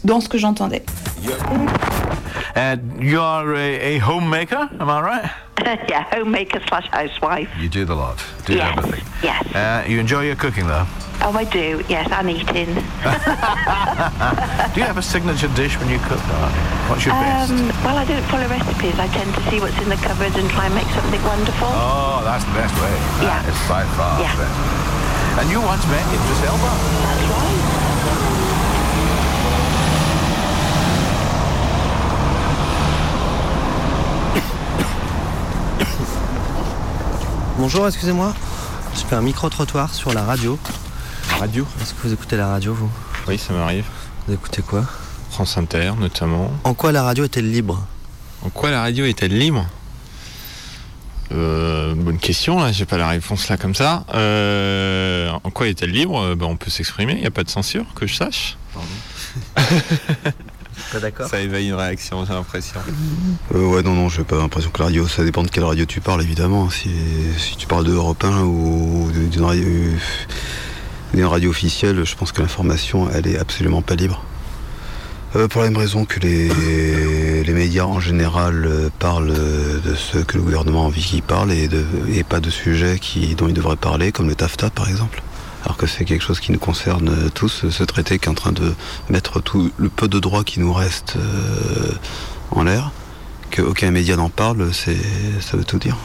Dans 0.04 0.20
ce 0.20 0.28
que 0.28 0.38
j'entendais. 0.38 0.82
And 2.56 2.78
you 3.00 3.18
are 3.20 3.48
a, 3.54 3.96
a 3.96 4.00
homemaker, 4.00 4.68
am 4.80 4.88
I 4.88 5.00
right? 5.00 5.30
yeah, 5.88 6.04
homemaker 6.12 6.60
slash 6.68 6.86
housewife. 6.92 7.48
You 7.60 7.68
do 7.68 7.84
the 7.84 7.94
lot. 7.94 8.16
Do 8.46 8.54
Yes, 8.54 8.76
everything. 8.76 9.04
yes. 9.22 9.42
Uh, 9.54 9.84
you 9.88 9.98
enjoy 10.00 10.24
your 10.26 10.36
cooking, 10.36 10.66
though? 10.66 10.86
Oh, 11.22 11.32
I 11.36 11.44
do. 11.44 11.82
Yes, 11.88 12.08
and 12.10 12.30
eating. 12.30 12.74
do 12.74 12.80
you 14.80 14.86
have 14.88 14.96
a 14.96 15.02
signature 15.02 15.48
dish 15.54 15.76
when 15.78 15.88
you 15.90 15.98
cook? 16.08 16.18
Or 16.32 16.48
what's 16.88 17.04
your 17.04 17.14
best? 17.14 17.52
Um, 17.52 17.68
well, 17.84 17.98
I 17.98 18.04
don't 18.08 18.24
follow 18.32 18.48
recipes. 18.48 18.98
I 18.98 19.06
tend 19.08 19.34
to 19.34 19.40
see 19.50 19.60
what's 19.60 19.76
in 19.82 19.88
the 19.88 19.96
cupboard 20.00 20.32
and 20.34 20.48
try 20.50 20.66
and 20.66 20.74
make 20.74 20.88
something 20.96 21.22
wonderful. 21.24 21.68
Oh, 21.68 22.22
that's 22.24 22.44
the 22.44 22.54
best 22.56 22.72
way. 22.80 22.94
That 23.20 23.44
is 23.44 23.58
by 23.68 23.84
far 24.00 24.16
Yeah. 24.20 24.32
the 24.32 24.48
best. 24.48 24.56
And 25.44 25.50
you 25.52 25.60
once 25.60 25.84
met 25.92 26.04
Idris 26.08 26.42
Elba. 26.48 26.70
That's 26.72 27.28
right. 27.30 27.60
Bonjour, 37.58 37.86
excusez-moi. 37.86 38.32
Je 38.94 39.04
fais 39.04 39.16
un 39.16 39.22
micro-trottoir 39.22 39.92
sur 39.94 40.12
la 40.12 40.22
radio. 40.22 40.58
Radio 41.40 41.66
Est-ce 41.80 41.94
que 41.94 42.02
vous 42.06 42.12
écoutez 42.12 42.36
la 42.36 42.48
radio, 42.48 42.74
vous? 42.74 42.90
Oui, 43.26 43.38
ça 43.38 43.54
m'arrive. 43.54 43.86
Vous 44.28 44.34
écoutez 44.34 44.60
quoi? 44.60 44.84
France 45.30 45.56
Inter, 45.56 45.92
notamment. 45.98 46.52
En 46.64 46.74
quoi 46.74 46.92
la 46.92 47.02
radio 47.02 47.24
est-elle 47.24 47.50
libre? 47.50 47.82
En 48.42 48.50
quoi 48.50 48.70
la 48.70 48.82
radio 48.82 49.06
est-elle 49.06 49.38
libre? 49.38 49.66
Euh, 51.32 51.94
Bonne 51.94 52.18
question, 52.18 52.60
là, 52.60 52.72
j'ai 52.72 52.84
pas 52.84 52.98
la 52.98 53.08
réponse 53.08 53.48
là 53.48 53.56
comme 53.56 53.74
ça. 53.74 54.04
Euh, 54.12 55.30
en 55.42 55.50
quoi 55.50 55.68
est-elle 55.68 55.92
libre? 55.92 56.34
Ben, 56.34 56.44
On 56.44 56.56
peut 56.56 56.70
s'exprimer, 56.70 57.14
il 57.14 57.20
n'y 57.20 57.26
a 57.26 57.30
pas 57.30 57.44
de 57.44 57.48
censure, 57.48 57.86
que 57.94 58.06
je 58.06 58.16
sache. 58.16 58.58
Pas 60.92 60.98
d'accord 60.98 61.28
Ça 61.28 61.40
éveille 61.40 61.68
une 61.68 61.74
réaction, 61.74 62.24
j'ai 62.26 62.32
l'impression. 62.34 62.80
Euh, 63.54 63.66
ouais, 63.66 63.82
non, 63.82 63.94
non, 63.94 64.08
j'ai 64.08 64.24
pas 64.24 64.36
l'impression 64.36 64.70
que 64.70 64.78
la 64.78 64.86
radio, 64.86 65.06
ça 65.06 65.24
dépend 65.24 65.42
de 65.42 65.48
quelle 65.48 65.64
radio 65.64 65.84
tu 65.84 66.00
parles, 66.00 66.22
évidemment. 66.22 66.68
Si, 66.70 66.90
si 67.38 67.56
tu 67.56 67.66
parles 67.66 67.84
de 67.84 67.92
Europe 67.92 68.24
1 68.24 68.42
ou 68.42 69.10
d'une 69.12 69.44
radio, 69.44 69.64
d'une 71.14 71.24
radio 71.24 71.50
officielle, 71.50 72.04
je 72.04 72.16
pense 72.16 72.32
que 72.32 72.40
l'information, 72.42 73.08
elle 73.10 73.26
est 73.26 73.38
absolument 73.38 73.82
pas 73.82 73.94
libre. 73.94 74.24
Euh, 75.36 75.46
pour 75.46 75.62
la 75.62 75.68
même 75.68 75.78
raison 75.78 76.04
que 76.04 76.18
les, 76.18 77.44
les 77.44 77.52
médias 77.52 77.84
en 77.84 78.00
général 78.00 78.64
euh, 78.66 78.90
parlent 78.98 79.30
euh, 79.30 79.78
de 79.78 79.94
ce 79.94 80.18
que 80.18 80.36
le 80.36 80.42
gouvernement 80.42 80.82
a 80.82 80.86
envie 80.86 81.02
qu'ils 81.02 81.22
parlent 81.22 81.52
et, 81.52 81.68
et 82.12 82.24
pas 82.24 82.40
de 82.40 82.50
sujets 82.50 82.98
qui, 82.98 83.36
dont 83.36 83.46
ils 83.46 83.54
devraient 83.54 83.76
parler, 83.76 84.10
comme 84.10 84.28
le 84.28 84.34
TAFTA 84.34 84.70
par 84.70 84.88
exemple. 84.88 85.22
Alors 85.64 85.76
que 85.76 85.86
c'est 85.86 86.04
quelque 86.04 86.22
chose 86.22 86.40
qui 86.40 86.52
nous 86.52 86.58
concerne 86.58 87.08
euh, 87.08 87.28
tous, 87.28 87.68
ce 87.68 87.84
traité 87.84 88.18
qui 88.18 88.26
est 88.26 88.30
en 88.30 88.34
train 88.34 88.52
de 88.52 88.74
mettre 89.08 89.40
tout 89.40 89.70
le 89.76 89.88
peu 89.88 90.08
de 90.08 90.18
droits 90.18 90.44
qui 90.44 90.58
nous 90.60 90.72
reste 90.72 91.16
euh, 91.16 91.92
en 92.50 92.62
l'air. 92.62 92.92
Qu'aucun 93.50 93.90
média 93.90 94.16
n'en 94.16 94.30
parle, 94.30 94.72
ça 94.72 94.92
veut 95.56 95.64
tout 95.64 95.78
dire. 95.78 95.96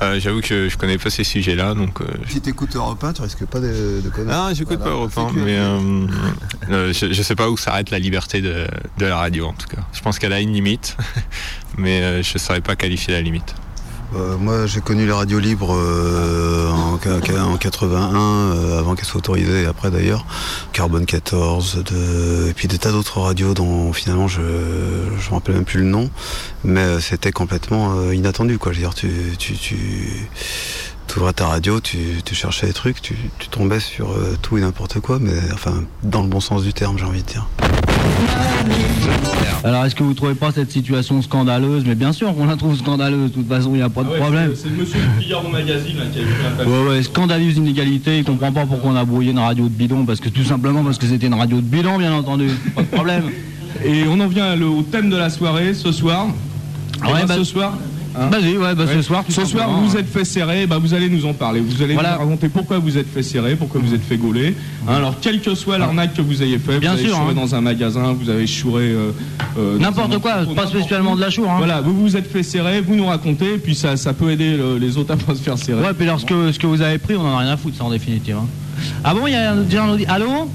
Euh, 0.00 0.20
J'avoue 0.20 0.40
que 0.40 0.68
je 0.68 0.76
connais 0.76 0.96
pas 0.98 1.10
ces 1.10 1.24
sujets-là, 1.24 1.74
donc. 1.74 2.00
euh, 2.00 2.06
Si 2.28 2.40
t'écoutes 2.40 2.76
Europe 2.76 3.02
1, 3.02 3.12
tu 3.14 3.22
risques 3.22 3.44
pas 3.46 3.58
de, 3.58 4.00
de 4.02 4.08
connaître. 4.10 4.38
Ah, 4.38 4.50
j'écoute 4.54 4.78
pas 4.78 4.90
Europe 4.90 5.12
1, 5.16 5.32
mais 5.34 5.56
euh, 6.70 6.92
je, 6.92 7.12
je 7.12 7.22
sais 7.22 7.34
pas 7.34 7.50
où 7.50 7.56
s'arrête 7.56 7.90
la 7.90 7.98
liberté 7.98 8.40
de, 8.40 8.66
de 8.98 9.06
la 9.06 9.16
radio 9.16 9.46
en 9.46 9.54
tout 9.54 9.66
cas. 9.66 9.82
Je 9.92 10.00
pense 10.00 10.18
qu'elle 10.18 10.32
a 10.32 10.40
une 10.40 10.52
limite, 10.52 10.96
mais 11.78 12.22
je 12.22 12.38
saurais 12.38 12.60
pas 12.60 12.76
qualifier 12.76 13.12
la 13.14 13.22
limite. 13.22 13.54
Euh, 14.16 14.38
moi, 14.38 14.66
j'ai 14.66 14.80
connu 14.80 15.06
la 15.06 15.16
radio 15.16 15.38
libre 15.38 15.74
euh, 15.74 16.70
en, 16.70 16.98
ca- 16.98 17.20
ca- 17.24 17.44
en 17.44 17.56
81, 17.58 18.16
euh, 18.16 18.78
avant 18.78 18.94
qu'elle 18.94 19.04
soit 19.04 19.18
autorisée, 19.18 19.62
et 19.64 19.66
après 19.66 19.90
d'ailleurs. 19.90 20.24
Carbone 20.72 21.04
14, 21.04 21.84
de, 21.84 22.48
et 22.48 22.54
puis 22.54 22.68
des 22.68 22.78
tas 22.78 22.90
d'autres 22.90 23.20
radios 23.20 23.52
dont 23.52 23.92
finalement 23.92 24.26
je 24.26 24.40
ne 24.40 24.46
me 25.10 25.30
rappelle 25.34 25.56
même 25.56 25.64
plus 25.64 25.80
le 25.80 25.86
nom, 25.86 26.08
mais 26.64 27.00
c'était 27.00 27.32
complètement 27.32 28.10
inattendu. 28.10 28.58
Quoi. 28.58 28.72
Je 28.72 28.78
veux 28.80 28.84
dire, 28.86 28.94
tu, 28.94 30.28
ouvrais 31.16 31.32
ta 31.34 31.48
radio, 31.48 31.80
tu, 31.80 32.22
cherchais 32.32 32.66
des 32.68 32.72
trucs, 32.72 33.02
tu, 33.02 33.14
tu 33.38 33.48
tombais 33.48 33.80
sur 33.80 34.14
tout 34.40 34.56
et 34.56 34.60
n'importe 34.60 35.00
quoi, 35.00 35.18
mais 35.20 35.32
enfin, 35.52 35.82
dans 36.02 36.22
le 36.22 36.28
bon 36.28 36.40
sens 36.40 36.62
du 36.62 36.72
terme, 36.72 36.96
j'ai 36.98 37.04
envie 37.04 37.22
de 37.22 37.28
dire. 37.28 37.46
Alors, 39.64 39.84
est-ce 39.84 39.94
que 39.94 40.02
vous 40.04 40.14
trouvez 40.14 40.34
pas 40.34 40.52
cette 40.52 40.70
situation 40.70 41.20
scandaleuse? 41.20 41.84
Mais 41.86 41.94
bien 41.94 42.12
sûr 42.12 42.34
qu'on 42.34 42.46
la 42.46 42.56
trouve 42.56 42.76
scandaleuse, 42.76 43.30
de 43.30 43.34
toute 43.34 43.48
façon, 43.48 43.70
il 43.72 43.76
n'y 43.78 43.82
a 43.82 43.88
pas 43.88 44.02
de 44.04 44.08
problème. 44.08 44.52
C'est 44.54 44.68
le 44.68 44.76
monsieur 44.76 45.00
du 45.00 45.24
Figaro 45.24 45.48
Magazine 45.48 45.96
là, 45.96 46.04
qui 46.12 46.18
a 46.20 46.22
écrit 46.22 46.32
un. 46.62 46.66
Ouais, 46.66 46.88
ouais, 46.90 47.02
scandaleuse 47.02 47.56
inégalité, 47.56 48.18
il 48.18 48.24
comprend 48.24 48.52
pas 48.52 48.66
pourquoi 48.66 48.92
on 48.92 48.96
a 48.96 49.04
brouillé 49.04 49.32
une 49.32 49.38
radio 49.38 49.64
de 49.64 49.68
bidon, 49.70 50.04
parce 50.04 50.20
que 50.20 50.28
tout 50.28 50.44
simplement 50.44 50.84
parce 50.84 50.96
que 50.98 51.06
c'était 51.06 51.26
une 51.26 51.34
radio 51.34 51.56
de 51.56 51.62
bidon, 51.62 51.98
bien 51.98 52.12
entendu. 52.12 52.48
Pas 52.74 52.82
de 52.82 52.86
problème. 52.86 53.24
Et 53.84 54.04
on 54.08 54.18
en 54.20 54.26
vient 54.28 54.56
le- 54.56 54.66
au 54.66 54.82
thème 54.82 55.10
de 55.10 55.16
la 55.16 55.28
soirée 55.30 55.74
ce 55.74 55.92
soir. 55.92 56.26
Ouais, 56.26 56.32
Eh 57.08 57.12
ben, 57.12 57.26
bah- 57.26 57.34
ce 57.36 57.44
soir. 57.44 57.74
Hein. 58.16 58.28
Vas-y, 58.30 58.56
ouais, 58.56 58.74
bah, 58.74 58.84
ce 58.92 59.02
soir, 59.02 59.24
Ce 59.28 59.44
soir, 59.44 59.68
vous 59.70 59.88
vous 59.88 59.96
êtes 59.96 60.08
fait 60.08 60.24
serrer, 60.24 60.66
bah, 60.66 60.78
vous 60.78 60.94
allez 60.94 61.08
nous 61.08 61.24
en 61.26 61.32
parler. 61.34 61.60
Vous 61.60 61.82
allez 61.82 61.94
Voilà. 61.94 62.12
nous 62.14 62.18
raconter 62.20 62.48
pourquoi 62.48 62.78
vous 62.78 62.96
êtes 62.98 63.08
fait 63.12 63.22
serrer, 63.22 63.56
pourquoi 63.56 63.80
vous 63.84 63.94
êtes 63.94 64.02
fait 64.04 64.16
gauler. 64.16 64.54
Hein, 64.86 64.94
alors, 64.96 65.14
quelle 65.20 65.40
que 65.40 65.54
soit 65.54 65.78
l'arnaque 65.78 66.14
que 66.14 66.22
vous 66.22 66.42
ayez 66.42 66.58
fait, 66.58 66.78
Bien 66.78 66.92
vous 66.94 66.98
avez 67.00 67.08
sûr, 67.08 67.16
chouré 67.16 67.30
hein. 67.32 67.34
dans 67.34 67.54
un 67.54 67.60
magasin, 67.60 68.12
vous 68.12 68.30
avez 68.30 68.46
chouré. 68.46 68.84
euh, 68.90 69.10
euh, 69.58 69.78
N'importe 69.78 70.18
quoi, 70.18 70.44
pas 70.54 70.66
spécialement 70.66 71.16
de 71.16 71.20
la 71.20 71.30
chour. 71.30 71.50
Voilà, 71.58 71.80
vous 71.80 71.94
vous 71.94 72.16
êtes 72.16 72.30
fait 72.30 72.42
serrer, 72.42 72.80
vous 72.80 72.94
nous 72.94 73.06
racontez, 73.06 73.58
puis 73.58 73.74
ça, 73.74 73.96
ça 73.96 74.12
peut 74.12 74.30
aider 74.30 74.56
le- 74.56 74.78
les 74.78 74.96
autres 74.96 75.12
à 75.14 75.16
pas 75.16 75.34
se 75.34 75.40
faire 75.42 75.58
serrer. 75.58 75.80
Ouais, 75.82 75.92
puis 75.94 76.06
alors 76.06 76.20
ce 76.20 76.26
que, 76.26 76.66
vous 76.66 76.82
avez 76.82 76.98
pris, 76.98 77.14
on 77.16 77.22
en 77.22 77.36
a 77.36 77.38
rien 77.38 77.50
à 77.52 77.56
foutre, 77.56 77.76
ça 77.76 77.84
en 77.84 77.90
définitive. 77.90 78.36
Ah 79.04 79.14
bon, 79.14 79.26
il 79.26 79.32
y 79.32 79.36
a 79.36 79.54
déjà 79.56 79.84
un 79.84 79.96
Allô? 80.08 80.48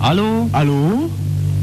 Allô? 0.00 0.48
Allô? 0.52 1.10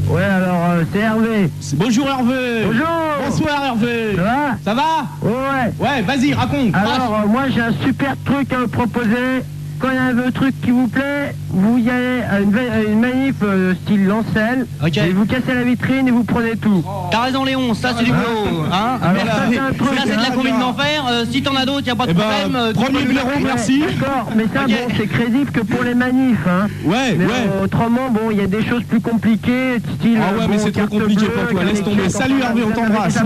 Ouais, 0.08 0.22
alors 0.22 0.70
euh, 0.70 0.84
c'est 0.92 1.00
Hervé. 1.00 1.50
Bonjour 1.74 2.08
Hervé 2.08 2.64
Bonjour 2.64 2.86
Bonsoir 3.26 3.64
Hervé 3.64 4.16
Ça 4.16 4.22
va? 4.22 4.56
Ça 4.64 4.74
va? 4.74 5.06
Ouais. 5.22 5.72
Ouais, 5.78 6.02
vas-y, 6.02 6.32
raconte 6.32 6.74
Alors, 6.74 7.20
euh, 7.24 7.26
moi 7.26 7.48
j'ai 7.50 7.60
un 7.60 7.72
super 7.84 8.14
truc 8.24 8.50
à 8.52 8.60
vous 8.60 8.68
proposer. 8.68 9.42
Quand 9.78 9.90
il 9.90 9.94
y 9.94 9.98
a 9.98 10.26
un 10.26 10.30
truc 10.30 10.54
qui 10.62 10.70
vous 10.70 10.88
plaît, 10.88 11.34
vous 11.50 11.78
y 11.78 11.88
allez 11.90 12.22
à 12.30 12.40
une, 12.40 12.50
va- 12.50 12.60
à 12.74 12.80
une 12.82 13.00
manif 13.00 13.34
euh, 13.42 13.74
style 13.84 14.06
Lancel, 14.06 14.66
et 14.86 15.10
vous 15.12 15.24
cassez 15.26 15.54
la 15.54 15.62
vitrine 15.62 16.06
et 16.08 16.10
vous 16.10 16.24
prenez 16.24 16.56
tout. 16.56 16.84
T'as 17.10 17.22
raison 17.22 17.44
Léon, 17.44 17.74
ça 17.74 17.90
c'est 17.96 18.04
du 18.04 18.10
boulot. 18.12 18.64
Hein 18.72 18.98
Alors, 19.02 19.24
ça, 19.24 19.42
c'est 19.50 19.58
un 19.58 19.72
truc, 19.72 19.88
Ça 19.98 20.02
c'est 20.06 20.16
de 20.16 20.22
la 20.22 20.30
combine 20.30 20.58
d'enfer. 20.58 21.04
Euh, 21.10 21.24
si 21.30 21.42
t'en 21.42 21.56
as 21.56 21.64
d'autres, 21.66 21.86
y 21.86 21.90
a 21.90 21.96
pas 21.96 22.06
de 22.06 22.10
Eh 22.10 22.14
ben, 22.14 22.22
problème. 22.22 22.56
euh, 22.56 22.72
tu 22.72 22.84
premier 22.84 23.04
blaireau, 23.04 23.30
merci. 23.42 23.80
D'accord, 23.80 24.30
mais 24.36 24.44
ça, 24.54 24.64
bon, 24.66 24.94
c'est 24.96 25.06
crédible 25.06 25.50
que 25.50 25.60
pour 25.60 25.82
les 25.84 25.94
manifs, 25.94 26.36
hein. 26.46 26.66
Ouais, 26.84 27.14
mais 27.18 27.24
ouais. 27.24 27.30
euh, 27.32 27.64
autrement, 27.64 28.10
bon, 28.10 28.30
il 28.30 28.36
y 28.38 28.42
a 28.42 28.46
des 28.46 28.64
choses 28.64 28.84
plus 28.84 29.00
compliquées, 29.00 29.76
style. 29.98 30.18
Ah 30.20 30.34
ouais, 30.36 30.42
euh, 30.44 30.46
mais 30.50 30.58
c'est 30.58 30.72
trop 30.72 30.86
compliqué 30.86 31.26
bleue, 31.26 31.34
pour 31.34 31.48
toi, 31.50 31.64
laisse 31.64 31.82
tomber. 31.82 32.08
Salut, 32.10 32.40
Hervé, 32.42 32.62
on 32.66 32.70
t'embrasse. 32.70 33.18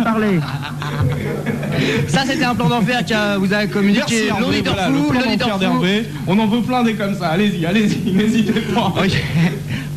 Ça 2.09 2.20
c'était 2.27 2.45
un 2.45 2.55
plan 2.55 2.68
d'enfer 2.68 3.05
que 3.05 3.39
vous 3.39 3.53
avez 3.53 3.68
communiqué. 3.68 4.29
L'auditeur 4.41 4.77
fou, 4.79 5.12
l'auditeur 5.12 5.59
fou. 5.61 5.85
On 6.27 6.39
en 6.39 6.47
veut 6.47 6.61
plein 6.61 6.83
des 6.83 6.95
comme 6.95 7.14
ça, 7.16 7.29
allez-y, 7.29 7.66
allez-y, 7.66 8.11
n'hésitez 8.12 8.60
pas. 8.74 8.92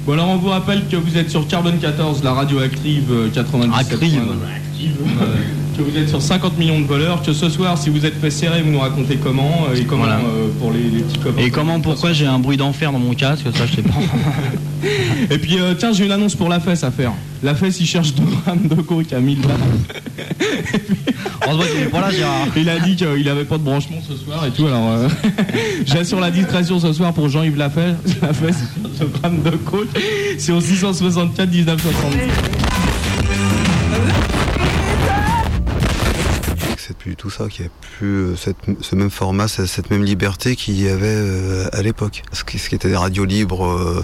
Bon 0.06 0.14
alors 0.14 0.30
on 0.30 0.38
vous 0.38 0.50
rappelle 0.50 0.84
que 0.88 0.96
vous 0.96 1.18
êtes 1.18 1.32
sur 1.32 1.48
Carbone 1.48 1.80
14, 1.80 2.24
la 2.24 2.34
radio 2.34 2.60
active 2.60 3.12
euh, 3.12 3.30
97. 3.30 3.94
Active. 3.94 4.22
Que 5.76 5.82
vous 5.82 5.98
êtes 5.98 6.10
sur 6.10 6.22
50 6.22 6.58
millions 6.58 6.80
de 6.80 6.86
voleurs, 6.86 7.22
que 7.22 7.34
ce 7.34 7.50
soir 7.50 7.78
si 7.78 7.90
vous 7.90 8.06
êtes 8.06 8.20
fait 8.20 8.30
serrer, 8.30 8.62
vous 8.62 8.72
nous 8.72 8.80
racontez 8.80 9.18
comment 9.18 9.68
euh, 9.70 9.76
et 9.76 9.84
comment 9.84 10.04
Voilà. 10.04 10.20
euh, 10.20 10.48
pour 10.60 10.72
les, 10.72 10.80
les 10.84 11.02
petits 11.04 11.20
copains. 11.20 11.42
Et 11.42 11.50
comment, 11.52 11.80
pourquoi 11.80 12.14
j'ai 12.14 12.26
un 12.26 12.40
bruit 12.40 12.58
d'enfer 12.58 12.92
dans 12.92 13.00
mon 13.00 13.14
casque, 13.14 13.46
ça 13.56 13.66
je 13.66 13.76
sais 13.76 13.82
pas. 13.82 13.94
Et 15.32 15.38
puis 15.40 15.58
euh, 15.60 15.74
tiens, 15.78 15.94
j'ai 15.94 16.06
une 16.06 16.12
annonce 16.12 16.36
pour 16.36 16.48
la 16.50 16.60
fesse 16.60 16.84
à 16.84 16.92
faire. 16.92 17.12
La 17.42 17.56
fesse, 17.56 17.80
il 17.80 17.88
cherche 17.88 18.14
2 18.14 18.24
grammes 18.24 18.68
de 18.68 18.76
coke 18.76 19.12
à 19.14 19.20
1000 19.20 19.40
balles. 19.42 19.52
Là, 22.02 22.12
Gérard. 22.12 22.48
Il 22.56 22.70
a 22.70 22.80
dit 22.80 22.96
qu'il 22.96 23.30
avait 23.30 23.46
pas 23.46 23.58
de 23.58 23.64
branchement 23.64 23.98
ce 24.08 24.16
soir 24.16 24.46
et 24.46 24.52
tout, 24.52 24.68
alors 24.68 24.92
euh, 24.92 25.08
j'assure 25.86 26.20
la 26.20 26.30
discrétion 26.32 26.80
ce 26.80 26.94
soir 26.94 27.14
pour 27.14 27.30
Jean-Yves 27.30 27.58
Lafesse. 27.58 27.96
La 28.22 28.34
fesse, 28.34 28.58
il 28.78 28.84
cherche 28.84 29.00
2 29.00 29.20
grammes 29.20 29.42
de 29.44 29.52
coke. 29.52 29.88
C'est 30.38 30.52
au 30.52 30.62
664 30.62 31.50
1970. 31.50 32.18
Tout 37.14 37.30
ça, 37.30 37.48
qu'il 37.50 37.66
n'y 37.66 37.68
a 37.68 37.74
plus 37.98 38.08
euh, 38.08 38.36
ce 38.82 38.96
même 38.96 39.12
format, 39.12 39.48
cette 39.48 39.92
même 39.92 40.04
liberté 40.04 40.56
qu'il 40.56 40.82
y 40.82 40.90
avait 40.90 41.06
euh, 41.08 41.68
à 41.72 41.84
l'époque. 41.84 42.24
Ce 42.32 42.44
qui, 42.44 42.58
était 42.74 42.90
des 42.90 42.96
radios 42.96 43.26
libres 43.26 43.68
euh, 43.68 44.04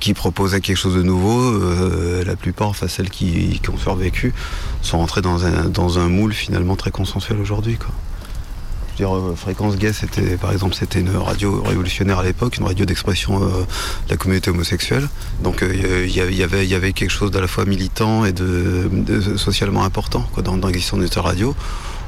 qui 0.00 0.12
proposaient 0.12 0.60
quelque 0.60 0.76
chose 0.76 0.94
de 0.94 1.02
nouveau, 1.02 1.58
la 2.24 2.36
plupart, 2.36 2.68
enfin 2.68 2.88
celles 2.88 3.08
qui, 3.08 3.58
qui 3.62 3.70
ont 3.70 3.78
survécu, 3.78 4.34
sont 4.82 4.98
rentrées 4.98 5.22
dans 5.22 5.46
un, 5.46 5.64
dans 5.64 5.98
un 5.98 6.08
moule 6.08 6.34
finalement 6.34 6.76
très 6.76 6.90
consensuel 6.90 7.40
aujourd'hui. 7.40 7.76
quoi. 7.76 7.94
Je 8.98 9.02
veux 9.02 9.08
dire, 9.10 9.14
euh, 9.16 9.34
Fréquence 9.36 9.76
Gay, 9.76 9.92
c'était, 9.92 10.36
par 10.38 10.52
exemple, 10.52 10.74
c'était 10.74 11.00
une 11.00 11.14
radio 11.16 11.62
révolutionnaire 11.62 12.18
à 12.20 12.24
l'époque, 12.24 12.56
une 12.56 12.64
radio 12.64 12.86
d'expression 12.86 13.42
euh, 13.42 13.48
de 13.48 14.10
la 14.10 14.16
communauté 14.16 14.50
homosexuelle. 14.50 15.06
Donc 15.42 15.62
euh, 15.62 16.06
il 16.06 16.14
y, 16.16 16.20
avait, 16.42 16.64
il 16.64 16.70
y 16.70 16.74
avait 16.74 16.92
quelque 16.94 17.10
chose 17.10 17.30
d'à 17.30 17.42
la 17.42 17.46
fois 17.46 17.66
militant 17.66 18.24
et 18.24 18.32
de, 18.32 18.88
de 18.90 19.36
socialement 19.36 19.84
important 19.84 20.24
quoi, 20.32 20.42
dans, 20.42 20.56
dans 20.56 20.68
l'existence 20.68 21.00
de 21.00 21.06
cette 21.06 21.16
radio. 21.18 21.54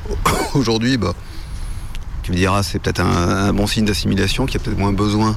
Aujourd'hui, 0.54 0.96
bah, 0.96 1.12
tu 2.22 2.32
me 2.32 2.36
diras, 2.38 2.62
c'est 2.62 2.78
peut-être 2.78 3.00
un, 3.00 3.48
un 3.48 3.52
bon 3.52 3.66
signe 3.66 3.84
d'assimilation, 3.84 4.46
qu'il 4.46 4.58
y 4.58 4.62
a 4.62 4.64
peut-être 4.64 4.78
moins 4.78 4.92
besoin 4.94 5.36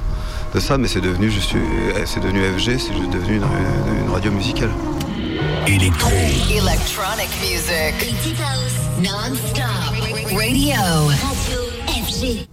de 0.54 0.60
ça, 0.60 0.78
mais 0.78 0.88
c'est 0.88 1.00
devenu, 1.02 1.30
je 1.30 1.40
suis, 1.40 1.58
c'est 2.06 2.20
devenu 2.20 2.40
FG, 2.44 2.78
c'est 2.78 2.94
juste 2.96 3.10
devenu 3.12 3.36
une, 3.36 3.42
une- 3.42 4.04
une 4.06 4.10
radio 4.10 4.30
musicale. 4.32 4.70
Electronic 5.66 7.28
music. 7.42 8.38
Non-stop. 9.02 9.64
Radio. 10.34 11.41
Chère 12.22 12.46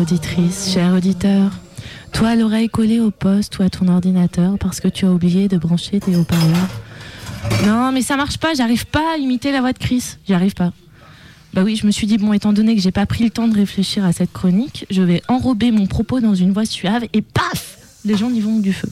auditrice, 0.00 0.72
cher 0.72 0.94
auditeur, 0.94 1.50
toi 2.14 2.34
l'oreille 2.34 2.70
collée 2.70 3.00
au 3.00 3.10
poste 3.10 3.58
ou 3.58 3.62
à 3.62 3.68
ton 3.68 3.88
ordinateur 3.88 4.56
parce 4.58 4.80
que 4.80 4.88
tu 4.88 5.04
as 5.04 5.12
oublié 5.12 5.48
de 5.48 5.58
brancher 5.58 6.00
tes 6.00 6.16
haut-parleurs. 6.16 6.70
Non, 7.66 7.92
mais 7.92 8.00
ça 8.00 8.16
marche 8.16 8.38
pas, 8.38 8.54
j'arrive 8.54 8.86
pas 8.86 9.16
à 9.16 9.18
imiter 9.18 9.52
la 9.52 9.60
voix 9.60 9.74
de 9.74 9.78
Chris, 9.78 10.16
j'y 10.26 10.32
arrive 10.32 10.54
pas. 10.54 10.72
Bah 11.52 11.62
oui, 11.62 11.76
je 11.76 11.84
me 11.84 11.90
suis 11.90 12.06
dit, 12.06 12.16
bon, 12.16 12.32
étant 12.32 12.54
donné 12.54 12.74
que 12.74 12.80
j'ai 12.80 12.90
pas 12.90 13.04
pris 13.04 13.22
le 13.22 13.30
temps 13.30 13.48
de 13.48 13.54
réfléchir 13.54 14.02
à 14.06 14.14
cette 14.14 14.32
chronique, 14.32 14.86
je 14.88 15.02
vais 15.02 15.20
enrober 15.28 15.72
mon 15.72 15.86
propos 15.86 16.20
dans 16.20 16.34
une 16.34 16.52
voix 16.52 16.64
suave 16.64 17.04
et 17.12 17.20
paf 17.20 17.76
Les 18.06 18.16
gens 18.16 18.30
y 18.30 18.40
vont 18.40 18.60
du 18.60 18.72
feu. 18.72 18.88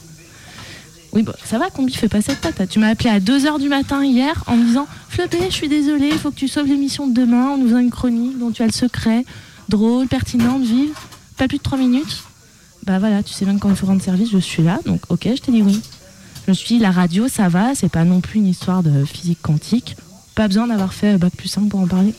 Oui, 1.15 1.23
bah, 1.23 1.35
ça 1.45 1.59
va, 1.59 1.71
Combi, 1.71 1.95
fais 1.95 2.09
pas 2.09 2.21
cette 2.21 2.41
patate. 2.41 2.69
Tu 2.69 2.81
m'as 2.81 2.89
appelé 2.89 3.09
à 3.09 3.21
2h 3.21 3.61
du 3.61 3.69
matin 3.69 4.05
hier 4.05 4.43
en 4.49 4.57
me 4.57 4.65
disant 4.65 4.87
Flopé, 5.09 5.39
je 5.49 5.55
suis 5.55 5.69
désolée, 5.69 6.09
il 6.13 6.19
faut 6.19 6.31
que 6.31 6.37
tu 6.37 6.49
sauves 6.49 6.67
l'émission 6.67 7.07
de 7.07 7.15
demain 7.15 7.51
en 7.51 7.57
nous 7.57 7.69
faisant 7.69 7.79
une 7.79 7.91
chronique 7.91 8.39
dont 8.39 8.51
tu 8.51 8.63
as 8.63 8.67
le 8.67 8.73
secret, 8.73 9.25
drôle, 9.69 10.09
pertinente, 10.09 10.63
vive, 10.63 10.93
pas 11.37 11.47
plus 11.47 11.59
de 11.59 11.63
3 11.63 11.79
minutes? 11.79 12.25
Bah 12.85 12.99
voilà, 12.99 13.23
tu 13.23 13.33
sais 13.33 13.45
bien 13.45 13.55
que 13.55 13.61
quand 13.61 13.71
il 13.71 13.77
faut 13.77 13.87
rendre 13.87 14.03
service, 14.03 14.29
je 14.31 14.39
suis 14.39 14.63
là, 14.63 14.81
donc 14.85 15.03
ok, 15.09 15.29
je 15.37 15.41
t'ai 15.41 15.53
dit 15.53 15.63
oui. 15.63 15.81
Je 16.47 16.51
me 16.51 16.55
suis 16.55 16.77
dit, 16.77 16.79
la 16.79 16.91
radio, 16.91 17.29
ça 17.29 17.49
va, 17.49 17.75
c'est 17.75 17.89
pas 17.89 18.05
non 18.05 18.21
plus 18.21 18.41
une 18.41 18.47
histoire 18.47 18.83
de 18.83 19.07
physique 19.07 19.39
quantique. 19.41 19.97
Pas 20.35 20.47
besoin 20.47 20.67
d'avoir 20.67 20.93
fait 20.93 21.17
Bac 21.17 21.33
plus 21.35 21.49
5 21.49 21.71
pour 21.71 21.81
en 21.81 21.87
parler. 21.87 22.13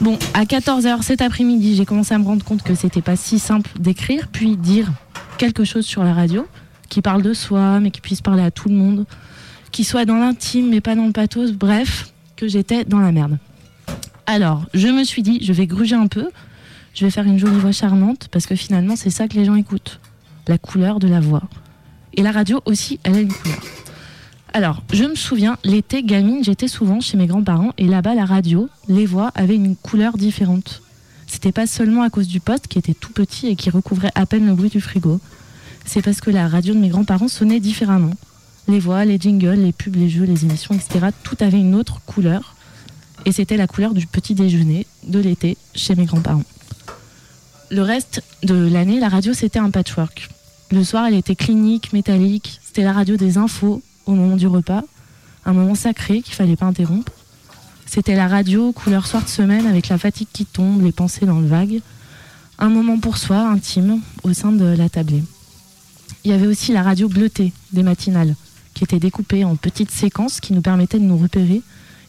Bon, 0.00 0.18
à 0.32 0.44
14h 0.44 1.02
cet 1.02 1.20
après-midi, 1.20 1.76
j'ai 1.76 1.84
commencé 1.84 2.14
à 2.14 2.18
me 2.18 2.24
rendre 2.24 2.44
compte 2.44 2.62
que 2.62 2.74
c'était 2.74 3.02
pas 3.02 3.16
si 3.16 3.38
simple 3.38 3.70
d'écrire, 3.78 4.28
puis 4.32 4.56
dire 4.56 4.90
quelque 5.36 5.64
chose 5.64 5.84
sur 5.84 6.02
la 6.02 6.14
radio, 6.14 6.46
qui 6.88 7.02
parle 7.02 7.22
de 7.22 7.34
soi, 7.34 7.80
mais 7.80 7.90
qui 7.90 8.00
puisse 8.00 8.20
parler 8.20 8.42
à 8.42 8.50
tout 8.50 8.68
le 8.68 8.74
monde, 8.74 9.06
qui 9.72 9.84
soit 9.84 10.04
dans 10.04 10.16
l'intime, 10.16 10.70
mais 10.70 10.80
pas 10.80 10.94
dans 10.94 11.06
le 11.06 11.12
pathos, 11.12 11.52
bref, 11.52 12.12
que 12.36 12.48
j'étais 12.48 12.84
dans 12.84 13.00
la 13.00 13.12
merde. 13.12 13.38
Alors, 14.26 14.66
je 14.74 14.88
me 14.88 15.04
suis 15.04 15.22
dit, 15.22 15.38
je 15.42 15.52
vais 15.52 15.66
gruger 15.66 15.94
un 15.94 16.06
peu, 16.06 16.28
je 16.94 17.04
vais 17.04 17.10
faire 17.10 17.24
une 17.24 17.38
jolie 17.38 17.58
voix 17.58 17.72
charmante, 17.72 18.28
parce 18.30 18.46
que 18.46 18.56
finalement, 18.56 18.96
c'est 18.96 19.10
ça 19.10 19.28
que 19.28 19.34
les 19.34 19.44
gens 19.44 19.54
écoutent. 19.54 20.00
La 20.48 20.58
couleur 20.58 20.98
de 20.98 21.08
la 21.08 21.20
voix. 21.20 21.42
Et 22.14 22.22
la 22.22 22.32
radio 22.32 22.62
aussi, 22.64 23.00
elle 23.02 23.16
a 23.16 23.20
une 23.20 23.32
couleur. 23.32 23.58
Alors, 24.52 24.82
je 24.92 25.04
me 25.04 25.14
souviens, 25.14 25.58
l'été, 25.64 26.02
gamine, 26.02 26.42
j'étais 26.42 26.68
souvent 26.68 27.00
chez 27.00 27.16
mes 27.18 27.26
grands-parents, 27.26 27.72
et 27.78 27.86
là-bas, 27.86 28.14
la 28.14 28.24
radio, 28.24 28.68
les 28.88 29.04
voix 29.04 29.30
avaient 29.34 29.56
une 29.56 29.76
couleur 29.76 30.16
différente. 30.16 30.82
C'était 31.26 31.52
pas 31.52 31.66
seulement 31.66 32.02
à 32.02 32.10
cause 32.10 32.28
du 32.28 32.40
poste 32.40 32.68
qui 32.68 32.78
était 32.78 32.94
tout 32.94 33.12
petit 33.12 33.48
et 33.48 33.56
qui 33.56 33.68
recouvrait 33.68 34.12
à 34.14 34.24
peine 34.26 34.46
le 34.46 34.54
bruit 34.54 34.70
du 34.70 34.80
frigo. 34.80 35.20
C'est 35.86 36.02
parce 36.02 36.20
que 36.20 36.30
la 36.30 36.48
radio 36.48 36.74
de 36.74 36.78
mes 36.78 36.88
grands-parents 36.88 37.28
sonnait 37.28 37.60
différemment. 37.60 38.12
Les 38.68 38.80
voix, 38.80 39.04
les 39.04 39.18
jingles, 39.18 39.60
les 39.60 39.72
pubs, 39.72 39.94
les 39.94 40.10
jeux, 40.10 40.24
les 40.24 40.44
émissions, 40.44 40.74
etc. 40.74 41.06
Tout 41.22 41.36
avait 41.40 41.60
une 41.60 41.76
autre 41.76 42.00
couleur. 42.04 42.56
Et 43.24 43.32
c'était 43.32 43.56
la 43.56 43.66
couleur 43.66 43.94
du 43.94 44.06
petit 44.06 44.34
déjeuner 44.34 44.86
de 45.06 45.20
l'été 45.20 45.56
chez 45.74 45.94
mes 45.94 46.04
grands-parents. 46.04 46.44
Le 47.70 47.82
reste 47.82 48.22
de 48.42 48.54
l'année, 48.54 49.00
la 49.00 49.08
radio, 49.08 49.32
c'était 49.32 49.60
un 49.60 49.70
patchwork. 49.70 50.28
Le 50.72 50.82
soir, 50.82 51.06
elle 51.06 51.14
était 51.14 51.36
clinique, 51.36 51.92
métallique. 51.92 52.60
C'était 52.64 52.82
la 52.82 52.92
radio 52.92 53.16
des 53.16 53.38
infos 53.38 53.82
au 54.06 54.12
moment 54.12 54.36
du 54.36 54.48
repas. 54.48 54.82
Un 55.44 55.52
moment 55.52 55.76
sacré 55.76 56.22
qu'il 56.22 56.34
fallait 56.34 56.56
pas 56.56 56.66
interrompre. 56.66 57.12
C'était 57.86 58.16
la 58.16 58.26
radio 58.26 58.72
couleur 58.72 59.06
soir 59.06 59.22
de 59.22 59.28
semaine 59.28 59.66
avec 59.66 59.88
la 59.88 59.98
fatigue 59.98 60.28
qui 60.32 60.44
tombe, 60.44 60.82
les 60.82 60.92
pensées 60.92 61.26
dans 61.26 61.38
le 61.38 61.46
vague. 61.46 61.80
Un 62.58 62.68
moment 62.68 62.98
pour 62.98 63.16
soi, 63.16 63.38
intime, 63.38 64.00
au 64.24 64.32
sein 64.32 64.50
de 64.50 64.64
la 64.64 64.88
tablée. 64.88 65.22
Il 66.26 66.30
y 66.30 66.32
avait 66.32 66.48
aussi 66.48 66.72
la 66.72 66.82
radio 66.82 67.08
bleutée 67.08 67.52
des 67.72 67.84
matinales, 67.84 68.34
qui 68.74 68.82
était 68.82 68.98
découpée 68.98 69.44
en 69.44 69.54
petites 69.54 69.92
séquences 69.92 70.40
qui 70.40 70.54
nous 70.54 70.60
permettaient 70.60 70.98
de 70.98 71.04
nous 71.04 71.16
repérer 71.16 71.62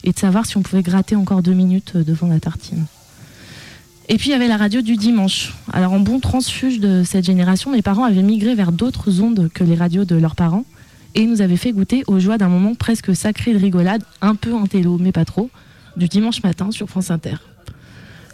et 0.03 0.11
de 0.11 0.17
savoir 0.17 0.47
si 0.47 0.57
on 0.57 0.63
pouvait 0.63 0.81
gratter 0.81 1.15
encore 1.15 1.43
deux 1.43 1.53
minutes 1.53 1.91
euh, 1.97 2.03
devant 2.03 2.25
la 2.25 2.39
tartine. 2.39 2.87
Et 4.09 4.17
puis 4.17 4.29
il 4.29 4.31
y 4.31 4.33
avait 4.33 4.47
la 4.47 4.57
radio 4.57 4.81
du 4.81 4.95
dimanche. 4.95 5.53
Alors 5.71 5.93
en 5.93 5.99
bon 5.99 6.19
transfuge 6.19 6.79
de 6.79 7.03
cette 7.05 7.25
génération, 7.25 7.69
mes 7.69 7.83
parents 7.83 8.05
avaient 8.05 8.23
migré 8.23 8.55
vers 8.55 8.71
d'autres 8.71 9.21
ondes 9.21 9.51
que 9.53 9.63
les 9.63 9.75
radios 9.75 10.03
de 10.03 10.15
leurs 10.15 10.35
parents 10.35 10.65
et 11.13 11.27
nous 11.27 11.43
avaient 11.43 11.55
fait 11.55 11.71
goûter 11.71 12.03
aux 12.07 12.17
joies 12.17 12.39
d'un 12.39 12.49
moment 12.49 12.73
presque 12.73 13.15
sacré 13.15 13.53
de 13.53 13.59
rigolade, 13.59 14.01
un 14.23 14.33
peu 14.33 14.55
intello 14.55 14.97
mais 14.99 15.11
pas 15.11 15.25
trop, 15.25 15.51
du 15.95 16.07
dimanche 16.07 16.41
matin 16.41 16.71
sur 16.71 16.89
France 16.89 17.11
Inter. 17.11 17.35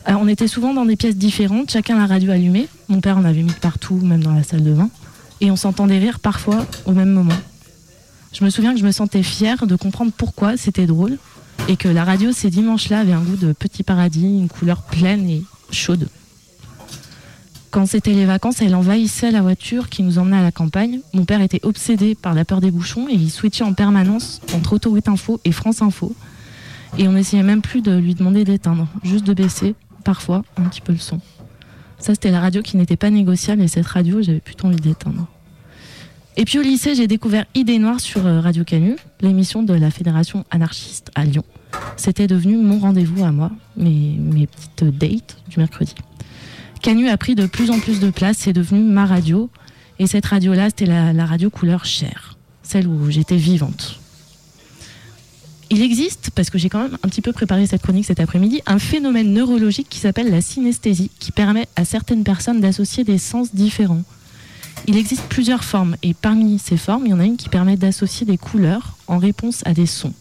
Alors, 0.06 0.22
on 0.22 0.30
était 0.30 0.48
souvent 0.48 0.74
dans 0.74 0.86
des 0.86 0.96
pièces 0.96 1.18
différentes, 1.18 1.72
chacun 1.72 1.98
la 1.98 2.06
radio 2.06 2.32
allumée. 2.32 2.70
Mon 2.88 3.02
père 3.02 3.18
en 3.18 3.26
avait 3.26 3.44
mis 3.44 3.52
partout, 3.52 3.96
même 3.96 4.24
dans 4.24 4.34
la 4.34 4.44
salle 4.44 4.64
de 4.64 4.74
bain. 4.74 4.90
Et 5.44 5.52
on 5.52 5.58
s'entendait 5.58 6.00
rire 6.00 6.22
parfois 6.22 6.66
au 6.86 6.94
même 6.94 7.12
moment. 7.12 7.36
Je 8.32 8.46
me 8.46 8.50
souviens 8.50 8.74
que 8.74 8.80
je 8.80 8.86
me 8.86 8.94
sentais 8.94 9.24
fière 9.24 9.68
de 9.68 9.76
comprendre 9.76 10.14
pourquoi 10.16 10.56
c'était 10.56 10.86
drôle 10.86 11.18
et 11.68 11.76
que 11.76 11.90
la 11.90 12.06
radio 12.06 12.32
ces 12.32 12.50
dimanches-là 12.50 13.02
avait 13.02 13.12
un 13.12 13.20
goût 13.20 13.36
de 13.36 13.52
petit 13.52 13.84
paradis, 13.84 14.24
une 14.24 14.48
couleur 14.48 14.84
pleine 14.84 15.30
et 15.30 15.44
chaude. 15.70 16.08
Quand 17.72 17.86
c'était 17.86 18.14
les 18.14 18.24
vacances, 18.24 18.62
elle 18.62 18.74
envahissait 18.74 19.32
la 19.32 19.42
voiture 19.42 19.90
qui 19.90 20.02
nous 20.02 20.18
emmenait 20.18 20.38
à 20.38 20.44
la 20.44 20.54
campagne. 20.54 21.02
Mon 21.14 21.26
père 21.26 21.42
était 21.42 21.60
obsédé 21.64 22.16
par 22.16 22.34
la 22.34 22.46
peur 22.46 22.62
des 22.62 22.72
bouchons 22.72 23.10
et 23.10 23.14
il 23.14 23.30
switchait 23.30 23.66
en 23.66 23.74
permanence 23.74 24.40
entre 24.54 24.72
Autoroute 24.72 25.10
Info 25.10 25.42
et 25.44 25.52
France 25.52 25.82
Info. 25.82 26.16
Et 26.98 27.10
on 27.10 27.18
essayait 27.18 27.44
même 27.44 27.62
plus 27.62 27.82
de 27.82 27.92
lui 27.98 28.16
demander 28.16 28.46
d'éteindre, 28.46 28.88
juste 29.04 29.26
de 29.26 29.34
baisser, 29.34 29.76
parfois, 30.06 30.44
un 30.56 30.70
petit 30.70 30.80
peu 30.80 30.94
le 30.94 31.00
son. 31.00 31.20
Ça, 32.00 32.14
c'était 32.14 32.32
la 32.32 32.40
radio 32.40 32.62
qui 32.62 32.78
n'était 32.78 32.96
pas 32.96 33.10
négociable 33.10 33.62
et 33.62 33.68
cette 33.68 33.88
radio, 33.88 34.22
j'avais 34.22 34.40
plutôt 34.40 34.68
envie 34.68 34.76
d'éteindre. 34.78 35.28
Et 36.36 36.46
puis 36.46 36.58
au 36.58 36.64
lycée, 36.64 36.96
j'ai 36.96 37.08
découvert 37.08 37.46
Idées 37.54 37.78
Noires 37.78 38.00
sur 38.00 38.26
euh, 38.26 38.40
Radio 38.40 38.64
Canu, 38.64 38.96
l'émission 39.22 39.62
de 39.62 39.74
la 39.74 39.92
Fédération 39.92 40.46
anarchiste 40.50 41.12
à 41.14 41.26
Lyon. 41.26 41.44
C'était 41.96 42.26
devenu 42.26 42.58
mon 42.58 42.80
rendez-vous 42.80 43.24
à 43.24 43.32
moi, 43.32 43.52
mes, 43.78 44.18
mes 44.18 44.48
petites 44.48 44.98
dates 44.98 45.38
du 45.48 45.60
mercredi. 45.60 45.94
Canu 46.82 47.08
a 47.08 47.18
pris 47.18 47.36
de 47.36 47.46
plus 47.46 47.70
en 47.70 47.80
plus 47.80 48.00
de 48.00 48.10
place, 48.10 48.38
c'est 48.40 48.54
devenu 48.54 48.82
ma 48.82 49.06
radio. 49.06 49.50
Et 50.00 50.08
cette 50.08 50.26
radio-là, 50.26 50.70
c'était 50.70 50.88
la, 50.88 51.14
la 51.14 51.26
radio 51.26 51.52
couleur 51.52 51.86
chair, 51.86 52.36
celle 52.64 52.88
où 52.88 53.12
j'étais 53.12 53.38
vivante. 53.38 54.00
Il 55.70 55.82
existe, 55.82 56.32
parce 56.36 56.50
que 56.50 56.58
j'ai 56.58 56.70
quand 56.70 56.82
même 56.82 56.98
un 57.04 57.10
petit 57.10 57.22
peu 57.22 57.32
préparé 57.32 57.68
cette 57.68 57.84
chronique 57.84 58.06
cet 58.06 58.20
après-midi, 58.20 58.62
un 58.66 58.80
phénomène 58.80 59.34
neurologique 59.34 59.88
qui 59.90 60.00
s'appelle 60.00 60.30
la 60.32 60.42
synesthésie, 60.42 61.12
qui 61.20 61.32
permet 61.32 61.68
à 61.76 61.86
certaines 61.86 62.24
personnes 62.24 62.60
d'associer 62.60 63.04
des 63.04 63.18
sens 63.20 63.54
différents. 63.54 64.04
Il 64.86 64.98
existe 64.98 65.24
plusieurs 65.24 65.64
formes, 65.64 65.96
et 66.04 66.14
parmi 66.14 66.60
ces 66.60 66.76
formes, 66.76 67.06
il 67.06 67.12
y 67.12 67.14
en 67.14 67.20
a 67.20 67.26
une 67.26 67.38
qui 67.38 67.48
permet 67.48 67.78
d'associer 67.78 68.26
des 68.26 68.38
couleurs 68.38 68.98
en 69.08 69.18
réponse 69.18 69.62
à 69.66 69.74
des 69.74 69.86
sons. 69.86 70.14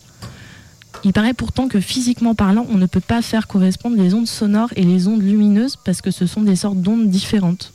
Il 1.04 1.12
paraît 1.12 1.34
pourtant 1.34 1.66
que 1.66 1.80
physiquement 1.80 2.36
parlant, 2.36 2.66
on 2.70 2.78
ne 2.78 2.86
peut 2.86 3.00
pas 3.00 3.22
faire 3.22 3.48
correspondre 3.48 3.96
les 3.96 4.14
ondes 4.14 4.28
sonores 4.28 4.72
et 4.76 4.84
les 4.84 5.08
ondes 5.08 5.22
lumineuses 5.22 5.76
parce 5.84 6.00
que 6.00 6.12
ce 6.12 6.26
sont 6.26 6.42
des 6.42 6.54
sortes 6.54 6.80
d'ondes 6.80 7.10
différentes. 7.10 7.72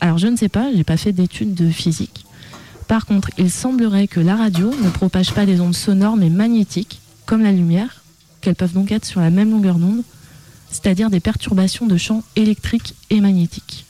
Alors 0.00 0.16
je 0.16 0.28
ne 0.28 0.36
sais 0.36 0.48
pas, 0.48 0.70
j'ai 0.74 0.84
pas 0.84 0.96
fait 0.96 1.12
d'études 1.12 1.54
de 1.54 1.68
physique. 1.68 2.24
Par 2.88 3.04
contre, 3.04 3.28
il 3.36 3.50
semblerait 3.50 4.08
que 4.08 4.20
la 4.20 4.36
radio 4.36 4.72
ne 4.82 4.88
propage 4.88 5.32
pas 5.32 5.44
des 5.44 5.60
ondes 5.60 5.74
sonores 5.74 6.16
mais 6.16 6.30
magnétiques, 6.30 7.00
comme 7.26 7.42
la 7.42 7.52
lumière, 7.52 8.02
qu'elles 8.40 8.54
peuvent 8.54 8.72
donc 8.72 8.92
être 8.92 9.04
sur 9.04 9.20
la 9.20 9.30
même 9.30 9.50
longueur 9.50 9.76
d'onde, 9.76 10.02
c'est-à-dire 10.70 11.10
des 11.10 11.20
perturbations 11.20 11.86
de 11.86 11.98
champs 11.98 12.22
électriques 12.34 12.94
et 13.10 13.20
magnétiques. 13.20 13.84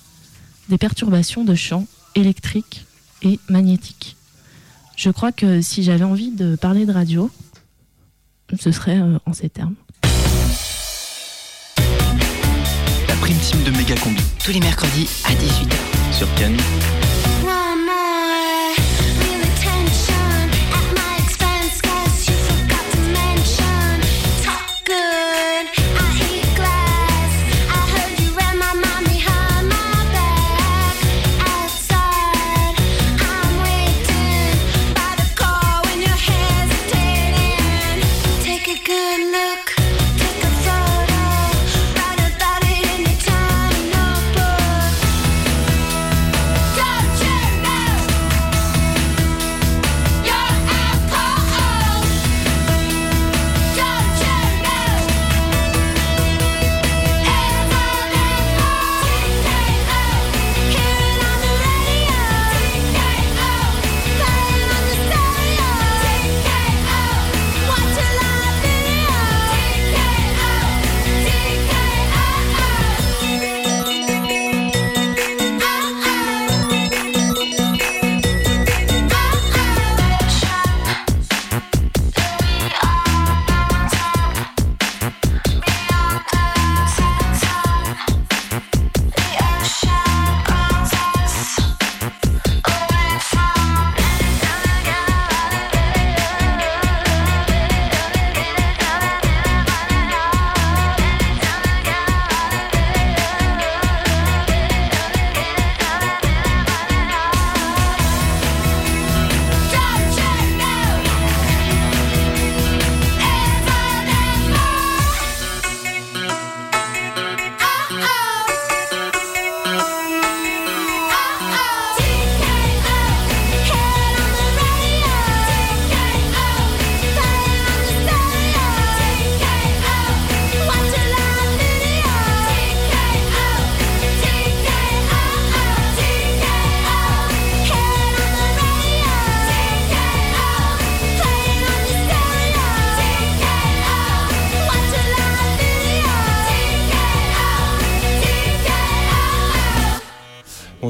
Des 0.68 0.78
perturbations 0.78 1.44
de 1.44 1.54
champs 1.54 1.86
électriques 2.14 2.86
et 3.22 3.38
magnétiques. 3.48 4.16
Je 4.96 5.10
crois 5.10 5.32
que 5.32 5.60
si 5.60 5.82
j'avais 5.82 6.04
envie 6.04 6.30
de 6.30 6.56
parler 6.56 6.86
de 6.86 6.92
radio, 6.92 7.30
ce 8.58 8.70
serait 8.70 8.98
euh, 8.98 9.18
en 9.26 9.32
ces 9.32 9.48
termes. 9.48 9.74
La 13.08 13.14
prime 13.16 13.38
team 13.38 13.62
de 13.64 13.70
Méga 13.70 13.96
Combi. 13.96 14.22
Tous 14.44 14.52
les 14.52 14.60
mercredis 14.60 15.08
à 15.24 15.32
18h. 15.32 16.16
Sur 16.16 16.32
Canu. 16.34 16.58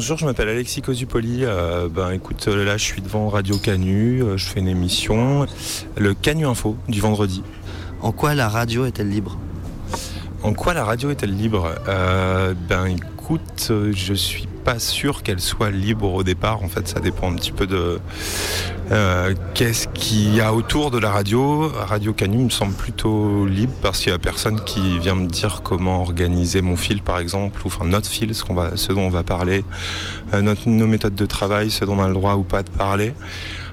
Bonjour, 0.05 0.19
je 0.19 0.27
m'appelle 0.27 0.51
Alexis 0.51 0.83
Cosupoli. 0.83 1.47
Euh, 1.47 1.89
ben 1.89 2.11
écoute, 2.11 2.45
euh, 2.49 2.63
là 2.63 2.77
je 2.77 2.85
suis 2.85 3.01
devant 3.01 3.31
Radio 3.31 3.57
Canu, 3.57 4.23
euh, 4.23 4.37
je 4.37 4.45
fais 4.45 4.61
une 4.61 4.69
émission, 4.69 5.47
le 5.97 6.13
Canu 6.13 6.47
Info 6.47 6.77
du 6.91 7.01
vendredi. 7.01 7.43
En 8.03 8.13
quoi 8.13 8.35
la 8.35 8.51
radio 8.51 8.85
est-elle 8.85 9.09
libre? 9.09 9.39
En 10.43 10.53
quoi 10.53 10.75
la 10.75 10.85
radio 10.85 11.09
est-elle 11.09 11.35
libre? 11.35 11.75
Euh, 11.89 12.53
Ben 12.69 12.85
écoute, 12.85 13.73
je 13.95 14.13
suis 14.13 14.47
pas 14.63 14.79
sûr 14.79 15.23
qu'elle 15.23 15.41
soit 15.41 15.71
libre 15.71 16.13
au 16.13 16.23
départ. 16.23 16.63
En 16.63 16.69
fait, 16.69 16.87
ça 16.87 17.01
dépend 17.01 17.33
un 17.33 17.37
petit 17.37 17.53
peu 17.53 17.67
de 17.67 17.99
euh, 18.91 19.35
qu'est-ce 19.55 19.89
qu'il 19.89 20.35
y 20.35 20.41
a 20.41 20.53
autour 20.53 20.91
de 20.91 20.99
la 20.99 21.11
radio? 21.11 21.69
Radio 21.75 22.13
Canu 22.13 22.45
me 22.45 22.51
semble 22.51 22.75
plutôt 22.75 23.47
libre 23.47 23.73
parce 23.83 24.01
qu'il 24.01 24.13
y 24.13 24.15
a 24.15 24.19
personne 24.19 24.61
qui 24.65 24.99
vient 24.99 25.15
me 25.15 25.27
dire 25.27 25.63
comment 25.63 26.03
organiser 26.03 26.61
mon 26.61 26.77
fil, 26.77 27.01
par 27.03 27.19
exemple, 27.19 27.61
ou 27.65 27.69
enfin 27.69 27.87
notre 27.87 28.09
fil, 28.09 28.35
ce, 28.35 28.45
va, 28.53 28.77
ce 28.77 28.93
dont 28.93 29.03
on 29.03 29.11
va 29.11 29.23
parler, 29.23 29.65
euh, 30.35 30.55
nos 30.67 30.87
méthodes 30.87 31.15
de 31.15 31.27
travail, 31.27 31.71
ce 31.71 31.85
dont 31.85 31.99
on 31.99 32.03
a 32.03 32.09
le 32.09 32.15
droit 32.15 32.35
ou 32.35 32.43
pas 32.43 32.63
de 32.63 32.71
parler. 32.71 33.15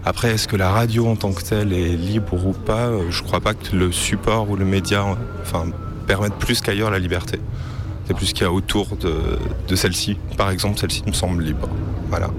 Après, 0.05 0.31
est-ce 0.31 0.47
que 0.47 0.55
la 0.55 0.71
radio 0.71 1.07
en 1.07 1.15
tant 1.15 1.31
que 1.31 1.43
telle 1.43 1.73
est 1.73 1.95
libre 1.95 2.33
ou 2.45 2.53
pas? 2.53 2.87
Euh, 2.87 3.11
Je 3.11 3.21
crois 3.21 3.41
pas 3.41 3.53
que 3.53 3.75
le 3.75 3.91
support 3.91 4.49
ou 4.49 4.55
le 4.55 4.65
média, 4.65 5.05
enfin, 5.41 5.65
permettent 6.07 6.35
plus 6.39 6.61
qu'ailleurs 6.61 6.89
la 6.89 6.99
liberté. 6.99 7.39
C'est 8.07 8.15
plus 8.15 8.27
ce 8.27 8.33
qu'il 8.33 8.43
y 8.43 8.47
a 8.47 8.51
autour 8.51 8.95
de, 8.97 9.13
de 9.67 9.75
celle-ci. 9.75 10.17
Par 10.37 10.49
exemple, 10.49 10.79
celle-ci 10.79 11.03
me 11.05 11.13
semble 11.13 11.43
libre. 11.43 11.69
Voilà. 12.09 12.29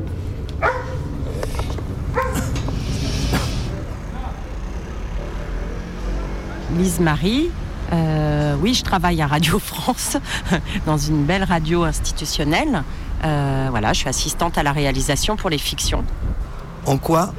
Lise 6.76 7.00
Marie. 7.00 7.50
Euh, 7.92 8.54
oui, 8.60 8.74
je 8.74 8.82
travaille 8.82 9.20
à 9.20 9.26
Radio 9.26 9.58
France, 9.72 10.16
dans 10.86 10.96
une 10.96 11.24
belle 11.24 11.44
radio 11.44 11.84
institutionnelle. 11.84 12.82
Euh, 13.24 13.66
voilà, 13.70 13.92
je 13.92 14.00
suis 14.00 14.08
assistante 14.08 14.56
à 14.58 14.62
la 14.62 14.72
réalisation 14.72 15.36
pour 15.36 15.50
les 15.50 15.58
fictions. 15.58 16.04
En 16.86 16.96
quoi 16.98 17.32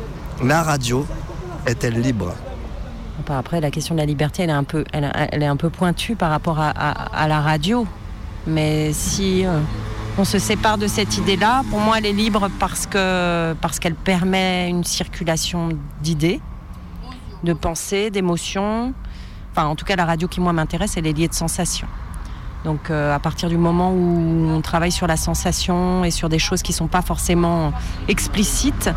la 0.44 0.62
radio 0.64 1.06
est-elle 1.66 2.00
libre? 2.02 2.34
Après, 3.30 3.62
la 3.62 3.72
question 3.72 3.96
de 3.96 4.00
la 4.00 4.06
liberté, 4.06 4.44
elle 4.44 4.50
est 4.50 4.54
un 4.54 4.64
peu, 4.66 4.84
elle, 4.92 5.10
elle 5.32 5.44
est 5.44 5.48
un 5.48 5.56
peu 5.56 5.70
pointue 5.70 6.16
par 6.16 6.30
rapport 6.30 6.60
à, 6.60 6.70
à- 6.70 7.24
à 7.24 7.28
la 7.28 7.42
radio. 7.42 7.88
Mais 8.46 8.92
si 8.92 9.46
euh, 9.46 9.60
on 10.18 10.26
se 10.26 10.40
sépare 10.40 10.78
de 10.78 10.88
cette 10.88 11.18
idée-là, 11.18 11.64
pour 11.70 11.80
moi, 11.80 11.98
elle 12.00 12.06
est 12.06 12.12
libre 12.14 12.50
parce 12.60 12.86
que 12.86 13.56
parce 13.62 13.80
qu'elle 13.80 13.96
permet 13.96 14.70
une 14.70 14.84
circulation 14.84 15.70
d'idées, 16.02 16.42
de 17.44 17.54
pensées, 17.54 18.10
d'émotions, 18.10 18.94
enfin 19.56 19.68
en 19.68 19.76
tout 19.76 19.86
cas 19.86 19.96
la 19.96 20.06
radio 20.06 20.28
qui 20.28 20.42
moi 20.42 20.54
m'intéresse, 20.54 20.98
elle 20.98 21.08
est 21.08 21.14
liée 21.14 21.28
de 21.28 21.34
sensations. 21.34 21.88
Donc 22.66 22.90
euh, 22.90 23.14
à 23.14 23.20
partir 23.20 23.50
du 23.50 23.58
moment 23.58 23.92
où 23.92 24.50
on 24.50 24.62
travaille 24.62 24.92
sur 24.92 25.08
la 25.08 25.18
sensation 25.18 26.04
et 26.04 26.12
sur 26.12 26.30
des 26.30 26.40
choses 26.40 26.62
qui 26.62 26.72
ne 26.72 26.78
sont 26.78 26.88
pas 26.88 27.02
forcément 27.02 27.74
explicites, 28.08 28.90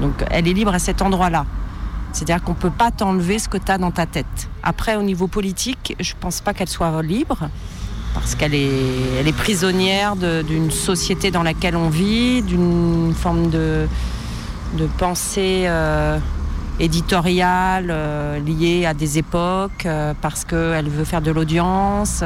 donc 0.00 0.24
elle 0.30 0.48
est 0.48 0.54
libre 0.54 0.74
à 0.74 0.78
cet 0.78 1.02
endroit-là. 1.02 1.44
C'est-à-dire 2.12 2.42
qu'on 2.42 2.52
ne 2.52 2.56
peut 2.56 2.70
pas 2.70 2.90
t'enlever 2.90 3.38
ce 3.38 3.48
que 3.48 3.58
tu 3.58 3.70
as 3.70 3.76
dans 3.76 3.90
ta 3.90 4.06
tête. 4.06 4.48
Après, 4.62 4.96
au 4.96 5.02
niveau 5.02 5.26
politique, 5.26 5.94
je 6.00 6.14
ne 6.14 6.18
pense 6.18 6.40
pas 6.40 6.54
qu'elle 6.54 6.68
soit 6.68 7.02
libre, 7.02 7.50
parce 8.14 8.34
qu'elle 8.34 8.54
est, 8.54 8.70
elle 9.20 9.28
est 9.28 9.36
prisonnière 9.36 10.16
d'une 10.16 10.70
société 10.70 11.30
dans 11.30 11.42
laquelle 11.42 11.76
on 11.76 11.90
vit, 11.90 12.40
d'une 12.40 13.12
forme 13.14 13.50
de, 13.50 13.86
de 14.78 14.86
pensée 14.96 15.64
euh, 15.66 16.18
éditoriale 16.78 17.88
euh, 17.90 18.38
liée 18.38 18.86
à 18.86 18.94
des 18.94 19.18
époques, 19.18 19.86
euh, 19.86 20.14
parce 20.20 20.44
qu'elle 20.44 20.88
veut 20.88 21.04
faire 21.04 21.22
de 21.22 21.30
l'audience. 21.30 22.22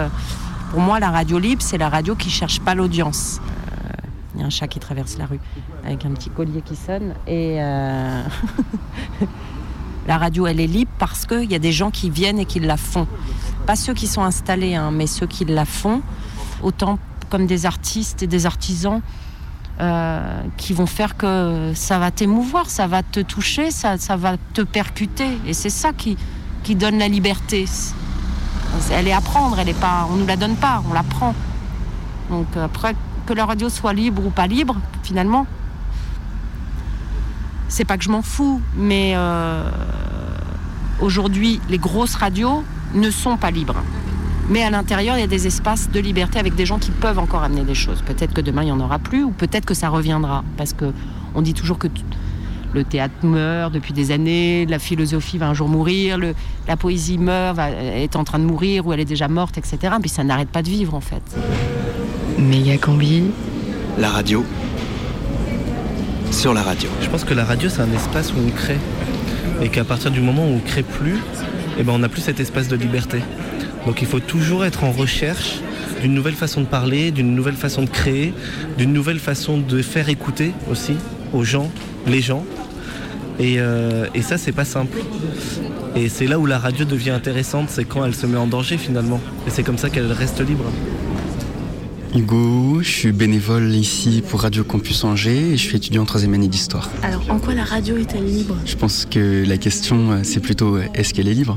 Pour 0.70 0.80
moi, 0.80 1.00
la 1.00 1.10
radio 1.10 1.38
libre, 1.38 1.62
c'est 1.62 1.78
la 1.78 1.88
radio 1.88 2.14
qui 2.14 2.30
cherche 2.30 2.60
pas 2.60 2.74
l'audience. 2.74 3.40
Euh, 3.40 3.90
Il 4.34 4.40
y 4.40 4.42
a 4.42 4.46
un 4.46 4.50
chat 4.50 4.68
qui 4.68 4.78
traverse 4.78 5.18
la 5.18 5.26
rue 5.26 5.40
avec 5.84 6.04
un 6.04 6.10
petit 6.10 6.30
collier 6.30 6.62
qui 6.62 6.76
sonne. 6.76 7.14
Et 7.26 7.56
la 10.06 10.18
radio, 10.18 10.46
elle 10.46 10.60
est 10.60 10.66
libre 10.66 10.92
parce 10.98 11.26
qu'il 11.26 11.50
y 11.50 11.54
a 11.54 11.58
des 11.58 11.72
gens 11.72 11.90
qui 11.90 12.10
viennent 12.10 12.38
et 12.38 12.44
qui 12.44 12.60
la 12.60 12.76
font. 12.76 13.06
Pas 13.66 13.76
ceux 13.76 13.94
qui 13.94 14.06
sont 14.06 14.22
installés, 14.22 14.74
hein, 14.74 14.90
mais 14.92 15.06
ceux 15.06 15.26
qui 15.26 15.44
la 15.44 15.64
font, 15.64 16.02
autant 16.62 16.98
comme 17.28 17.46
des 17.46 17.66
artistes 17.66 18.22
et 18.22 18.26
des 18.26 18.46
artisans 18.46 19.00
euh, 19.80 20.42
qui 20.58 20.74
vont 20.74 20.86
faire 20.86 21.16
que 21.16 21.72
ça 21.74 21.98
va 21.98 22.10
t'émouvoir, 22.10 22.68
ça 22.68 22.86
va 22.86 23.02
te 23.02 23.20
toucher, 23.20 23.70
ça, 23.70 23.96
ça 23.96 24.16
va 24.16 24.36
te 24.52 24.60
percuter. 24.60 25.38
Et 25.46 25.54
c'est 25.54 25.70
ça 25.70 25.92
qui, 25.92 26.18
qui 26.62 26.74
donne 26.74 26.98
la 26.98 27.08
liberté. 27.08 27.64
Elle 28.92 29.08
est 29.08 29.12
à 29.12 29.22
prendre, 29.22 29.58
elle 29.58 29.70
est 29.70 29.80
pas, 29.80 30.06
on 30.10 30.16
ne 30.16 30.20
nous 30.20 30.26
la 30.26 30.36
donne 30.36 30.56
pas, 30.56 30.82
on 30.88 30.92
la 30.92 31.02
prend. 31.02 31.34
Donc 32.28 32.46
après, 32.56 32.94
que 33.26 33.32
la 33.32 33.46
radio 33.46 33.70
soit 33.70 33.94
libre 33.94 34.26
ou 34.26 34.30
pas 34.30 34.46
libre, 34.46 34.76
finalement, 35.02 35.46
c'est 37.68 37.84
pas 37.86 37.96
que 37.96 38.04
je 38.04 38.10
m'en 38.10 38.22
fous, 38.22 38.60
mais 38.76 39.12
euh, 39.14 39.70
aujourd'hui, 41.00 41.60
les 41.70 41.78
grosses 41.78 42.16
radios 42.16 42.64
ne 42.92 43.10
sont 43.10 43.36
pas 43.36 43.50
libres. 43.50 43.82
Mais 44.50 44.62
à 44.64 44.70
l'intérieur, 44.70 45.16
il 45.16 45.20
y 45.20 45.24
a 45.24 45.28
des 45.28 45.46
espaces 45.46 45.90
de 45.90 46.00
liberté 46.00 46.38
avec 46.40 46.54
des 46.56 46.66
gens 46.66 46.78
qui 46.78 46.90
peuvent 46.90 47.18
encore 47.20 47.42
amener 47.44 47.62
des 47.62 47.74
choses. 47.76 48.02
Peut-être 48.04 48.34
que 48.34 48.40
demain, 48.40 48.62
il 48.62 48.66
n'y 48.66 48.72
en 48.72 48.80
aura 48.80 48.98
plus, 48.98 49.22
ou 49.22 49.30
peut-être 49.30 49.64
que 49.64 49.74
ça 49.74 49.88
reviendra. 49.88 50.42
Parce 50.56 50.72
que 50.72 50.86
on 51.36 51.42
dit 51.42 51.54
toujours 51.54 51.78
que 51.78 51.86
le 52.72 52.82
théâtre 52.84 53.14
meurt 53.24 53.72
depuis 53.72 53.92
des 53.92 54.10
années, 54.10 54.66
la 54.66 54.78
philosophie 54.80 55.38
va 55.38 55.48
un 55.48 55.54
jour 55.54 55.68
mourir, 55.68 56.18
le- 56.18 56.34
la 56.68 56.76
poésie 56.76 57.18
meurt, 57.18 57.56
va- 57.56 57.70
est 57.70 58.16
en 58.16 58.24
train 58.24 58.38
de 58.40 58.44
mourir, 58.44 58.86
ou 58.86 58.92
elle 58.92 59.00
est 59.00 59.04
déjà 59.04 59.28
morte, 59.28 59.56
etc. 59.56 59.78
Puis 60.00 60.10
ça 60.10 60.24
n'arrête 60.24 60.48
pas 60.48 60.62
de 60.62 60.68
vivre, 60.68 60.94
en 60.94 61.00
fait. 61.00 61.22
Méga 62.38 62.76
combi. 62.78 63.24
La 63.98 64.08
radio. 64.10 64.44
Sur 66.32 66.54
la 66.54 66.62
radio. 66.62 66.88
Je 67.02 67.08
pense 67.08 67.24
que 67.24 67.34
la 67.34 67.44
radio, 67.44 67.68
c'est 67.68 67.82
un 67.82 67.92
espace 67.92 68.32
où 68.32 68.36
on 68.46 68.50
crée. 68.50 68.78
Et 69.62 69.68
qu'à 69.68 69.84
partir 69.84 70.10
du 70.10 70.20
moment 70.20 70.42
où 70.44 70.54
on 70.56 70.60
crée 70.60 70.82
plus, 70.84 71.18
eh 71.78 71.82
ben, 71.82 71.92
on 71.92 71.98
n'a 71.98 72.08
plus 72.08 72.22
cet 72.22 72.40
espace 72.40 72.66
de 72.68 72.76
liberté. 72.76 73.20
Donc 73.86 74.02
il 74.02 74.06
faut 74.06 74.20
toujours 74.20 74.64
être 74.64 74.84
en 74.84 74.92
recherche 74.92 75.60
d'une 76.00 76.14
nouvelle 76.14 76.34
façon 76.34 76.60
de 76.62 76.66
parler, 76.66 77.10
d'une 77.10 77.34
nouvelle 77.34 77.54
façon 77.54 77.82
de 77.82 77.90
créer, 77.90 78.32
d'une 78.78 78.92
nouvelle 78.92 79.18
façon 79.18 79.58
de 79.58 79.82
faire 79.82 80.08
écouter 80.08 80.52
aussi 80.70 80.94
aux 81.32 81.44
gens, 81.44 81.70
les 82.06 82.20
gens. 82.20 82.44
Et, 83.38 83.58
euh, 83.58 84.06
ça, 84.20 84.36
c'est 84.36 84.52
pas 84.52 84.66
simple. 84.66 84.98
Et 85.96 86.08
c'est 86.08 86.26
là 86.26 86.38
où 86.38 86.46
la 86.46 86.58
radio 86.58 86.84
devient 86.84 87.10
intéressante, 87.10 87.70
c'est 87.70 87.84
quand 87.84 88.04
elle 88.04 88.14
se 88.14 88.26
met 88.26 88.36
en 88.36 88.46
danger 88.46 88.76
finalement. 88.76 89.20
Et 89.46 89.50
c'est 89.50 89.62
comme 89.62 89.78
ça 89.78 89.88
qu'elle 89.88 90.12
reste 90.12 90.40
libre. 90.40 90.64
Hugo, 92.12 92.82
je 92.82 92.88
suis 92.88 93.12
bénévole 93.12 93.72
ici 93.72 94.20
pour 94.28 94.40
Radio 94.40 94.64
Campus 94.64 95.04
Angers 95.04 95.52
et 95.52 95.56
je 95.56 95.62
suis 95.62 95.76
étudiant 95.76 96.02
en 96.02 96.06
troisième 96.06 96.34
année 96.34 96.48
d'histoire. 96.48 96.90
Alors, 97.04 97.22
en 97.30 97.38
quoi 97.38 97.54
la 97.54 97.62
radio 97.62 97.96
est-elle 97.98 98.26
libre? 98.26 98.56
Je 98.66 98.74
pense 98.74 99.06
que 99.08 99.44
la 99.46 99.56
question, 99.58 100.10
euh, 100.10 100.20
c'est 100.24 100.40
plutôt 100.40 100.76
euh, 100.76 100.84
est-ce 100.94 101.14
qu'elle 101.14 101.28
est 101.28 101.34
libre? 101.34 101.56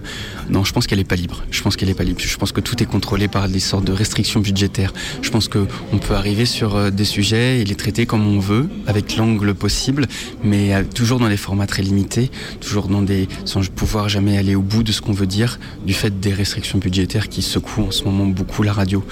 Non, 0.52 0.64
je 0.64 0.72
pense 0.72 0.86
qu'elle 0.86 1.00
n'est 1.00 1.06
pas 1.06 1.16
libre. 1.16 1.44
Je 1.50 1.60
pense 1.64 1.76
qu'elle 1.76 1.88
n'est 1.88 1.96
pas 1.96 2.04
libre. 2.04 2.20
Je 2.22 2.38
pense 2.38 2.52
que 2.52 2.62
tout 2.62 2.84
est 2.84 2.86
contrôlé 2.86 3.28
par 3.28 3.50
des 3.50 3.60
sortes 3.60 3.86
de 3.86 3.94
restrictions 3.94 4.42
budgétaires. 4.42 4.94
Je 5.24 5.32
pense 5.32 5.48
qu'on 5.48 5.98
peut 5.98 6.14
arriver 6.14 6.46
sur 6.46 6.76
euh, 6.76 6.92
des 6.92 7.06
sujets 7.06 7.62
et 7.62 7.66
les 7.66 7.76
traiter 7.76 8.06
comme 8.06 8.28
on 8.28 8.38
veut, 8.38 8.70
avec 8.86 9.18
l'angle 9.18 9.56
possible, 9.56 10.06
mais 10.44 10.84
toujours 10.94 11.18
dans 11.18 11.30
des 11.30 11.38
formats 11.38 11.66
très 11.66 11.82
limités, 11.82 12.30
toujours 12.62 12.90
dans 12.90 13.02
des 13.02 13.28
sans 13.46 13.68
pouvoir 13.72 14.08
jamais 14.08 14.38
aller 14.38 14.54
au 14.54 14.62
bout 14.62 14.84
de 14.84 14.92
ce 14.92 15.02
qu'on 15.02 15.14
veut 15.14 15.26
dire, 15.26 15.60
du 15.84 15.94
fait 15.94 16.20
des 16.20 16.32
restrictions 16.32 16.78
budgétaires 16.78 17.28
qui 17.28 17.42
secouent 17.42 17.88
en 17.88 17.92
ce 17.92 18.04
moment 18.04 18.28
beaucoup 18.28 18.62
la 18.62 18.74
radio. 18.74 19.04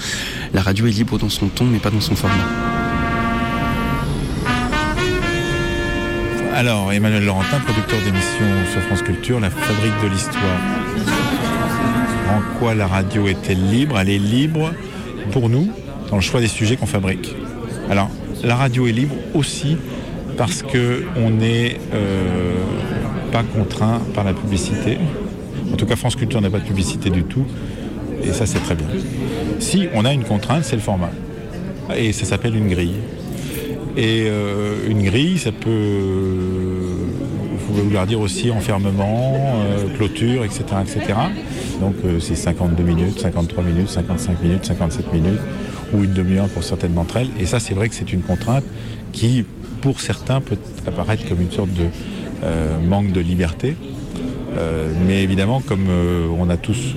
La 0.53 0.61
radio 0.61 0.85
est 0.85 0.91
libre 0.91 1.17
dans 1.17 1.30
son 1.32 1.47
ton, 1.47 1.65
mais 1.65 1.79
pas 1.79 1.89
dans 1.89 2.01
son 2.01 2.15
format. 2.15 2.36
Alors, 6.53 6.93
Emmanuel 6.93 7.25
Laurentin, 7.25 7.59
producteur 7.59 7.99
d'émissions 8.01 8.71
sur 8.71 8.82
France 8.82 9.01
Culture, 9.01 9.39
La 9.39 9.49
Fabrique 9.49 9.99
de 10.03 10.09
l'Histoire. 10.09 10.59
En 12.29 12.59
quoi 12.59 12.75
la 12.75 12.86
radio 12.86 13.27
est-elle 13.27 13.69
libre? 13.71 13.97
Elle 13.99 14.09
est 14.09 14.19
libre 14.19 14.71
pour 15.32 15.49
nous 15.49 15.71
dans 16.09 16.17
le 16.17 16.21
choix 16.21 16.39
des 16.39 16.47
sujets 16.47 16.75
qu'on 16.75 16.86
fabrique. 16.86 17.36
Alors, 17.89 18.09
la 18.43 18.55
radio 18.55 18.86
est 18.86 18.91
libre 18.91 19.15
aussi 19.34 19.77
parce 20.38 20.61
qu'on 20.61 21.29
n'est 21.29 21.77
euh, 21.93 22.55
pas 23.32 23.43
contraint 23.43 24.01
par 24.13 24.23
la 24.23 24.34
publicité. 24.34 24.97
En 25.73 25.75
tout 25.77 25.86
cas, 25.86 25.95
France 25.95 26.15
Culture 26.15 26.41
n'a 26.41 26.49
pas 26.49 26.59
de 26.59 26.65
publicité 26.65 27.09
du 27.09 27.23
tout. 27.23 27.45
Et 28.24 28.34
ça, 28.34 28.45
c'est 28.45 28.59
très 28.59 28.76
bien. 28.76 28.88
Si 29.59 29.88
on 29.93 30.05
a 30.05 30.13
une 30.13 30.24
contrainte, 30.24 30.63
c'est 30.63 30.76
le 30.76 30.82
format. 30.82 31.11
Et 31.95 32.13
ça 32.13 32.26
s'appelle 32.26 32.55
une 32.55 32.67
grille. 32.67 32.95
Et 33.97 34.24
euh, 34.28 34.88
une 34.88 35.03
grille, 35.03 35.38
ça 35.38 35.51
peut 35.51 35.69
vouloir 37.69 38.05
dire 38.05 38.19
aussi 38.19 38.51
enfermement, 38.51 39.34
euh, 39.36 39.95
clôture, 39.95 40.43
etc. 40.43 40.63
etc. 40.82 41.13
Donc 41.80 41.95
euh, 42.05 42.19
c'est 42.19 42.36
52 42.36 42.84
minutes, 42.84 43.19
53 43.19 43.63
minutes, 43.63 43.89
55 43.89 44.41
minutes, 44.41 44.65
57 44.65 45.13
minutes, 45.13 45.39
ou 45.93 46.03
une 46.03 46.13
demi-heure 46.13 46.47
pour 46.47 46.63
certaines 46.63 46.93
d'entre 46.93 47.17
elles. 47.17 47.30
Et 47.39 47.45
ça, 47.45 47.59
c'est 47.59 47.74
vrai 47.74 47.89
que 47.89 47.95
c'est 47.95 48.13
une 48.13 48.22
contrainte 48.22 48.63
qui, 49.11 49.45
pour 49.82 49.99
certains, 49.99 50.41
peut 50.41 50.57
apparaître 50.88 51.28
comme 51.28 51.41
une 51.41 51.51
sorte 51.51 51.72
de 51.74 51.88
manque 52.88 53.11
de 53.11 53.19
liberté. 53.19 53.76
Mais 55.05 55.22
évidemment, 55.22 55.61
comme 55.61 55.88
on 56.39 56.49
a 56.49 56.57
tous, 56.57 56.95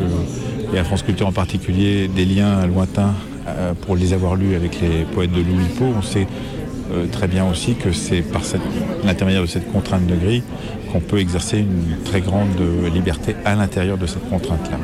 et 0.74 0.78
à 0.78 0.84
France 0.84 1.02
Culture 1.02 1.26
en 1.26 1.32
particulier, 1.32 2.08
des 2.08 2.24
liens 2.24 2.66
lointains 2.66 3.14
euh, 3.46 3.74
pour 3.74 3.96
les 3.96 4.12
avoir 4.12 4.34
lus 4.34 4.56
avec 4.56 4.80
les 4.80 5.04
poètes 5.04 5.32
de 5.32 5.40
Louis 5.40 5.68
Poe, 5.78 5.92
on 5.96 6.02
sait 6.02 6.26
euh, 6.92 7.06
très 7.06 7.28
bien 7.28 7.48
aussi 7.48 7.76
que 7.76 7.92
c'est 7.92 8.22
par 8.22 8.42
l'intermédiaire 9.04 9.42
de 9.42 9.46
cette 9.46 9.70
contrainte 9.70 10.06
de 10.06 10.16
grille 10.16 10.42
qu'on 10.92 11.00
peut 11.00 11.18
exercer 11.18 11.58
une 11.58 12.02
très 12.04 12.20
grande 12.20 12.60
euh, 12.60 12.88
liberté 12.88 13.36
à 13.44 13.54
l'intérieur 13.54 13.98
de 13.98 14.06
cette 14.06 14.28
contrainte-là. 14.28 14.78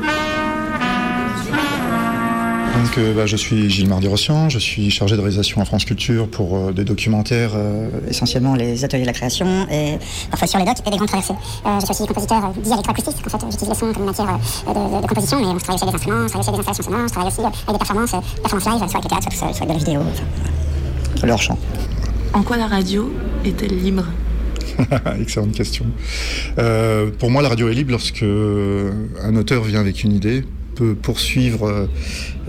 Donc, 2.83 2.97
euh, 2.97 3.13
bah, 3.15 3.27
je 3.27 3.37
suis 3.37 3.69
Gilles 3.69 3.89
Mardi-Rossian, 3.89 4.49
je 4.49 4.59
suis 4.59 4.91
chargé 4.91 5.15
de 5.15 5.21
réalisation 5.21 5.61
à 5.61 5.65
France 5.67 5.85
Culture 5.85 6.29
pour 6.29 6.57
euh, 6.57 6.73
des 6.73 6.85
documentaires. 6.85 7.51
euh, 7.55 7.89
essentiellement 8.09 8.55
les 8.55 8.85
ateliers 8.85 9.03
de 9.03 9.07
la 9.07 9.13
création 9.13 9.67
et 9.71 9.99
parfois 10.31 10.49
sur 10.49 10.59
les 10.59 10.65
docks 10.65 10.79
et 10.87 10.91
des 10.91 10.97
grandes 10.97 11.09
traversées. 11.09 11.35
Euh, 11.67 11.79
je 11.79 11.85
suis 11.85 11.91
aussi 11.91 12.07
compositeur 12.07 12.51
dialectroacoustique, 12.63 13.27
en 13.27 13.31
fait 13.39 13.45
j'utilise 13.51 13.69
le 13.69 13.75
son 13.75 13.93
comme 13.93 14.05
matière 14.07 14.29
euh, 14.67 14.73
de, 14.73 14.97
de- 14.97 15.03
de 15.03 15.07
composition, 15.07 15.39
mais 15.41 15.47
on 15.47 15.57
travaille 15.59 15.75
aussi 15.77 15.85
avec 15.85 15.91
des 15.91 15.97
instruments, 15.97 16.25
on 16.25 16.27
travaille 16.27 16.41
aussi 16.41 16.49
avec 16.49 16.55
des 16.55 16.69
installations 16.71 16.85
sonores, 16.85 17.07
je 17.09 17.13
travaille 17.13 17.29
aussi 17.29 17.41
avec 17.41 17.55
des 17.73 17.79
performances, 17.79 18.11
performances 18.43 18.67
live, 18.81 18.89
soit 18.91 18.99
avec 18.99 19.05
le 19.05 19.11
théâtre, 19.11 19.33
soit, 19.37 19.53
soit 19.53 19.63
avec 19.65 19.69
de 19.69 19.73
la 19.73 19.79
vidéo. 19.79 20.01
enfin, 21.17 21.27
leur 21.27 21.43
chant. 21.43 21.59
En 22.33 22.43
quoi 22.43 22.57
la 22.57 22.67
radio 22.67 23.13
est-elle 23.45 23.77
libre? 23.79 24.05
Excellente 25.21 25.53
question. 25.53 25.85
Euh, 26.59 27.11
pour 27.19 27.31
moi, 27.31 27.43
la 27.43 27.51
radio 27.51 27.69
est 27.69 27.75
libre 27.75 27.91
lorsque 27.91 28.23
un 28.25 29.37
auteur 29.37 29.65
vient 29.65 29.81
avec 29.81 30.03
une 30.03 30.13
idée, 30.13 30.45
peut 30.81 30.95
poursuivre 30.95 31.67
euh, 31.67 31.87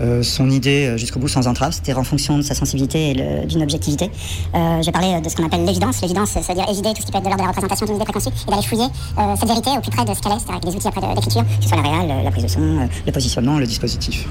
Euh, 0.00 0.22
son 0.22 0.50
idée 0.50 0.86
euh, 0.86 0.96
jusqu'au 0.96 1.20
bout 1.20 1.28
sans 1.28 1.46
entrave, 1.46 1.70
c'est-à-dire 1.72 1.98
en 1.98 2.02
fonction 2.12 2.36
de 2.38 2.42
sa 2.42 2.54
sensibilité 2.54 3.10
et 3.10 3.46
d'une 3.46 3.62
objectivité. 3.62 4.06
Euh, 4.54 4.82
J'ai 4.82 4.90
parlé 4.90 5.20
de 5.20 5.28
ce 5.28 5.36
qu'on 5.36 5.44
appelle 5.46 5.64
l'évidence. 5.64 6.00
L'évidence, 6.02 6.30
c'est-à-dire 6.30 6.66
évider 6.68 6.90
tout 6.94 7.02
ce 7.02 7.06
qui 7.06 7.12
peut 7.12 7.18
être 7.18 7.24
de 7.24 7.28
l'ordre 7.28 7.42
de 7.44 7.48
la 7.48 7.52
représentation 7.52 7.86
d'une 7.86 7.96
idée 7.96 8.04
préconçue 8.10 8.30
et 8.48 8.50
d'aller 8.50 8.66
fouiller 8.70 8.88
euh, 9.18 9.36
cette 9.38 9.48
vérité 9.54 9.70
au 9.78 9.80
plus 9.84 9.92
près 9.96 10.04
de 10.08 10.12
ce 10.16 10.20
qu'elle 10.22 10.32
est, 10.32 10.40
c'est-à-dire 10.40 10.56
avec 10.58 10.64
des 10.70 10.74
outils 10.76 10.88
après 10.88 11.02
de- 11.06 11.14
d'écriture, 11.14 11.44
que 11.44 11.62
ce 11.62 11.68
soit 11.68 11.76
la 11.82 11.88
réal, 11.88 12.24
la 12.24 12.30
prise 12.32 12.42
de 12.44 12.48
son, 12.48 12.88
le 13.06 13.12
positionnement, 13.12 13.58
le 13.58 13.66
dispositif. 13.66 14.26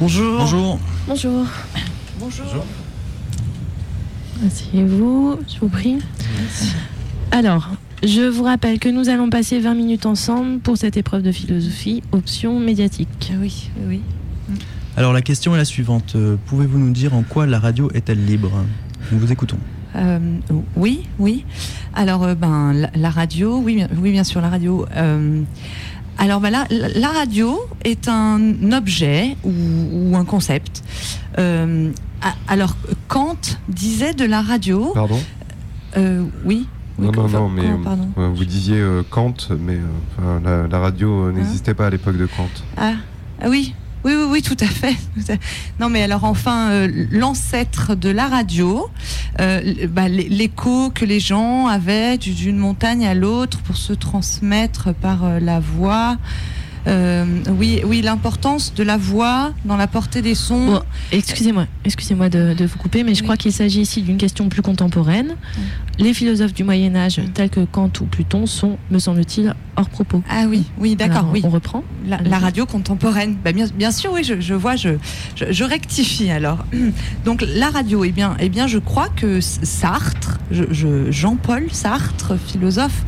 Bonjour. 0.00 0.38
Bonjour. 0.38 0.78
Bonjour. 1.08 1.44
Bonjour. 2.18 2.64
Asseyez-vous, 4.46 5.38
je 5.48 5.60
vous 5.60 5.68
prie. 5.68 5.98
Alors, 7.30 7.68
je 8.02 8.22
vous 8.28 8.42
rappelle 8.44 8.78
que 8.78 8.88
nous 8.88 9.08
allons 9.08 9.30
passer 9.30 9.58
20 9.60 9.74
minutes 9.74 10.06
ensemble 10.06 10.58
pour 10.60 10.76
cette 10.76 10.96
épreuve 10.96 11.22
de 11.22 11.32
philosophie, 11.32 12.02
option 12.12 12.58
médiatique. 12.58 13.32
Oui, 13.40 13.70
oui. 13.88 14.00
Alors 14.96 15.12
la 15.12 15.22
question 15.22 15.54
est 15.54 15.58
la 15.58 15.64
suivante. 15.64 16.14
Euh, 16.16 16.36
Pouvez-vous 16.46 16.78
nous 16.78 16.90
dire 16.92 17.14
en 17.14 17.22
quoi 17.22 17.46
la 17.46 17.58
radio 17.58 17.90
est-elle 17.94 18.24
libre? 18.24 18.50
Nous 19.10 19.18
vous 19.18 19.32
écoutons. 19.32 19.58
Euh, 19.96 20.18
oui, 20.76 21.02
oui. 21.18 21.44
Alors, 21.94 22.22
euh, 22.24 22.34
ben, 22.34 22.72
la, 22.72 22.90
la 22.94 23.10
radio, 23.10 23.58
oui, 23.58 23.76
bien- 23.76 23.88
oui, 24.00 24.10
bien 24.12 24.24
sûr, 24.24 24.40
la 24.40 24.48
radio. 24.48 24.86
euh, 24.96 25.42
alors, 26.18 26.40
ben, 26.40 26.50
la, 26.50 27.08
radio 27.08 27.58
est 27.84 28.06
un 28.08 28.72
objet 28.72 29.36
ou, 29.44 29.50
ou 29.92 30.16
un 30.16 30.24
concept. 30.24 30.82
Euh, 31.38 31.90
alors, 32.48 32.76
Kant 33.08 33.36
disait 33.68 34.12
de 34.14 34.24
la 34.24 34.42
radio. 34.42 34.92
Pardon? 34.94 35.18
Euh, 35.96 36.24
oui. 36.44 36.66
Oui, 36.98 37.06
Non, 37.06 37.12
non, 37.12 37.24
enfin, 37.24 37.38
non, 37.38 37.48
mais 37.48 37.62
euh, 38.18 38.28
vous 38.34 38.44
disiez 38.44 38.76
euh, 38.78 39.02
Kant, 39.08 39.34
mais 39.60 39.78
euh, 40.22 40.38
la, 40.44 40.68
la 40.68 40.78
radio 40.78 41.26
euh, 41.28 41.32
n'existait 41.32 41.74
pas 41.74 41.86
à 41.86 41.90
l'époque 41.90 42.16
de 42.18 42.26
Kant. 42.26 42.48
Ah, 42.76 42.92
ah 43.40 43.46
oui. 43.48 43.74
Oui, 44.04 44.14
oui, 44.16 44.24
oui, 44.28 44.42
tout 44.42 44.56
à 44.58 44.66
fait. 44.66 44.96
Non, 45.80 45.88
mais 45.88 46.02
alors 46.02 46.24
enfin, 46.24 46.70
euh, 46.70 46.88
l'ancêtre 47.12 47.94
de 47.94 48.10
la 48.10 48.26
radio, 48.26 48.88
euh, 49.40 49.60
bah, 49.88 50.08
l'é- 50.08 50.28
l'écho 50.28 50.90
que 50.90 51.04
les 51.04 51.20
gens 51.20 51.68
avaient 51.68 52.18
du- 52.18 52.32
d'une 52.34 52.56
montagne 52.56 53.06
à 53.06 53.14
l'autre 53.14 53.58
pour 53.60 53.76
se 53.76 53.92
transmettre 53.92 54.92
par 54.92 55.24
euh, 55.24 55.38
la 55.38 55.60
voix. 55.60 56.16
Euh, 56.88 57.24
oui, 57.56 57.80
oui, 57.86 58.02
l'importance 58.02 58.74
de 58.74 58.82
la 58.82 58.96
voix 58.96 59.52
dans 59.64 59.76
la 59.76 59.86
portée 59.86 60.20
des 60.20 60.34
sons. 60.34 60.66
Bon, 60.66 60.82
excusez-moi, 61.12 61.66
excusez-moi 61.84 62.28
de, 62.28 62.54
de 62.54 62.64
vous 62.64 62.76
couper, 62.78 63.04
mais 63.04 63.14
je 63.14 63.22
crois 63.22 63.36
qu'il 63.36 63.52
s'agit 63.52 63.82
ici 63.82 64.02
d'une 64.02 64.16
question 64.18 64.48
plus 64.48 64.62
contemporaine. 64.62 65.36
Les 66.02 66.14
philosophes 66.14 66.52
du 66.52 66.64
Moyen 66.64 66.94
Âge, 66.96 67.20
tels 67.32 67.48
que 67.48 67.60
Kant 67.64 67.90
ou 68.00 68.04
Pluton, 68.06 68.46
sont, 68.46 68.76
me 68.90 68.98
semble-t-il, 68.98 69.54
hors 69.76 69.88
propos. 69.88 70.22
Ah 70.28 70.44
oui, 70.48 70.64
oui, 70.78 70.96
d'accord, 70.96 71.26
oui. 71.32 71.40
On 71.44 71.48
reprend. 71.48 71.84
La, 72.06 72.18
la 72.18 72.38
radio 72.38 72.66
contemporaine. 72.66 73.36
Bah, 73.44 73.52
bien, 73.52 73.66
bien 73.74 73.92
sûr, 73.92 74.10
oui, 74.12 74.24
je, 74.24 74.40
je 74.40 74.54
vois, 74.54 74.74
je, 74.76 74.90
je, 75.36 75.44
je 75.52 75.64
rectifie 75.64 76.30
alors. 76.30 76.64
Donc 77.24 77.44
la 77.54 77.70
radio, 77.70 78.02
eh 78.04 78.10
bien, 78.10 78.34
eh 78.40 78.48
bien 78.48 78.66
je 78.66 78.78
crois 78.78 79.08
que 79.10 79.40
Sartre, 79.40 80.38
je- 80.50 80.64
je- 80.72 81.10
Jean-Paul 81.12 81.66
Sartre, 81.70 82.36
philosophe 82.36 83.04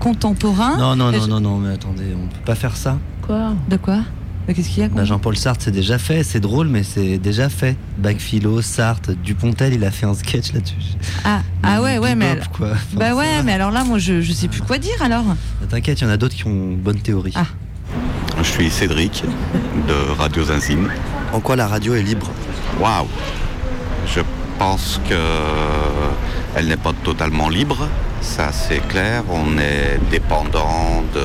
contemporain. 0.00 0.76
Non, 0.78 0.96
non, 0.96 1.12
non, 1.12 1.20
je- 1.20 1.28
non, 1.28 1.40
non, 1.40 1.58
mais 1.58 1.74
attendez, 1.74 2.14
on 2.14 2.26
peut 2.28 2.44
pas 2.46 2.54
faire 2.54 2.76
ça. 2.76 2.98
Quoi? 3.26 3.54
De 3.68 3.76
quoi? 3.76 4.00
Bah, 4.48 4.54
Qu'est-ce 4.54 4.70
qu'il 4.70 4.82
y 4.82 4.86
a 4.86 4.88
Bah, 4.88 5.04
Jean-Paul 5.04 5.36
Sartre, 5.36 5.62
c'est 5.64 5.70
déjà 5.70 5.98
fait. 5.98 6.22
C'est 6.22 6.40
drôle, 6.40 6.68
mais 6.68 6.82
c'est 6.82 7.18
déjà 7.18 7.50
fait. 7.50 7.76
Bac 7.98 8.18
philo, 8.18 8.62
Sartre, 8.62 9.10
Dupontel, 9.12 9.74
il 9.74 9.84
a 9.84 9.90
fait 9.90 10.06
un 10.06 10.14
sketch 10.14 10.54
là-dessus. 10.54 10.74
Ah, 11.22 11.42
ah 11.62 11.82
ouais, 11.82 11.98
ouais, 11.98 12.14
mais. 12.14 12.34
Bebop, 12.34 12.48
quoi. 12.56 12.70
Enfin, 12.72 12.96
bah 12.96 13.14
ouais, 13.14 13.42
mais 13.44 13.52
alors 13.52 13.70
là, 13.70 13.84
moi, 13.84 13.98
je, 13.98 14.22
je 14.22 14.32
sais 14.32 14.48
plus 14.48 14.62
quoi 14.62 14.78
dire 14.78 15.00
alors. 15.02 15.24
T'inquiète, 15.68 16.00
il 16.00 16.04
y 16.04 16.06
en 16.06 16.10
a 16.10 16.16
d'autres 16.16 16.34
qui 16.34 16.46
ont 16.46 16.50
une 16.50 16.78
bonne 16.78 16.98
théorie. 16.98 17.34
Ah. 17.36 17.44
Je 18.38 18.48
suis 18.48 18.70
Cédric 18.70 19.22
de 19.86 20.12
Radio 20.18 20.44
Zinzine. 20.44 20.88
En 21.34 21.40
quoi 21.40 21.54
la 21.54 21.66
radio 21.66 21.94
est 21.94 22.02
libre? 22.02 22.30
Waouh 22.80 23.06
Je 24.06 24.20
pense 24.58 24.98
que 25.08 25.14
elle 26.56 26.68
n'est 26.68 26.76
pas 26.78 26.92
totalement 27.04 27.50
libre, 27.50 27.86
ça 28.22 28.50
c'est 28.52 28.86
clair. 28.88 29.24
On 29.28 29.58
est 29.58 30.00
dépendant 30.10 31.04
de, 31.14 31.20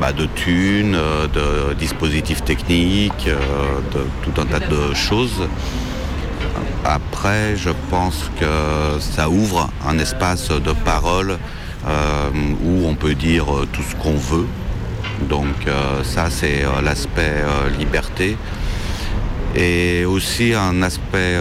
bah, 0.00 0.12
de 0.12 0.26
thunes, 0.26 0.96
euh, 0.96 1.28
de 1.28 1.74
dispositifs 1.74 2.42
techniques, 2.42 3.28
euh, 3.28 3.38
de 3.92 4.06
tout 4.24 4.40
un 4.40 4.46
tas 4.46 4.60
de 4.60 4.92
choses. 4.94 5.48
Après, 6.84 7.56
je 7.56 7.70
pense 7.90 8.30
que 8.38 9.00
ça 9.00 9.28
ouvre 9.28 9.70
un 9.86 9.98
espace 9.98 10.48
de 10.48 10.72
parole 10.72 11.38
euh, 11.86 12.30
où 12.64 12.86
on 12.86 12.94
peut 12.94 13.14
dire 13.14 13.46
tout 13.72 13.82
ce 13.82 13.94
qu'on 13.96 14.16
veut. 14.16 14.46
Donc 15.28 15.54
ça, 16.02 16.28
c'est 16.28 16.64
l'aspect 16.82 17.44
liberté. 17.78 18.36
Et 19.54 20.04
aussi 20.04 20.52
un 20.54 20.82
aspect 20.82 21.38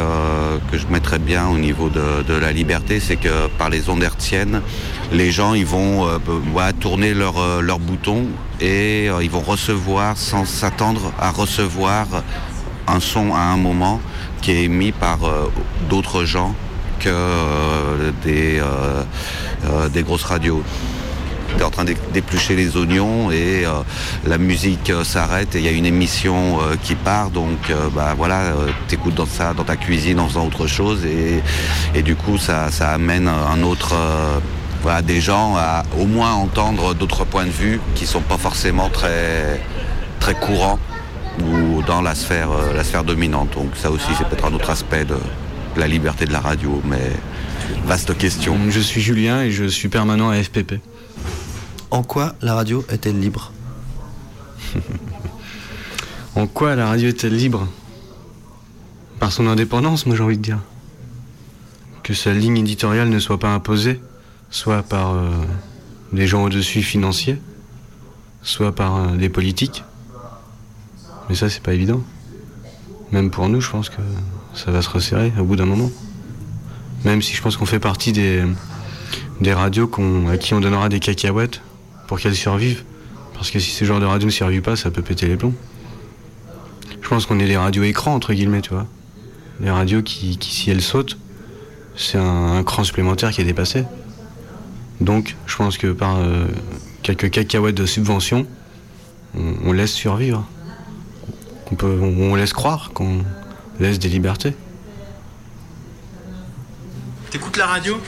que 0.71 0.77
je 0.77 0.85
mettrais 0.87 1.19
bien 1.19 1.47
au 1.47 1.57
niveau 1.57 1.89
de, 1.89 2.23
de 2.25 2.33
la 2.35 2.51
liberté, 2.51 2.99
c'est 2.99 3.15
que 3.15 3.47
par 3.57 3.69
les 3.69 3.89
ondes 3.89 4.03
hertziennes, 4.03 4.61
les 5.13 5.31
gens 5.31 5.53
ils 5.53 5.65
vont 5.65 6.07
euh, 6.07 6.71
tourner 6.79 7.13
leur, 7.13 7.37
euh, 7.39 7.61
leur 7.61 7.79
bouton 7.79 8.25
et 8.59 9.07
euh, 9.09 9.23
ils 9.23 9.29
vont 9.29 9.41
recevoir 9.41 10.17
sans 10.17 10.45
s'attendre 10.45 11.13
à 11.19 11.29
recevoir 11.29 12.07
un 12.87 12.99
son 12.99 13.33
à 13.33 13.39
un 13.39 13.57
moment 13.57 14.01
qui 14.41 14.51
est 14.51 14.63
émis 14.63 14.91
par 14.91 15.19
d'autres 15.89 16.25
gens 16.25 16.53
que 16.99 18.11
des, 18.23 18.61
grosses 20.03 20.23
radios. 20.23 20.61
Tu 21.55 21.61
es 21.61 21.63
en 21.63 21.69
train 21.69 21.85
d'é- 21.85 21.95
d'éplucher 22.13 22.55
les 22.57 22.75
oignons 22.75 23.31
et 23.31 23.63
la 24.25 24.37
musique 24.37 24.91
s'arrête 25.05 25.55
et 25.55 25.59
il 25.59 25.63
y 25.65 25.69
a 25.69 25.71
une 25.71 25.85
émission 25.85 26.59
qui 26.83 26.95
part. 26.95 27.29
Donc 27.29 27.71
bah, 27.95 28.15
voilà, 28.17 28.51
tu 28.89 28.95
écoutes 28.95 29.15
dans, 29.15 29.27
dans 29.55 29.63
ta 29.63 29.77
cuisine 29.77 30.19
en 30.19 30.27
faisant 30.27 30.45
autre 30.45 30.67
chose 30.67 31.05
et, 31.05 32.01
du 32.01 32.17
coup 32.17 32.37
ça 32.37 32.67
amène 32.81 33.29
un 33.29 33.63
autre... 33.63 33.95
voilà, 34.83 35.01
des 35.01 35.21
gens 35.21 35.55
à 35.55 35.83
au 35.97 36.05
moins 36.05 36.33
entendre 36.33 36.93
d'autres 36.93 37.23
points 37.23 37.45
de 37.45 37.51
vue 37.51 37.79
qui 37.95 38.05
sont 38.05 38.21
pas 38.21 38.37
forcément 38.37 38.89
très, 38.89 39.61
très 40.19 40.35
courants 40.35 40.77
ou 41.39 41.81
dans 41.83 42.01
la 42.01 42.13
sphère, 42.13 42.51
euh, 42.51 42.73
la 42.73 42.83
sphère 42.83 43.05
dominante. 43.05 43.53
Donc 43.55 43.75
ça 43.75 43.89
aussi 43.89 44.09
c'est 44.17 44.27
peut-être 44.27 44.45
un 44.45 44.53
autre 44.53 44.69
aspect 44.69 45.05
de 45.05 45.15
la 45.77 45.87
liberté 45.87 46.25
de 46.25 46.33
la 46.33 46.41
radio, 46.41 46.81
mais 46.83 47.11
vaste 47.85 48.15
question. 48.17 48.57
Je 48.69 48.81
suis 48.81 49.01
Julien 49.01 49.41
et 49.41 49.51
je 49.51 49.63
suis 49.63 49.87
permanent 49.87 50.29
à 50.29 50.43
FPP. 50.43 50.75
En 51.89 52.03
quoi 52.03 52.35
la 52.41 52.53
radio 52.53 52.85
est-elle 52.89 53.19
libre? 53.19 53.51
En 56.35 56.47
quoi 56.47 56.75
la 56.75 56.87
radio 56.87 57.09
est-elle 57.09 57.35
libre? 57.35 57.67
Par 59.19 59.31
son 59.31 59.45
indépendance, 59.45 60.07
moi 60.07 60.15
j'ai 60.15 60.23
envie 60.23 60.37
de 60.37 60.41
dire. 60.41 60.57
Que 62.01 62.15
sa 62.15 62.33
ligne 62.33 62.57
éditoriale 62.57 63.09
ne 63.09 63.19
soit 63.19 63.39
pas 63.39 63.49
imposée, 63.49 64.01
soit 64.53 64.83
par 64.83 65.15
euh, 65.15 65.31
des 66.13 66.27
gens 66.27 66.43
au-dessus 66.43 66.83
financiers, 66.83 67.41
soit 68.43 68.73
par 68.73 68.97
euh, 68.97 69.15
des 69.15 69.27
politiques. 69.27 69.83
Mais 71.27 71.35
ça, 71.35 71.49
c'est 71.49 71.63
pas 71.63 71.73
évident. 71.73 72.01
Même 73.11 73.31
pour 73.31 73.49
nous, 73.49 73.61
je 73.61 73.69
pense 73.71 73.89
que 73.89 74.01
ça 74.53 74.69
va 74.69 74.83
se 74.83 74.89
resserrer 74.89 75.33
au 75.39 75.43
bout 75.43 75.55
d'un 75.55 75.65
moment. 75.65 75.89
Même 77.03 77.23
si 77.23 77.33
je 77.33 77.41
pense 77.41 77.57
qu'on 77.57 77.65
fait 77.65 77.79
partie 77.79 78.11
des, 78.11 78.43
des 79.41 79.53
radios 79.53 79.89
à 80.29 80.37
qui 80.37 80.53
on 80.53 80.59
donnera 80.59 80.87
des 80.87 80.99
cacahuètes 80.99 81.61
pour 82.07 82.19
qu'elles 82.19 82.35
survivent. 82.35 82.83
Parce 83.33 83.49
que 83.49 83.59
si 83.59 83.71
ce 83.71 83.85
genre 83.85 83.99
de 83.99 84.05
radio 84.05 84.27
ne 84.27 84.31
survit 84.31 84.61
pas, 84.61 84.75
ça 84.75 84.91
peut 84.91 85.01
péter 85.01 85.27
les 85.27 85.35
plombs. 85.35 85.55
Je 87.01 87.09
pense 87.09 87.25
qu'on 87.25 87.39
est 87.39 87.47
des 87.47 87.57
radios 87.57 87.83
écrans, 87.83 88.13
entre 88.13 88.33
guillemets, 88.33 88.61
tu 88.61 88.69
vois. 88.69 88.85
Des 89.59 89.71
radios 89.71 90.03
qui, 90.03 90.37
si 90.39 90.69
elles 90.69 90.83
sautent, 90.83 91.17
c'est 91.95 92.19
un 92.19 92.63
cran 92.63 92.83
supplémentaire 92.83 93.31
qui 93.31 93.41
est 93.41 93.45
dépassé. 93.45 93.85
Donc, 95.03 95.35
je 95.45 95.55
pense 95.57 95.77
que 95.77 95.87
par 95.91 96.17
euh, 96.17 96.47
quelques 97.01 97.29
cacahuètes 97.29 97.75
de 97.75 97.85
subvention, 97.85 98.47
on, 99.37 99.53
on 99.65 99.73
laisse 99.73 99.91
survivre. 99.91 100.47
On, 101.71 101.75
peut, 101.75 101.99
on, 102.01 102.31
on 102.31 102.35
laisse 102.35 102.53
croire 102.53 102.91
qu'on 102.93 103.23
laisse 103.79 103.99
des 103.99 104.07
libertés. 104.07 104.53
T'écoutes 107.31 107.57
la 107.57 107.67
radio? 107.67 107.99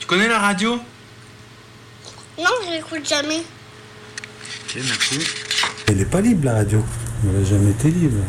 Tu 0.00 0.06
connais 0.06 0.28
la 0.28 0.38
radio? 0.38 0.80
Non, 2.38 2.50
je 2.66 2.72
l'écoute 2.72 3.08
jamais. 3.08 3.38
Ok, 3.38 4.76
merci. 4.76 5.18
Elle 5.86 5.98
n'est 5.98 6.04
pas 6.06 6.20
libre 6.20 6.46
la 6.46 6.54
radio. 6.54 6.82
Elle 7.22 7.40
n'a 7.40 7.44
jamais 7.44 7.70
été 7.70 7.90
libre. 7.90 8.20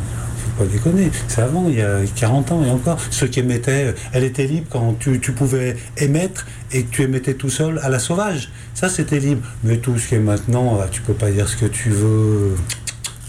Faut 0.58 0.64
pas 0.64 0.70
déconner. 0.70 1.12
C'est 1.28 1.41
avant, 1.41 1.66
il 1.68 1.76
y 1.76 1.82
a 1.82 1.99
40 2.16 2.51
ans 2.51 2.64
et 2.64 2.70
encore. 2.70 2.99
Ceux 3.10 3.28
qui 3.28 3.39
émettaient, 3.39 3.95
elle 4.12 4.24
était 4.24 4.45
libre 4.45 4.68
quand 4.70 4.95
tu, 4.99 5.20
tu 5.20 5.32
pouvais 5.32 5.76
émettre 5.97 6.45
et 6.72 6.84
que 6.84 6.91
tu 6.91 7.01
émettais 7.04 7.34
tout 7.34 7.49
seul 7.49 7.80
à 7.84 7.89
la 7.89 7.99
sauvage. 7.99 8.51
Ça, 8.74 8.89
c'était 8.89 9.20
libre. 9.20 9.41
Mais 9.64 9.78
tout 9.78 9.97
ce 9.97 10.08
qui 10.08 10.16
est 10.16 10.20
maintenant, 10.20 10.80
ah, 10.82 10.88
tu 10.91 11.01
peux 11.01 11.14
pas 11.14 11.32
dire 11.32 11.47
ce 11.47 11.58
que 11.58 11.66
tu 11.66 11.89
veux. 11.89 12.56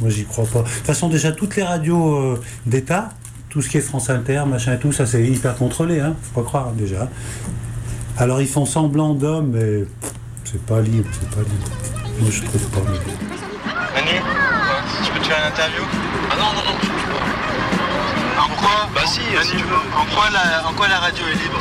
Moi, 0.01 0.11
j'y 0.11 0.25
crois 0.25 0.47
pas. 0.47 0.61
De 0.61 0.64
toute 0.64 0.87
façon, 0.87 1.09
déjà, 1.09 1.33
toutes 1.33 1.57
les 1.57 1.62
radios 1.62 2.16
euh, 2.16 2.41
d'État, 2.66 3.11
tout 3.49 3.62
ce 3.62 3.68
qui 3.68 3.79
est 3.79 3.81
France 3.81 4.11
Inter, 4.11 4.43
machin 4.47 4.75
et 4.75 4.79
tout, 4.79 4.93
ça, 4.93 5.07
c'est 5.07 5.22
hyper 5.22 5.57
contrôlé. 5.57 6.01
Hein. 6.01 6.16
Faut 6.20 6.43
pas 6.43 6.47
croire, 6.47 6.72
déjà. 6.72 7.09
Alors, 8.18 8.41
ils 8.41 8.49
font 8.49 8.66
semblant 8.66 9.14
d'hommes, 9.14 9.53
mais 9.55 9.85
c'est 10.45 10.62
pas 10.62 10.81
libre, 10.81 11.09
c'est 11.12 11.31
pas 11.31 11.43
libre. 11.43 11.70
Moi, 12.20 12.31
je 12.31 12.43
trouve 12.43 12.66
pas 12.70 12.91
libre. 12.91 13.05
Manu 13.95 14.20
Tu 15.05 15.12
peux 15.12 15.20
te 15.20 15.27
faire 15.27 15.39
une 15.39 15.53
interview? 15.53 15.83
Ah 16.31 16.37
non, 16.37 16.47
non, 16.47 16.72
non. 16.72 17.03
En 18.65 18.67
quoi 18.67 18.89
Bah 18.95 19.01
si, 19.07 19.21
si 19.21 19.51
tu 19.57 19.62
veux. 19.65 19.75
En 19.97 20.05
quoi, 20.15 20.31
la, 20.33 20.67
en 20.69 20.73
quoi 20.73 20.89
la 20.89 20.99
radio 20.99 21.23
est 21.33 21.43
libre 21.43 21.59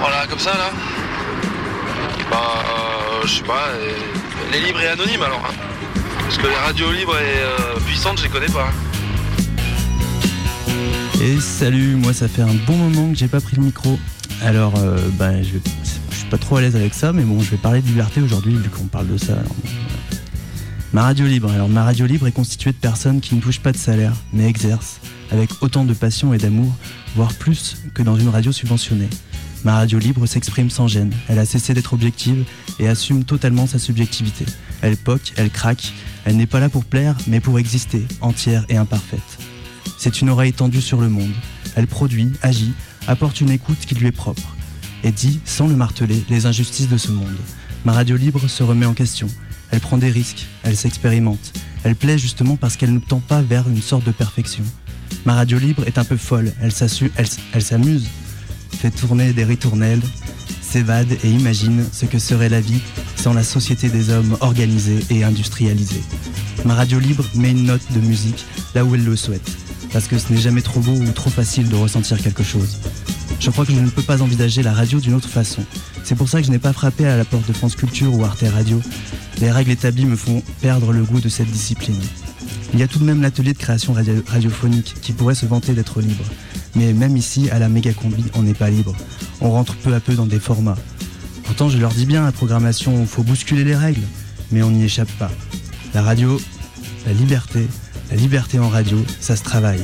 Voilà, 0.00 0.26
comme 0.28 0.38
ça 0.38 0.52
là 0.56 0.70
Bah, 2.30 2.36
euh, 3.22 3.26
je 3.26 3.34
sais 3.36 3.42
pas, 3.42 3.68
elle, 4.50 4.56
est 4.62 4.66
libre 4.66 4.80
et 4.80 4.88
anonyme 4.88 5.22
alors. 5.22 5.42
hein. 5.48 5.54
Parce 6.20 6.38
que 6.38 6.46
les 6.46 6.56
radios 6.56 6.90
libres 6.92 7.16
et 7.18 7.38
euh, 7.40 7.78
puissantes, 7.86 8.18
je 8.18 8.24
les 8.24 8.28
connais 8.30 8.46
pas. 8.46 8.70
Et 11.20 11.38
salut, 11.40 11.94
moi 11.96 12.12
ça 12.12 12.26
fait 12.26 12.42
un 12.42 12.54
bon 12.66 12.76
moment 12.76 13.10
que 13.12 13.16
j'ai 13.18 13.28
pas 13.28 13.40
pris 13.40 13.56
le 13.56 13.62
micro. 13.62 13.98
Alors, 14.42 14.74
euh, 14.78 14.96
ben, 15.12 15.42
je, 15.44 15.52
vais- 15.52 15.60
je 16.10 16.16
suis 16.16 16.26
pas 16.28 16.38
trop 16.38 16.56
à 16.56 16.60
l'aise 16.62 16.74
avec 16.74 16.94
ça, 16.94 17.12
mais 17.12 17.22
bon, 17.22 17.40
je 17.40 17.50
vais 17.50 17.56
parler 17.58 17.80
de 17.80 17.86
liberté 17.86 18.20
aujourd'hui 18.20 18.56
vu 18.56 18.68
qu'on 18.70 18.86
parle 18.86 19.06
de 19.08 19.18
ça. 19.18 19.34
alors 19.34 19.44
bon. 19.44 19.68
Ma 20.92 21.04
radio 21.04 21.26
libre. 21.26 21.50
Alors 21.50 21.70
ma 21.70 21.84
radio 21.84 22.04
libre 22.04 22.26
est 22.26 22.32
constituée 22.32 22.72
de 22.72 22.76
personnes 22.76 23.22
qui 23.22 23.34
ne 23.34 23.40
touchent 23.40 23.60
pas 23.60 23.72
de 23.72 23.78
salaire, 23.78 24.12
mais 24.32 24.46
exercent 24.46 25.00
avec 25.30 25.50
autant 25.62 25.86
de 25.86 25.94
passion 25.94 26.34
et 26.34 26.38
d'amour, 26.38 26.70
voire 27.16 27.32
plus 27.32 27.78
que 27.94 28.02
dans 28.02 28.16
une 28.16 28.28
radio 28.28 28.52
subventionnée. 28.52 29.08
Ma 29.64 29.76
radio 29.76 29.98
libre 29.98 30.26
s'exprime 30.26 30.68
sans 30.68 30.88
gêne. 30.88 31.12
Elle 31.28 31.38
a 31.38 31.46
cessé 31.46 31.72
d'être 31.72 31.94
objective 31.94 32.44
et 32.78 32.88
assume 32.88 33.24
totalement 33.24 33.66
sa 33.66 33.78
subjectivité. 33.78 34.44
Elle 34.82 34.98
poque, 34.98 35.32
elle 35.36 35.48
craque. 35.48 35.94
Elle 36.26 36.36
n'est 36.36 36.46
pas 36.46 36.60
là 36.60 36.68
pour 36.68 36.84
plaire, 36.84 37.16
mais 37.26 37.40
pour 37.40 37.58
exister, 37.58 38.06
entière 38.20 38.66
et 38.68 38.76
imparfaite. 38.76 39.20
C'est 39.98 40.20
une 40.20 40.28
oreille 40.28 40.52
tendue 40.52 40.82
sur 40.82 41.00
le 41.00 41.08
monde. 41.08 41.32
Elle 41.74 41.86
produit, 41.86 42.30
agit, 42.42 42.74
apporte 43.06 43.40
une 43.40 43.50
écoute 43.50 43.78
qui 43.86 43.94
lui 43.94 44.08
est 44.08 44.12
propre 44.12 44.56
et 45.04 45.12
dit, 45.12 45.40
sans 45.46 45.66
le 45.66 45.76
marteler, 45.76 46.22
les 46.28 46.44
injustices 46.44 46.88
de 46.88 46.98
ce 46.98 47.10
monde. 47.10 47.38
Ma 47.84 47.92
radio 47.92 48.16
libre 48.16 48.46
se 48.46 48.62
remet 48.62 48.86
en 48.86 48.94
question. 48.94 49.28
Elle 49.72 49.80
prend 49.80 49.98
des 49.98 50.10
risques, 50.10 50.46
elle 50.62 50.76
s'expérimente. 50.76 51.52
Elle 51.82 51.96
plaît 51.96 52.18
justement 52.18 52.56
parce 52.56 52.76
qu'elle 52.76 52.92
ne 52.94 53.00
tend 53.00 53.18
pas 53.20 53.42
vers 53.42 53.68
une 53.68 53.82
sorte 53.82 54.04
de 54.04 54.12
perfection. 54.12 54.62
Ma 55.24 55.34
radio 55.34 55.58
libre 55.58 55.82
est 55.86 55.98
un 55.98 56.04
peu 56.04 56.16
folle, 56.16 56.52
elle 56.62 56.72
s'assu- 56.72 57.10
elle 57.16 57.26
elle 57.52 57.62
s'amuse, 57.62 58.06
fait 58.78 58.90
tourner 58.90 59.32
des 59.32 59.44
ritournelles, 59.44 60.00
s'évade 60.60 61.08
et 61.24 61.30
imagine 61.30 61.84
ce 61.92 62.04
que 62.06 62.18
serait 62.18 62.48
la 62.48 62.60
vie 62.60 62.80
sans 63.16 63.32
la 63.34 63.42
société 63.42 63.88
des 63.88 64.10
hommes 64.10 64.36
organisée 64.40 65.04
et 65.10 65.24
industrialisée. 65.24 66.02
Ma 66.64 66.74
radio 66.74 66.98
libre 66.98 67.24
met 67.34 67.50
une 67.50 67.64
note 67.64 67.92
de 67.92 68.00
musique 68.00 68.44
là 68.74 68.84
où 68.84 68.94
elle 68.94 69.04
le 69.04 69.16
souhaite, 69.16 69.50
parce 69.92 70.06
que 70.06 70.18
ce 70.18 70.32
n'est 70.32 70.40
jamais 70.40 70.62
trop 70.62 70.80
beau 70.80 70.92
ou 70.92 71.10
trop 71.12 71.30
facile 71.30 71.68
de 71.68 71.76
ressentir 71.76 72.20
quelque 72.22 72.42
chose. 72.44 72.78
Je 73.40 73.50
crois 73.50 73.66
que 73.66 73.72
je 73.72 73.80
ne 73.80 73.88
peux 73.90 74.02
pas 74.02 74.22
envisager 74.22 74.62
la 74.62 74.72
radio 74.72 75.00
d'une 75.00 75.14
autre 75.14 75.28
façon. 75.28 75.64
C'est 76.04 76.14
pour 76.14 76.28
ça 76.28 76.40
que 76.40 76.46
je 76.46 76.52
n'ai 76.52 76.58
pas 76.60 76.72
frappé 76.72 77.06
à 77.06 77.16
la 77.16 77.24
porte 77.24 77.46
de 77.48 77.52
France 77.52 77.74
Culture 77.76 78.14
ou 78.14 78.24
Arte 78.24 78.44
Radio. 78.54 78.80
Les 79.42 79.50
règles 79.50 79.72
établies 79.72 80.06
me 80.06 80.14
font 80.14 80.40
perdre 80.60 80.92
le 80.92 81.02
goût 81.02 81.20
de 81.20 81.28
cette 81.28 81.50
discipline. 81.50 82.00
Il 82.72 82.78
y 82.78 82.82
a 82.84 82.86
tout 82.86 83.00
de 83.00 83.04
même 83.04 83.20
l'atelier 83.20 83.52
de 83.52 83.58
création 83.58 83.92
radio- 83.92 84.22
radiophonique 84.24 84.94
qui 85.02 85.12
pourrait 85.12 85.34
se 85.34 85.46
vanter 85.46 85.72
d'être 85.72 86.00
libre. 86.00 86.24
Mais 86.76 86.92
même 86.92 87.16
ici, 87.16 87.50
à 87.50 87.58
la 87.58 87.68
méga 87.68 87.92
combi, 87.92 88.24
on 88.34 88.42
n'est 88.42 88.54
pas 88.54 88.70
libre. 88.70 88.94
On 89.40 89.50
rentre 89.50 89.74
peu 89.74 89.92
à 89.94 89.98
peu 89.98 90.14
dans 90.14 90.26
des 90.26 90.38
formats. 90.38 90.78
Pourtant, 91.42 91.68
je 91.68 91.76
leur 91.78 91.90
dis 91.90 92.06
bien, 92.06 92.24
la 92.24 92.30
programmation, 92.30 93.00
il 93.00 93.06
faut 93.08 93.24
bousculer 93.24 93.64
les 93.64 93.74
règles. 93.74 94.06
Mais 94.52 94.62
on 94.62 94.70
n'y 94.70 94.84
échappe 94.84 95.10
pas. 95.18 95.32
La 95.92 96.02
radio, 96.02 96.40
la 97.04 97.12
liberté, 97.12 97.66
la 98.12 98.16
liberté 98.16 98.60
en 98.60 98.68
radio, 98.68 99.04
ça 99.18 99.34
se 99.34 99.42
travaille. 99.42 99.82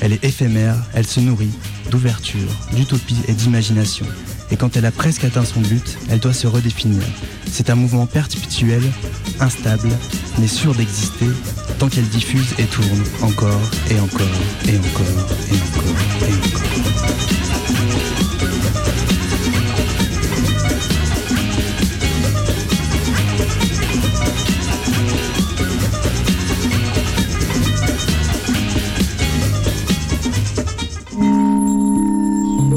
Elle 0.00 0.14
est 0.14 0.24
éphémère, 0.24 0.76
elle 0.94 1.06
se 1.06 1.20
nourrit 1.20 1.52
d'ouverture, 1.90 2.48
d'utopie 2.74 3.18
et 3.28 3.34
d'imagination. 3.34 4.06
Et 4.52 4.56
quand 4.56 4.76
elle 4.76 4.84
a 4.84 4.90
presque 4.90 5.24
atteint 5.24 5.44
son 5.44 5.60
but, 5.60 5.96
elle 6.10 6.18
doit 6.18 6.32
se 6.32 6.46
redéfinir. 6.46 7.02
C'est 7.50 7.70
un 7.70 7.76
mouvement 7.76 8.06
perpétuel, 8.06 8.82
instable, 9.38 9.88
mais 10.38 10.48
sûr 10.48 10.74
d'exister, 10.74 11.28
tant 11.78 11.88
qu'elle 11.88 12.08
diffuse 12.08 12.54
et 12.58 12.64
tourne 12.64 13.04
encore 13.22 13.60
et 13.90 14.00
encore 14.00 14.26
et 14.66 14.76
encore 14.76 15.06
et 15.48 15.56
encore 15.56 15.94
et 16.28 16.34
encore. 16.34 16.60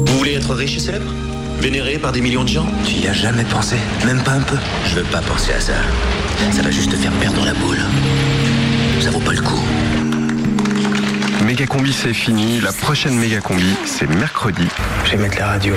Vous 0.06 0.18
voulez 0.18 0.34
être 0.34 0.54
riche 0.54 0.76
et 0.76 0.80
célèbre? 0.80 1.23
Vénéré 1.64 1.98
par 1.98 2.12
des 2.12 2.20
millions 2.20 2.44
de 2.44 2.48
gens 2.48 2.66
Tu 2.84 2.96
y 2.96 3.08
as 3.08 3.14
jamais 3.14 3.42
pensé 3.44 3.76
Même 4.04 4.22
pas 4.22 4.32
un 4.32 4.42
peu 4.42 4.58
Je 4.84 4.96
veux 4.96 5.04
pas 5.04 5.22
penser 5.22 5.54
à 5.54 5.60
ça. 5.60 5.72
Ça 6.52 6.60
va 6.60 6.70
juste 6.70 6.90
te 6.90 6.96
faire 6.96 7.10
perdre 7.12 7.42
la 7.42 7.54
boule. 7.54 7.80
Ça 9.00 9.10
vaut 9.10 9.18
pas 9.18 9.32
le 9.32 9.40
coup. 9.40 9.64
Méga 11.46 11.64
combi 11.64 11.90
c'est 11.90 12.12
fini, 12.12 12.60
la 12.60 12.70
prochaine 12.70 13.18
méga 13.18 13.40
combi 13.40 13.74
c'est 13.86 14.06
mercredi. 14.10 14.68
Je 15.06 15.12
vais 15.12 15.16
mettre 15.16 15.38
la 15.38 15.46
radio. 15.46 15.74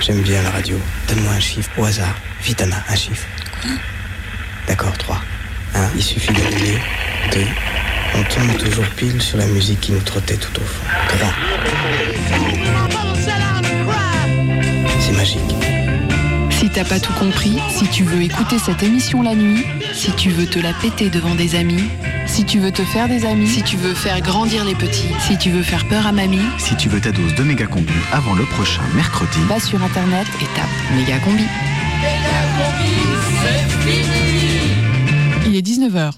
J'aime 0.00 0.20
bien 0.20 0.42
la 0.42 0.50
radio. 0.50 0.76
Donne-moi 1.08 1.32
un 1.32 1.40
chiffre 1.40 1.70
au 1.78 1.86
hasard. 1.86 2.14
Vite, 2.42 2.60
Anna, 2.60 2.76
un 2.90 2.94
chiffre. 2.94 3.26
D'accord, 4.68 4.98
3. 4.98 5.18
1. 5.76 5.88
Il 5.96 6.02
suffit 6.02 6.34
d'allumer. 6.34 6.78
2. 7.32 7.40
On 8.16 8.22
tombe 8.24 8.58
toujours 8.58 8.84
pile 8.96 9.22
sur 9.22 9.38
la 9.38 9.46
musique 9.46 9.80
qui 9.80 9.92
nous 9.92 10.00
trottait 10.00 10.36
tout 10.36 10.60
au 10.60 10.64
fond. 10.64 10.84
3. 11.08 11.32
C'est 15.06 15.12
magique. 15.12 15.40
Si 16.50 16.68
t'as 16.68 16.82
pas 16.82 16.98
tout 16.98 17.12
compris, 17.12 17.60
si 17.70 17.86
tu 17.86 18.02
veux 18.02 18.22
écouter 18.22 18.58
cette 18.58 18.82
émission 18.82 19.22
la 19.22 19.36
nuit, 19.36 19.64
si 19.94 20.10
tu 20.16 20.30
veux 20.30 20.46
te 20.46 20.58
la 20.58 20.72
péter 20.72 21.10
devant 21.10 21.36
des 21.36 21.54
amis, 21.54 21.84
si 22.26 22.44
tu 22.44 22.58
veux 22.58 22.72
te 22.72 22.82
faire 22.82 23.06
des 23.06 23.24
amis, 23.24 23.46
si 23.46 23.62
tu 23.62 23.76
veux 23.76 23.94
faire 23.94 24.20
grandir 24.20 24.64
les 24.64 24.74
petits, 24.74 25.14
si 25.20 25.38
tu 25.38 25.50
veux 25.50 25.62
faire 25.62 25.86
peur 25.86 26.08
à 26.08 26.10
mamie, 26.12 26.40
Si 26.58 26.74
tu 26.74 26.88
veux 26.88 27.00
ta 27.00 27.12
dose 27.12 27.36
de 27.36 27.44
méga 27.44 27.66
combi 27.66 27.92
avant 28.12 28.34
le 28.34 28.42
prochain 28.46 28.82
mercredi, 28.96 29.38
va 29.48 29.60
sur 29.60 29.80
internet 29.80 30.26
et 30.40 30.46
tape 30.56 30.96
méga 30.96 31.20
combi. 31.20 31.44
Il 35.46 35.54
est 35.54 35.62
19h. 35.62 36.14